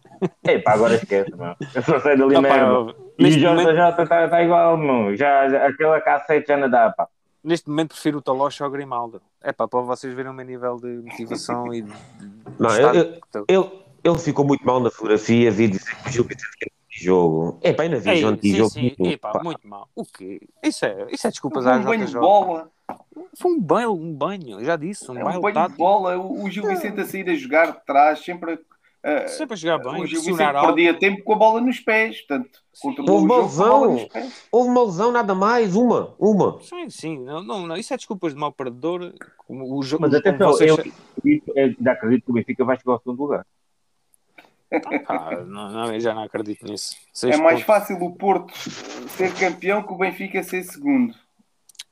Ei, 0.46 0.58
pá, 0.58 0.72
agora 0.72 0.94
esquece, 0.94 1.30
mano. 1.34 1.56
Eu 1.74 1.82
só 1.82 1.98
sei 2.00 2.16
dali 2.16 2.40
mesmo. 2.40 2.94
E 3.18 3.24
o 3.24 3.30
Jorge 3.30 3.46
momento- 3.62 3.74
já 3.76 3.90
está 3.90 4.28
tá 4.28 4.42
igual, 4.42 4.76
meu. 4.76 5.16
Já, 5.16 5.48
já, 5.48 5.66
aquela 5.66 6.00
cassete 6.00 6.48
já 6.48 6.56
não 6.56 6.68
dá, 6.68 6.90
pá. 6.90 7.08
Neste 7.42 7.68
momento 7.68 7.90
prefiro 7.90 8.18
o 8.18 8.22
Talocha 8.22 8.64
ao 8.64 8.70
Grimaldo. 8.70 9.22
É 9.40 9.52
pá, 9.52 9.66
para 9.66 9.80
vocês 9.80 10.14
verem 10.14 10.30
o 10.30 10.34
meu 10.34 10.44
nível 10.44 10.76
de 10.76 10.88
motivação 10.88 11.72
e 11.72 11.82
de. 11.82 11.90
de 11.90 12.30
Não, 12.58 12.70
estou. 12.70 13.44
Ele, 13.48 13.70
ele 14.04 14.18
ficou 14.18 14.44
muito 14.44 14.64
mal 14.66 14.80
na 14.80 14.90
fotografia, 14.90 15.50
vi 15.50 15.68
dizer 15.68 15.96
que 16.02 16.08
o 16.08 16.12
Gil 16.12 16.24
Vicente 16.24 16.56
quer 16.58 16.70
jogo. 16.90 17.58
É 17.62 17.72
pá, 17.72 17.84
ainda 17.84 17.98
vi 17.98 18.10
Ei, 18.10 18.16
sim, 18.16 18.56
jogo. 18.56 18.70
sim, 18.70 18.94
epá, 18.98 19.40
muito 19.42 19.66
mal. 19.66 19.88
O 19.94 20.04
quê? 20.04 20.40
Isso 20.62 20.84
é, 20.84 21.06
isso 21.10 21.26
é 21.26 21.30
desculpas 21.30 21.64
Foi 21.64 21.72
à 21.72 21.76
um 21.76 21.84
banho 21.84 22.06
de 22.06 22.12
bola. 22.12 22.70
Foi 23.34 23.52
um 23.52 23.60
banho, 23.60 23.92
um 23.92 24.12
banho, 24.12 24.64
já 24.64 24.76
disse, 24.76 25.10
um 25.10 25.16
É 25.16 25.24
um 25.24 25.40
banho 25.40 25.68
de 25.68 25.76
bola. 25.76 26.18
O, 26.18 26.44
o 26.44 26.50
Gil 26.50 26.66
Vicente 26.66 27.00
a 27.00 27.04
sair 27.06 27.28
a 27.30 27.34
jogar 27.34 27.72
de 27.72 27.84
trás, 27.86 28.22
sempre 28.24 28.58
Sempre 29.28 29.54
a 29.54 29.56
jogar 29.56 29.78
bem, 29.78 30.02
o 30.02 30.06
Gil 30.06 30.20
alto. 30.42 30.66
perdia 30.66 30.92
tempo 30.92 31.22
com 31.22 31.32
a 31.32 31.36
bola 31.36 31.60
nos 31.60 31.80
pés. 31.80 32.18
Portanto, 32.20 32.60
Houve 32.84 33.10
o 33.10 33.24
uma 33.24 33.42
lesão. 33.42 34.08
Houve 34.52 34.68
uma 34.68 34.84
lesão, 34.84 35.10
nada 35.10 35.34
mais, 35.34 35.74
uma, 35.74 36.14
uma. 36.18 36.60
Sim, 36.60 36.90
sim, 36.90 37.18
não, 37.18 37.42
não, 37.42 37.66
não, 37.66 37.76
isso 37.76 37.94
é 37.94 37.96
desculpas 37.96 38.34
de 38.34 38.38
mau 38.38 38.52
perdedor. 38.52 39.14
Como 39.38 39.74
o 39.74 39.82
jogo, 39.82 40.02
Mas 40.02 40.14
atenção, 40.14 40.50
vocês... 40.50 40.70
eu, 41.24 41.42
ainda 41.56 41.92
acredito 41.92 42.24
que 42.24 42.30
o 42.30 42.34
Benfica 42.34 42.64
vai 42.64 42.78
chegar 42.78 42.92
ao 42.92 42.98
segundo 42.98 43.22
lugar. 43.22 43.46
Ah, 45.08 45.36
não, 45.46 45.70
não, 45.70 45.92
eu 45.92 45.98
já 45.98 46.14
não 46.14 46.22
acredito 46.22 46.64
nisso. 46.64 46.94
É 46.94 47.08
Seis 47.12 47.40
mais 47.40 47.64
pontos. 47.64 47.64
fácil 47.64 47.96
o 48.02 48.14
Porto 48.14 48.52
ser 48.56 49.34
campeão 49.34 49.82
que 49.82 49.92
o 49.92 49.96
Benfica 49.96 50.42
ser 50.42 50.62
segundo. 50.62 51.14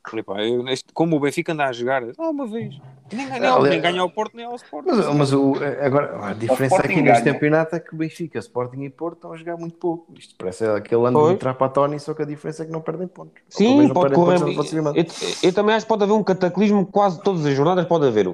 Falei, 0.08 0.22
pá, 0.22 0.42
eu 0.42 0.62
neste- 0.62 0.92
como 0.92 1.16
o 1.16 1.20
Benfica 1.20 1.52
anda 1.52 1.66
a 1.66 1.72
jogar, 1.72 2.02
ah, 2.18 2.30
uma 2.30 2.46
vez. 2.46 2.78
Nem, 3.12 3.26
ganha, 3.26 3.54
Ali- 3.54 3.70
nem 3.70 3.80
ganha 3.80 4.00
ao 4.02 4.10
Porto, 4.10 4.36
nem 4.36 4.44
ao 4.44 4.54
Sport. 4.56 4.84
Mas, 4.86 5.14
mas 5.14 5.32
o, 5.32 5.54
agora, 5.80 6.26
a 6.28 6.32
diferença 6.34 6.74
Sporting 6.76 6.92
aqui 6.92 7.02
neste 7.02 7.22
ganha. 7.24 7.34
campeonato 7.34 7.76
é 7.76 7.80
que 7.80 7.94
o 7.94 7.96
Benfica, 7.98 8.38
Sporting 8.38 8.82
e 8.82 8.90
Porto 8.90 9.14
estão 9.16 9.32
a 9.32 9.36
jogar 9.36 9.56
muito 9.56 9.76
pouco. 9.76 10.12
Isto 10.18 10.34
parece 10.36 10.66
aquele 10.66 11.06
ano 11.06 11.18
Pois. 11.20 11.32
de 11.32 11.38
Trapatoni, 11.38 11.98
só 12.00 12.12
que 12.12 12.22
a 12.22 12.26
diferença 12.26 12.62
é 12.62 12.66
que 12.66 12.72
não 12.72 12.82
perdem 12.82 13.08
pontos. 13.08 13.40
Sim, 13.48 13.88
pode 13.94 14.14
correr. 14.14 14.38
pontos 14.38 14.54
defensivamente. 14.56 15.24
Eu, 15.24 15.48
eu 15.48 15.54
também 15.54 15.74
acho 15.74 15.86
que 15.86 15.88
pode 15.88 16.04
haver 16.04 16.12
um 16.12 16.22
cataclismo 16.22 16.84
quase 16.86 17.22
todas 17.22 17.46
as 17.46 17.54
jornadas, 17.54 17.86
pode 17.86 18.06
haver. 18.06 18.26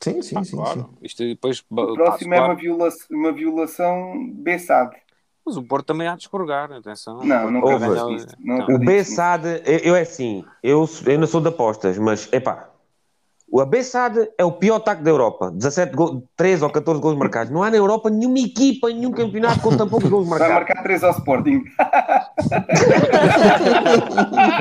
Sim, 0.00 0.22
sim, 0.22 0.22
sim. 0.22 0.44
sim. 0.44 0.56
Claro, 0.56 0.90
isto 1.02 1.22
depois. 1.22 1.62
O 1.70 1.94
próximo 1.94 2.32
é 2.34 2.40
uma, 2.40 2.54
viola 2.54 2.88
uma 3.10 3.32
violação 3.32 4.30
Bessade. 4.34 4.96
Mas 5.46 5.56
o 5.56 5.62
Porto 5.62 5.86
também 5.86 6.08
há 6.08 6.16
de 6.16 6.22
escorregar, 6.22 6.72
atenção. 6.72 7.20
Não, 7.22 7.50
não 7.50 7.60
acredito 7.60 8.08
nisso. 8.08 8.26
Não 8.44 8.56
O 8.58 8.62
acredito 8.62 8.84
B 8.86 8.96
nisso. 8.98 9.14
SAD, 9.14 9.62
eu, 9.64 9.78
eu 9.78 9.94
é 9.96 10.00
assim, 10.00 10.44
eu, 10.60 10.88
eu 11.06 11.18
não 11.20 11.26
sou 11.28 11.40
de 11.40 11.48
apostas, 11.48 11.96
mas 11.98 12.28
epá, 12.32 12.68
o 13.48 13.62
SAD 13.80 14.28
é 14.36 14.44
o 14.44 14.50
pior 14.50 14.74
ataque 14.76 15.04
da 15.04 15.10
Europa. 15.10 15.52
17 15.52 15.94
gol, 15.94 16.24
13 16.36 16.64
ou 16.64 16.70
14 16.70 17.00
gols 17.00 17.16
marcados. 17.16 17.52
Não 17.52 17.62
há 17.62 17.70
na 17.70 17.76
Europa 17.76 18.10
nenhuma 18.10 18.40
equipa, 18.40 18.88
nenhum 18.88 19.12
campeonato 19.12 19.60
com 19.60 19.76
tão 19.76 19.88
poucos 19.88 20.10
gols 20.10 20.28
Vai 20.28 20.40
marcados. 20.40 20.66
marcar 20.66 20.82
3 20.82 21.04
ao 21.04 21.12
Sporting. 21.12 21.62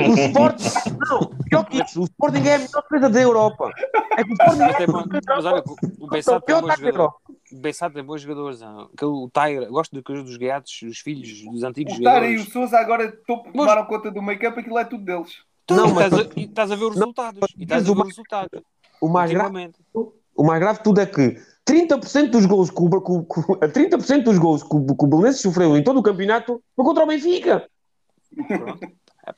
O 0.07 0.13
Sporting, 0.13 0.69
não, 1.09 1.19
pior 1.49 1.63
que 1.65 1.81
isso, 1.83 2.01
o 2.01 2.03
Sporting 2.03 2.47
é 2.47 2.55
a 2.55 2.59
melhor 2.59 2.81
defesa 2.83 3.09
da 3.09 3.21
Europa. 3.21 3.71
É 4.17 4.23
que 4.23 4.29
o 4.29 4.33
Sporting 4.33 4.61
é 4.61 4.73
tem 4.73 4.87
bom- 4.87 5.03
mas 5.27 5.45
olha, 5.45 5.63
o 5.65 6.05
o 6.05 6.07
Bessado 6.09 6.41
tem 6.41 6.45
pior 6.55 6.63
ataque 6.65 6.81
da. 6.83 6.89
Europa. 6.89 7.17
O 7.55 7.59
Bessado 7.61 7.93
tem 7.93 8.03
bons 8.03 8.21
jogadores. 8.21 8.59
não. 8.59 8.81
Aquele, 8.93 9.11
o 9.11 9.29
Tyre, 9.31 9.65
gosto 9.67 9.93
dos, 10.01 10.23
dos 10.23 10.37
gatos, 10.37 10.77
dos 10.83 10.97
filhos 10.99 11.41
dos 11.43 11.63
antigos 11.63 11.97
O 11.97 12.03
Tara 12.03 12.25
e 12.27 12.35
o 12.35 12.39
jogadores. 12.39 12.53
Souza 12.53 12.77
agora 12.77 13.11
to- 13.11 13.43
tomaram 13.51 13.85
conta 13.85 14.11
do 14.11 14.21
campo, 14.37 14.59
aquilo 14.59 14.77
é 14.77 14.85
tudo 14.85 15.03
deles. 15.05 15.37
Não, 15.69 15.77
Não, 15.87 15.93
mas- 15.95 16.11
estás, 16.13 16.27
a, 16.27 16.39
e 16.39 16.43
estás 16.43 16.71
a 16.71 16.75
ver 16.75 16.85
os 16.85 16.93
resultados. 16.95 17.39
E 17.57 17.63
estás 17.63 17.89
a 17.89 17.93
ver 17.93 17.99
os 18.01 18.07
resultados. 18.07 18.61
O 19.01 19.07
mais 19.07 19.31
grave. 19.31 19.71
O 20.37 20.43
mais 20.43 20.59
grave 20.59 20.77
de 20.79 20.83
tudo 20.83 20.99
é 20.99 21.05
que 21.05 21.37
30% 21.65 22.29
dos 22.29 22.45
gols 22.45 22.69
que 22.69 22.81
o, 22.81 22.89
que 22.89 23.11
o- 23.11 23.23
que 23.23 23.39
o- 23.39 23.57
30% 23.57 24.23
dos 24.23 24.37
gols 24.37 24.61
que 24.63 24.75
o, 24.75 24.85
que 24.85 25.03
o 25.05 25.07
Belenenses 25.07 25.41
sofreu 25.41 25.75
em 25.77 25.83
todo 25.83 25.99
o 25.99 26.03
campeonato 26.03 26.61
foi 26.75 26.85
contra 26.85 27.03
o 27.03 27.07
Benfica. 27.07 27.67
É 29.25 29.31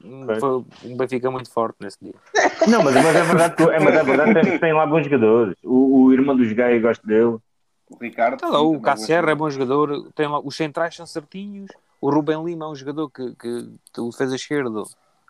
Foi 0.00 0.64
um 0.84 0.96
Benfica 0.96 1.30
muito 1.30 1.50
forte 1.50 1.76
nesse 1.80 1.98
dia. 2.00 2.14
Não, 2.68 2.82
mas, 2.82 2.94
mas 2.94 3.16
é 3.16 3.22
verdade 3.24 3.56
que 3.56 3.62
é, 3.64 3.80
mas 3.80 3.94
é 3.94 4.02
verdade 4.04 4.34
que 4.34 4.40
tem, 4.50 4.58
tem 4.58 4.72
lá 4.72 4.86
bons 4.86 5.04
jogadores. 5.04 5.56
O, 5.64 6.04
o 6.04 6.12
irmão 6.12 6.36
dos 6.36 6.52
Gaia 6.52 6.78
gosto 6.80 7.06
dele. 7.06 7.36
O 7.90 7.96
Ricardo. 8.00 8.38
Tá 8.38 8.48
lá, 8.48 8.60
o 8.60 8.80
Cassier 8.80 9.26
é 9.28 9.34
bom 9.34 9.48
jogador. 9.50 10.10
Tem 10.14 10.26
lá, 10.28 10.38
os 10.40 10.54
centrais 10.56 10.94
são 10.94 11.06
certinhos. 11.06 11.68
O 12.00 12.10
Rubem 12.10 12.44
Lima 12.44 12.66
é 12.66 12.68
um 12.68 12.74
jogador 12.76 13.10
que, 13.10 13.34
que, 13.34 13.68
que 13.92 14.00
o 14.00 14.10
defesa 14.10 14.36
esquerdo 14.36 14.84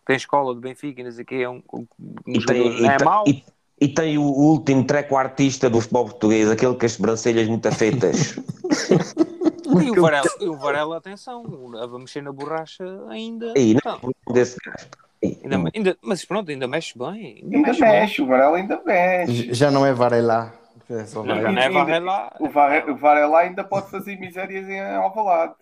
tem 0.07 0.17
escola 0.17 0.55
do 0.55 0.61
Benfica 0.61 1.01
e 1.01 1.05
não 1.05 1.13
sei 1.13 1.23
o 1.23 1.27
que. 1.27 1.35
É 1.37 1.49
um, 1.49 1.63
um, 1.73 1.87
E 2.27 2.41
jogador. 2.41 2.47
tem, 2.47 2.71
não 2.71 2.79
e, 2.81 2.87
é 2.89 2.97
tem- 2.97 3.05
mau. 3.07 3.25
e- 3.27 3.45
e 3.81 3.87
tem 3.87 4.19
o 4.19 4.23
último 4.23 4.83
treco 4.85 5.17
artista 5.17 5.71
do 5.71 5.81
futebol 5.81 6.07
português, 6.07 6.51
aquele 6.51 6.75
com 6.75 6.85
as 6.85 6.93
sobrancelhas 6.93 7.47
muito 7.47 7.67
afeitas. 7.69 8.35
E 9.85 9.91
o 9.91 10.03
Varela, 10.03 10.27
e 10.41 10.49
o 10.49 10.57
Varela, 10.57 10.97
atenção, 10.97 11.45
a 11.81 11.99
mexer 11.99 12.23
na 12.23 12.33
borracha 12.33 12.85
ainda. 13.09 13.53
Aí, 13.57 13.77
Não, 13.85 13.99
não, 14.03 14.35
desse 14.35 14.57
gajo. 14.65 14.89
Ainda, 15.23 15.71
ainda- 15.75 15.99
mas 16.01 16.25
pronto, 16.25 16.51
ainda 16.51 16.67
mexe 16.69 16.97
bem. 16.99 17.43
Ainda, 17.43 17.57
Ainda 17.57 17.69
mexe 17.69 17.81
bem. 17.81 17.91
mexe, 17.91 18.23
o 18.23 18.27
Varela 18.27 18.57
ainda 18.57 18.83
mexe. 18.85 19.53
Já 19.55 19.71
não 19.71 19.85
é 19.85 19.93
Varela. 19.93 20.55
É 20.91 21.05
só 21.05 21.23
Não, 21.23 21.35
Varela. 21.35 21.53
não 21.53 21.61
é 21.63 21.67
Ainda- 21.67 21.79
Varela. 21.81 22.37
O 22.41 22.49
Vare- 22.49 22.91
o 22.91 22.97
Varela 22.97 23.39
ainda 23.41 23.65
pode 23.65 23.91
fazer 23.91 24.17
misérias 24.19 24.69
em 24.69 24.81
Alvalade. 24.81 25.55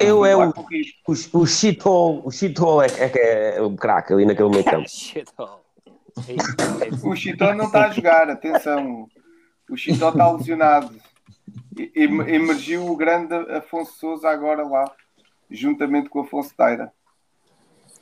Eu 0.00 0.24
é 0.26 0.34
o, 0.36 0.48
o 0.50 1.14
o, 1.32 1.46
shithole, 1.46 2.22
o 2.24 2.30
é, 2.82 2.88
é, 2.98 3.56
é 3.58 3.62
o 3.62 3.70
craque 3.76 4.12
ali 4.12 4.26
naquele 4.26 4.48
meio 4.48 4.64
campo. 4.64 4.86
Shit, 4.90 5.30
oh. 5.38 5.66
O 7.08 7.14
Chitó 7.14 7.54
não 7.54 7.66
está 7.66 7.86
a 7.86 7.90
jogar, 7.90 8.28
atenção. 8.28 9.06
O 9.70 9.76
Chitó 9.76 10.08
está 10.10 10.30
lesionado. 10.32 10.90
E- 11.78 11.92
em- 11.94 12.34
Emergiu 12.34 12.86
o 12.90 12.96
grande 12.96 13.34
Afonso 13.52 13.92
Souza 13.98 14.28
agora 14.28 14.66
lá, 14.66 14.90
juntamente 15.50 16.08
com 16.08 16.20
o 16.20 16.22
Afonso 16.22 16.54
Taira. 16.56 16.92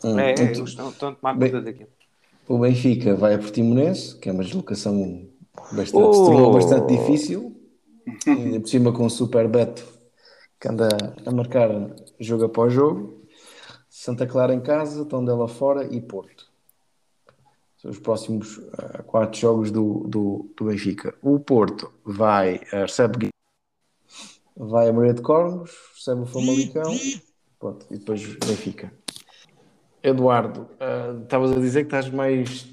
Hum. 0.04 0.18
É, 0.18 0.30
é, 0.30 0.32
Então, 0.32 0.44
eles 0.46 0.58
estão, 0.68 0.88
estão 0.90 1.08
a 1.10 1.14
tomar 1.14 1.34
conta 1.38 1.60
daquilo. 1.60 1.88
O 2.46 2.58
Benfica 2.58 3.14
vai 3.14 3.34
a 3.34 3.38
Portimonense, 3.38 4.18
que 4.18 4.28
é 4.28 4.32
uma 4.32 4.44
deslocação 4.44 5.26
bastante, 5.72 5.94
Oh! 5.96 6.52
bastante 6.52 6.94
difícil. 6.96 7.56
Ainda 8.26 8.60
por 8.60 8.68
cima 8.68 8.92
com 8.92 9.06
o 9.06 9.10
Super 9.10 9.48
Beto, 9.48 9.82
que 10.60 10.68
anda 10.68 10.88
a 11.24 11.30
marcar 11.32 11.70
jogo 12.20 12.44
após 12.44 12.72
jogo. 12.72 13.24
Santa 13.88 14.26
Clara 14.26 14.52
em 14.52 14.60
casa, 14.60 15.06
Tondela 15.06 15.48
fora 15.48 15.86
e 15.90 16.00
Porto. 16.02 16.52
São 17.78 17.90
os 17.90 17.98
próximos 17.98 18.60
ah, 18.76 19.02
quatro 19.04 19.40
jogos 19.40 19.70
do, 19.70 20.00
do, 20.06 20.50
do 20.54 20.64
Benfica. 20.66 21.14
O 21.22 21.40
Porto 21.40 21.90
vai, 22.04 22.60
ah, 22.72 22.80
recebe 22.82 23.28
vai 24.56 24.88
a 24.88 24.92
Maria 24.92 25.14
de 25.14 25.22
Cornos, 25.22 25.70
recebe 25.94 26.22
o 26.22 26.26
Famalicão 26.26 26.94
pronto, 27.58 27.86
e 27.90 27.98
depois 27.98 28.24
Benfica. 28.36 28.92
Eduardo, 30.02 30.68
ah, 30.80 31.18
estavas 31.22 31.52
a 31.52 31.60
dizer 31.60 31.80
que 31.80 31.86
estás 31.94 32.10
mais 32.10 32.66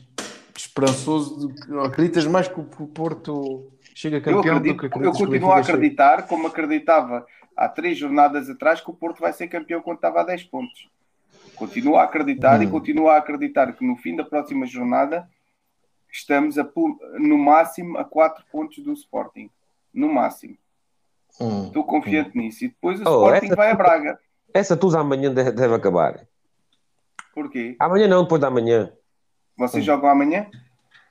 esperançoso, 0.55 1.47
do 1.47 1.53
que, 1.53 1.87
acreditas 1.87 2.25
mais 2.27 2.47
que 2.47 2.59
o 2.59 2.65
que 2.65 2.85
Porto 2.87 3.71
chega 3.95 4.17
Eu, 4.17 4.21
campeão 4.21 4.61
do 4.61 4.71
acredito, 4.71 4.79
que 4.79 4.85
eu 4.85 4.87
acreditas 4.87 5.17
que 5.17 5.23
o 5.23 5.27
continuo 5.27 5.51
a 5.51 5.63
chega? 5.63 5.77
acreditar, 5.77 6.27
como 6.27 6.47
acreditava 6.47 7.25
há 7.55 7.69
três 7.69 7.97
jornadas 7.97 8.49
atrás, 8.49 8.81
que 8.81 8.89
o 8.89 8.93
Porto 8.93 9.19
vai 9.19 9.33
ser 9.33 9.47
campeão 9.47 9.81
quando 9.81 9.97
estava 9.97 10.21
a 10.21 10.23
10 10.23 10.43
pontos. 10.45 10.89
Continuo 11.55 11.95
a 11.95 12.03
acreditar 12.03 12.61
e 12.61 12.65
Hum. 12.65 12.71
continuo 12.71 13.07
a 13.09 13.17
acreditar 13.17 13.71
que 13.73 13.85
no 13.85 13.95
fim 13.95 14.15
da 14.15 14.23
próxima 14.23 14.65
jornada 14.65 15.29
estamos 16.11 16.57
a, 16.57 16.67
no 17.19 17.37
máximo 17.37 17.97
a 17.97 18.03
4 18.03 18.43
pontos 18.51 18.83
do 18.83 18.91
Sporting. 18.93 19.49
No 19.93 20.11
máximo. 20.11 20.57
Hum. 21.39 21.67
Estou 21.67 21.83
confiante 21.83 22.37
nisso. 22.37 22.65
E 22.65 22.67
depois 22.69 22.99
o 22.99 23.03
Oh, 23.07 23.23
Sporting 23.25 23.45
essa- 23.47 23.55
vai 23.55 23.71
a 23.71 23.75
Braga. 23.75 24.19
Essa 24.53 24.75
tusa 24.77 24.99
amanhã 24.99 25.33
deve, 25.33 25.51
deve 25.51 25.73
acabar. 25.73 26.19
Porquê? 27.33 27.75
Amanhã 27.79 28.07
não, 28.07 28.23
depois 28.23 28.41
da 28.41 28.49
manhã. 28.49 28.91
Vocês 29.57 29.83
jogam 29.85 30.09
amanhã? 30.09 30.47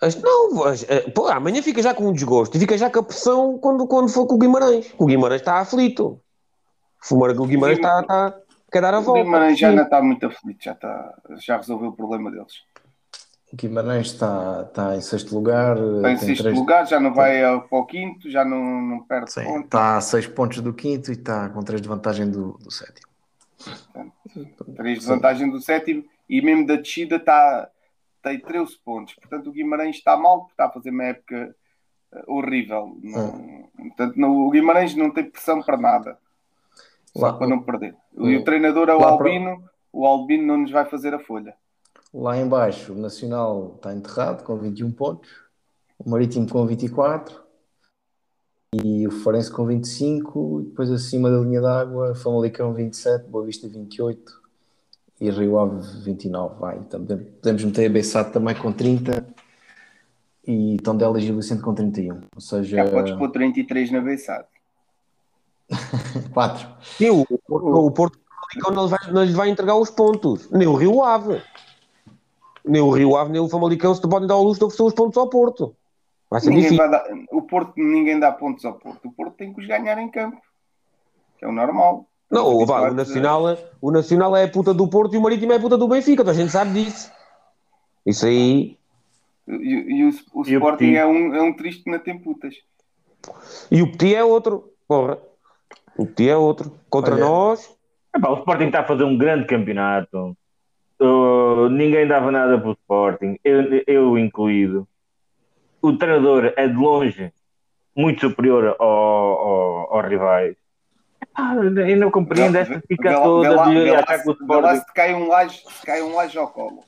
As- 0.03 0.17
Não, 0.21 0.65
as- 0.65 0.83
eh, 0.89 1.11
pô, 1.11 1.27
amanhã 1.29 1.63
fica 1.63 1.81
já 1.83 1.95
com 1.95 2.05
um 2.09 2.13
desgosto 2.13 2.57
e 2.57 2.61
fica 2.61 2.77
já 2.77 2.91
com 2.91 2.99
a 2.99 3.03
pressão 3.03 3.59
quando, 3.59 3.87
quando 3.87 4.09
for 4.09 4.27
com 4.27 4.35
o 4.35 4.39
Guimarães. 4.39 4.93
O 4.99 5.07
Guimarães 5.07 5.41
está 5.41 5.59
aflito. 5.59 6.21
Fumar 7.03 7.31
o 7.31 7.47
Guimarães 7.47 7.79
está, 7.79 8.01
está, 8.01 8.35
quer 8.71 8.83
dar 8.83 8.95
a 8.95 8.99
O 8.99 9.03
volta. 9.03 9.23
Guimarães 9.23 9.59
já 9.59 9.73
não 9.73 9.83
está 9.85 10.03
muito 10.03 10.27
aflito, 10.27 10.63
já, 10.63 10.73
está, 10.73 11.15
já 11.39 11.57
resolveu 11.57 11.89
o 11.89 11.93
problema 11.97 12.31
deles. 12.31 12.53
Guimarães 13.55 14.09
está, 14.09 14.65
está 14.69 14.97
em 14.97 15.01
sexto 15.01 15.35
lugar. 15.35 15.77
Está 15.77 16.13
em 16.13 16.17
tem 16.17 16.29
sexto 16.29 16.43
três- 16.43 16.57
lugar, 16.59 16.87
já 16.87 17.01
não 17.01 17.13
vai 17.13 17.43
ao- 17.45 17.63
para 17.63 17.79
o 17.79 17.85
quinto, 17.87 18.31
já 18.31 18.45
não, 18.45 18.81
não 18.81 19.03
perde 19.03 19.33
Sim, 19.33 19.43
pontos. 19.45 19.65
está 19.65 19.97
a 19.97 20.01
seis 20.01 20.27
pontos 20.27 20.61
do 20.61 20.73
quinto 20.73 21.11
e 21.11 21.15
está 21.15 21.49
com 21.49 21.61
três 21.63 21.81
de 21.83 21.89
vantagem 21.89 22.31
do, 22.31 22.53
do 22.59 22.71
sétimo. 22.71 23.09
Três 24.77 25.01
de 25.01 25.07
vantagem 25.07 25.51
do 25.51 25.61
sétimo 25.61 26.05
e 26.29 26.41
mesmo 26.41 26.65
da 26.67 26.77
descida 26.77 27.17
está, 27.17 27.69
tem 28.23 28.39
13 28.39 28.79
pontos. 28.85 29.15
Portanto, 29.15 29.49
o 29.49 29.53
Guimarães 29.53 29.97
está 29.97 30.17
mal 30.17 30.41
porque 30.41 30.53
está 30.53 30.67
a 30.67 30.71
fazer 30.71 30.91
uma 30.91 31.05
época 31.05 31.55
eh, 32.13 32.25
horrível. 32.27 32.97
Não- 33.03 33.69
Portanto, 33.89 34.17
não- 34.17 34.47
o 34.47 34.51
Guimarães 34.51 34.95
não 34.95 35.11
tem 35.11 35.29
pressão 35.29 35.61
para 35.63 35.77
nada. 35.77 36.19
Só 37.17 37.27
Lá- 37.27 37.33
para 37.33 37.49
não 37.49 37.61
perder. 37.63 37.95
E 38.17 38.37
o 38.37 38.45
treinador 38.45 38.89
é 38.89 38.95
o 38.95 38.99
Lá 39.01 39.17
para- 39.17 39.27
Albino. 39.29 39.65
O 39.93 40.07
Albino 40.07 40.47
não 40.47 40.59
nos 40.59 40.71
vai 40.71 40.85
fazer 40.85 41.13
a 41.13 41.19
folha. 41.19 41.55
Lá 42.13 42.37
em 42.37 42.49
baixo, 42.49 42.93
o 42.93 42.97
Nacional 42.97 43.75
está 43.77 43.95
enterrado 43.95 44.43
com 44.43 44.57
21 44.57 44.91
pontos, 44.91 45.31
o 45.99 46.11
Marítimo 46.11 46.49
com 46.49 46.67
24 46.67 47.41
e 48.83 49.07
o 49.07 49.11
Farense 49.11 49.51
com 49.51 49.65
25, 49.65 50.61
e 50.61 50.65
depois 50.67 50.91
acima 50.91 51.31
da 51.31 51.39
linha 51.39 51.61
d'água, 51.61 52.15
Famalicão 52.15 52.73
27, 52.73 53.29
Boa 53.29 53.45
Vista 53.45 53.69
28 53.69 54.41
e 55.21 55.31
Rio 55.31 55.59
Ave 55.59 55.87
29. 56.03 56.59
Vai. 56.59 56.79
Então, 56.79 57.05
podemos 57.05 57.65
meter 57.65 57.87
a 57.87 57.93
Bessade 57.93 58.33
também 58.33 58.55
com 58.57 58.73
30 58.73 59.27
e 60.47 60.79
Tondela 60.83 61.19
e 61.19 61.23
Gil 61.23 61.37
Vicente 61.37 61.63
com 61.63 61.75
31. 61.75 62.23
Ou 62.35 62.41
seja, 62.41 62.77
Já 62.77 62.91
podes 62.91 63.13
pôr 63.15 63.31
33 63.31 63.93
na 63.93 64.01
Bessade. 64.01 64.49
4. 66.33 66.69
Sim, 66.99 67.11
o, 67.11 67.27
o, 67.49 67.87
o 67.87 67.91
Porto 67.93 68.19
não 68.57 68.85
lhe, 68.85 68.91
vai, 68.91 69.13
não 69.13 69.25
lhe 69.25 69.33
vai 69.33 69.49
entregar 69.49 69.77
os 69.77 69.91
pontos. 69.91 70.51
Nem 70.51 70.67
o 70.67 70.75
Rio 70.75 71.05
Ave. 71.05 71.41
Nem 72.65 72.81
o 72.83 72.91
Rio 72.91 73.17
Ave, 73.17 73.33
nem 73.33 73.41
o 73.41 73.49
Famalicão 73.49 73.95
se 73.95 74.01
podem 74.03 74.29
dar 74.29 74.35
ao 74.35 74.43
luxo 74.43 74.59
de 74.61 74.65
oferecer 74.65 74.83
os 74.83 74.95
pontos 74.95 75.17
ao 75.19 75.29
Porto. 75.29 75.75
Vai 76.31 76.41
ser 76.41 76.51
Ninguém 76.51 76.63
difícil. 76.71 76.89
vai 76.89 76.91
dar- 76.91 77.05
o 77.33 77.43
Porto, 77.43 77.73
ninguém 77.77 78.19
dá 78.21 78.31
pontos 78.31 78.65
ao 78.65 78.75
Porto. 78.75 79.09
O 79.09 79.13
Porto 79.13 79.35
tem 79.37 79.53
que 79.53 79.61
os 79.61 79.67
ganhar 79.67 79.99
em 79.99 80.09
campo. 80.11 80.41
Que 81.39 81.45
é 81.45 81.49
o 81.49 81.53
normal. 81.53 82.07
Não, 82.31 82.45
vá, 82.45 82.51
o, 82.51 82.85
habituados 82.85 82.93
a- 82.93 82.95
Nacional, 82.95 83.59
o 83.81 83.91
Nacional 83.91 84.37
é 84.37 84.45
a 84.45 84.49
puta 84.49 84.73
do 84.73 84.89
Porto 84.89 85.15
e 85.15 85.19
o 85.19 85.21
Marítimo 85.23 85.53
é 85.53 85.57
a 85.57 85.61
puta 85.61 85.77
do 85.77 85.89
Benfica. 85.89 86.19
Toda 86.23 86.31
a 86.31 86.35
gente 86.35 86.53
sabe 86.53 86.73
disso. 86.73 87.11
Isso 88.07 88.27
aí. 88.27 88.77
E, 89.49 89.53
e 89.53 90.05
o, 90.05 90.11
o 90.35 90.47
E 90.47 90.57
o 90.57 90.59
Sporting 90.59 90.77
Petit? 90.85 90.97
é 90.97 91.07
um, 91.07 91.35
é 91.35 91.43
um 91.43 91.53
triste 91.53 91.83
que 91.83 91.91
não 91.91 91.99
tem 91.99 92.17
putas. 92.19 92.55
E 93.71 93.83
o 93.83 93.91
Petit 93.91 94.15
é 94.15 94.23
outro. 94.25 94.73
Porra. 94.87 95.19
O 95.97 96.07
Petit 96.07 96.29
é 96.31 96.37
outro. 96.37 96.73
Contra 96.89 97.15
Olha. 97.15 97.25
nós. 97.25 97.75
Epá, 98.15 98.31
o 98.31 98.39
Sporting 98.39 98.65
está 98.67 98.81
a 98.81 98.87
fazer 98.87 99.03
um 99.05 99.19
grande 99.19 99.47
campeonato. 99.47 100.37
Uh, 101.01 101.69
ninguém 101.69 102.07
dava 102.07 102.31
nada 102.31 102.59
para 102.59 102.69
o 102.69 102.73
Sporting, 102.73 103.39
eu, 103.45 103.83
eu 103.87 104.19
incluído. 104.19 104.87
O 105.83 105.93
treinador 105.97 106.53
é 106.57 106.69
de 106.69 106.75
longe 106.75 107.33
muito 107.97 108.21
superior 108.21 108.77
ao, 108.79 108.87
ao, 108.89 109.95
aos 109.97 110.09
rivais. 110.09 110.57
Ah, 111.35 111.55
eu 111.57 111.97
não 111.97 112.11
compreendo 112.11 112.57
esta 112.57 112.81
fica 112.87 113.15
toda 113.15 113.49
vê 113.49 113.55
lá- 113.55 113.69
de 113.69 113.91
lá 113.91 113.99
achar 114.01 114.19
que 114.23 114.29
o 114.31 114.33
lá 114.33 114.75
Sporting. 114.75 114.77
se 114.81 114.95
cai 114.95 115.15
um 115.15 115.29
laje, 115.29 115.63
se 115.69 115.87
cai 115.87 116.03
um 116.03 116.15
laje 116.15 116.39
ao 116.39 116.49
colo. 116.49 116.85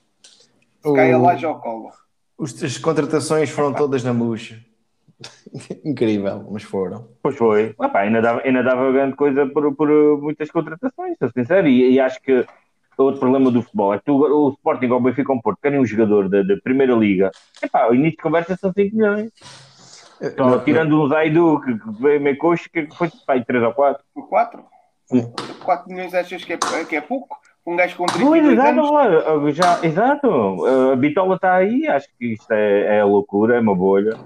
Se 0.82 0.92
cai 0.94 1.12
a 1.12 1.18
O- 1.18 1.22
laje 1.22 1.44
ao 1.46 1.60
colo. 1.60 1.90
Os- 2.36 2.62
as 2.62 2.76
contratações 2.78 3.50
foram 3.50 3.72
todas 3.72 4.02
na 4.04 4.12
murcha. 4.12 4.58
Incrível, 5.84 6.48
mas 6.50 6.62
foram. 6.64 7.08
Pois 7.22 7.36
foi. 7.36 7.74
Epá, 7.80 8.00
ainda, 8.00 8.20
dava, 8.20 8.42
ainda 8.44 8.62
dava 8.62 8.90
grande 8.90 9.14
coisa 9.16 9.46
por, 9.46 9.72
por 9.74 9.88
muitas 10.20 10.50
contratações, 10.50 11.16
sou 11.18 11.30
sincero. 11.30 11.68
E, 11.68 11.92
e 11.92 12.00
acho 12.00 12.20
que 12.20 12.44
outro 12.98 13.20
problema 13.20 13.50
do 13.50 13.62
futebol 13.62 13.94
é 13.94 13.98
que 13.98 14.04
tu, 14.04 14.14
o 14.16 14.50
Sporting 14.50 14.86
ou 14.86 14.98
o 14.98 15.00
Benfica 15.00 15.32
ou 15.32 15.38
o 15.38 15.42
Porto 15.42 15.58
querem 15.62 15.80
um 15.80 15.84
jogador 15.86 16.28
da, 16.28 16.42
da 16.42 16.56
Primeira 16.62 16.94
Liga. 16.94 17.30
Epá, 17.62 17.88
o 17.88 17.94
início 17.94 18.16
de 18.16 18.22
conversa 18.22 18.56
são 18.56 18.72
5 18.72 18.96
milhões. 18.96 19.30
Só 20.36 20.50
Não, 20.50 20.60
tirando 20.64 21.02
um 21.02 21.08
Zaidu 21.08 21.60
que, 21.60 21.74
veio 22.00 22.20
meio 22.20 22.38
coxo, 22.38 22.68
que 22.70 22.86
foi 22.94 23.08
pá, 23.26 23.40
3 23.40 23.62
ou 23.64 23.72
4. 23.72 24.04
Por 24.14 24.28
4? 24.28 24.62
Sim. 25.06 25.32
4 25.64 25.90
milhões 25.90 26.14
achas 26.14 26.44
que 26.44 26.52
é, 26.52 26.58
que 26.88 26.96
é 26.96 27.00
pouco? 27.00 27.36
Um 27.66 27.76
gajo 27.76 27.96
com 27.96 28.06
Pois, 28.06 28.42
32 28.42 28.52
exato, 28.52 28.68
anos? 28.70 28.90
olha, 28.90 29.52
já, 29.52 29.84
exato. 29.84 30.66
A 30.92 30.96
Bitola 30.96 31.36
está 31.36 31.54
aí, 31.54 31.86
acho 31.86 32.08
que 32.18 32.32
isto 32.32 32.50
é, 32.50 32.98
é 32.98 33.04
loucura, 33.04 33.56
é 33.56 33.60
uma 33.60 33.74
bolha. 33.74 34.16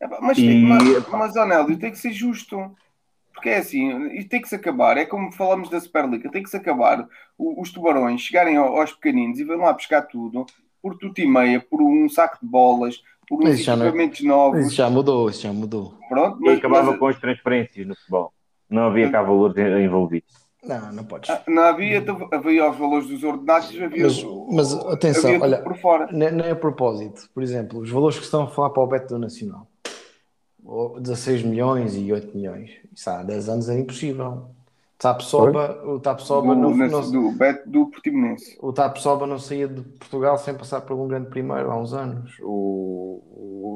Epá, 0.00 0.18
Mas, 0.20 0.38
E, 0.38 0.64
mas, 0.64 1.08
mas 1.08 1.36
Anélio, 1.36 1.76
tem 1.78 1.90
que 1.90 1.98
ser 1.98 2.12
justo. 2.12 2.70
Porque 3.34 3.48
é 3.50 3.58
assim, 3.58 4.06
isto 4.16 4.30
tem 4.30 4.40
que 4.40 4.48
se 4.48 4.54
acabar. 4.54 4.96
É 4.96 5.04
como 5.04 5.30
falamos 5.32 5.68
da 5.68 5.80
Superliga, 5.80 6.30
tem 6.30 6.42
que 6.42 6.48
se 6.48 6.56
acabar. 6.56 7.06
O- 7.36 7.60
os 7.60 7.70
tubarões 7.72 8.20
chegarem 8.20 8.56
ao- 8.56 8.78
aos 8.80 8.92
pequeninos 8.92 9.38
e 9.40 9.44
vão 9.44 9.58
lá 9.58 9.72
buscar 9.72 10.02
tudo 10.02 10.46
por 10.80 10.96
tudo 10.96 11.18
e 11.18 11.26
meia, 11.26 11.60
por 11.60 11.82
um 11.82 12.08
saco 12.08 12.38
de 12.42 12.46
bolas, 12.48 13.02
por 13.28 13.42
uns 13.42 13.58
isso 13.58 13.70
não 13.76 13.84
é- 13.84 13.88
equipamentos 13.88 14.20
novos. 14.22 14.66
Isso 14.66 14.74
já 14.76 14.88
mudou, 14.88 15.28
isso 15.28 15.42
já 15.42 15.52
mudou. 15.52 15.94
Pronto, 16.08 16.38
E 16.40 16.44
mas, 16.46 16.58
acabava 16.58 16.90
mas- 16.92 16.98
com 17.00 17.06
as 17.08 17.18
transferências 17.18 17.86
no 17.86 17.96
futebol. 17.96 18.32
Não 18.70 18.84
havia 18.84 19.10
cá 19.10 19.22
valores 19.22 19.56
envolvidos. 19.84 20.32
Não, 20.62 20.92
não 20.92 21.04
podes. 21.04 21.28
ah, 21.28 21.42
não 21.46 21.62
havia, 21.64 21.98
então, 21.98 22.26
havia 22.32 22.70
os 22.70 22.76
valores 22.78 23.06
dos 23.06 23.22
ordenados, 23.22 23.68
havia, 23.82 24.04
Mas, 24.04 24.24
mas 24.50 24.72
atenção, 24.86 25.30
havia 25.30 25.42
olha, 25.42 25.58
por 25.62 25.76
fora. 25.76 26.08
nem, 26.10 26.32
nem 26.32 26.50
a 26.50 26.56
propósito, 26.56 27.28
por 27.34 27.42
exemplo, 27.42 27.80
os 27.80 27.90
valores 27.90 28.16
que 28.18 28.24
estão 28.24 28.44
a 28.44 28.46
falar 28.46 28.70
para 28.70 28.82
o 28.82 28.86
Beto 28.86 29.08
do 29.08 29.18
Nacional, 29.18 29.66
16 31.00 31.42
milhões 31.42 31.94
e 31.94 32.12
8 32.12 32.36
milhões, 32.36 32.70
isso 32.94 33.10
há 33.10 33.22
10 33.22 33.48
anos 33.48 33.68
era 33.68 33.78
impossível. 33.80 34.50
Tapsoba, 34.98 35.82
o 35.84 36.00
Tapsoba 36.00 36.54
do, 36.54 36.60
não, 36.60 36.70
não, 36.74 37.10
do, 37.10 37.32
Bet- 37.32 37.68
do 37.68 37.86
Portimonense. 37.90 38.56
o 38.60 38.72
Tapsoba 38.72 39.26
não 39.26 39.38
saía 39.38 39.68
de 39.68 39.82
Portugal 39.82 40.38
sem 40.38 40.54
passar 40.56 40.80
por 40.82 40.96
um 40.98 41.06
grande 41.08 41.28
primeiro 41.28 41.70
há 41.70 41.76
uns 41.76 41.92
anos. 41.92 42.36
O, 42.40 43.22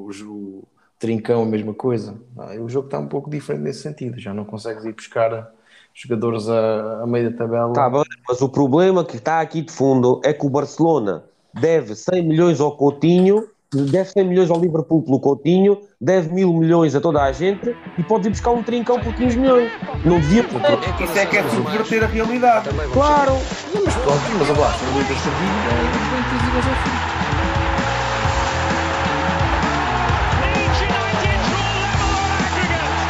o, 0.09 0.11
o 0.27 0.69
Trincão, 0.99 1.43
a 1.43 1.47
mesma 1.47 1.75
coisa. 1.75 2.19
Ah, 2.37 2.55
O 2.61 2.69
jogo 2.69 2.87
está 2.87 2.99
um 2.99 3.09
pouco 3.09 3.29
diferente 3.31 3.63
nesse 3.65 3.83
sentido. 3.83 4.19
Já 4.19 4.33
não 4.33 4.45
consegues 4.45 4.85
ir 4.85 4.95
buscar 4.95 5.53
jogadores 5.95 6.49
a, 6.49 7.03
a 7.03 7.07
meio 7.07 7.31
da 7.31 7.37
tabela. 7.37 7.73
Tá 7.73 7.89
bem, 7.89 8.03
mas 8.29 8.41
o 8.41 8.49
problema 8.49 9.05
que 9.05 9.17
está 9.17 9.41
aqui 9.41 9.63
de 9.63 9.73
fundo 9.73 10.21
é 10.25 10.33
que 10.33 10.47
o 10.47 10.51
Barcelona 10.51 11.25
deve 11.55 11.95
100 11.95 12.23
milhões 12.27 12.61
ao 12.61 12.77
Coutinho, 12.77 13.49
deve 13.73 14.11
100 14.11 14.25
milhões 14.25 14.51
ao 14.51 14.61
Liverpool 14.61 15.03
pelo 15.03 15.21
Coutinho, 15.21 15.79
deve 16.01 16.33
mil 16.33 16.53
milhões 16.55 16.95
a 16.95 17.01
toda 17.01 17.23
a 17.23 17.33
gente 17.33 17.77
e 17.99 18.03
pode 18.03 18.29
ir 18.29 18.31
buscar 18.31 18.51
um 18.51 18.63
trincão 18.63 18.99
por 19.01 19.15
15 19.15 19.39
milhões. 19.39 19.71
Não 20.05 20.19
devia 20.21 20.45
poder. 20.45 20.79
Isso 21.03 21.19
é 21.19 21.27
que 21.27 21.37
é 21.37 21.49
subverter 21.51 22.05
a 22.05 22.07
realidade. 22.07 22.71
Claro! 22.93 23.33
Não, 23.75 23.85
mas 23.85 23.95
pronto, 23.95 24.23
mas 24.39 24.51
olha 24.51 24.61
lá, 24.61 24.73
são 24.73 24.89
ligas 24.99 25.17
de 25.17 25.31
vida. 25.31 25.69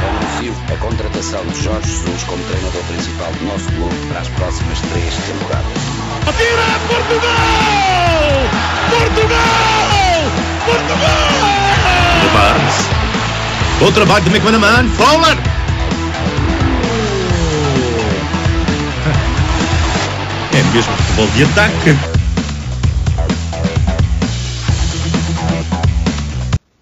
Anuncio 0.08 0.54
a 0.72 0.76
contratação 0.78 1.46
de 1.46 1.62
Jorge 1.62 1.88
Jesus 1.88 2.24
como 2.24 2.42
treinador 2.44 2.82
principal 2.84 3.32
do 3.32 3.44
nosso 3.44 3.66
clube 3.72 3.94
para 4.08 4.20
as 4.20 4.28
próximas 4.28 4.80
três 4.80 5.14
temporadas. 5.26 5.72
Atira 6.26 6.78
Portugal! 6.88 7.28
Portugal! 8.90 9.97
Portugal! 10.68 11.28
Barnes. 12.34 12.74
Bom 13.80 13.90
trabalho 13.90 14.24
de 14.24 14.30
McManaman. 14.30 14.86
Fowler. 14.90 15.38
É 20.52 20.62
mesmo 20.74 20.92
futebol 20.92 21.26
de 21.28 21.44
ataque. 21.44 22.17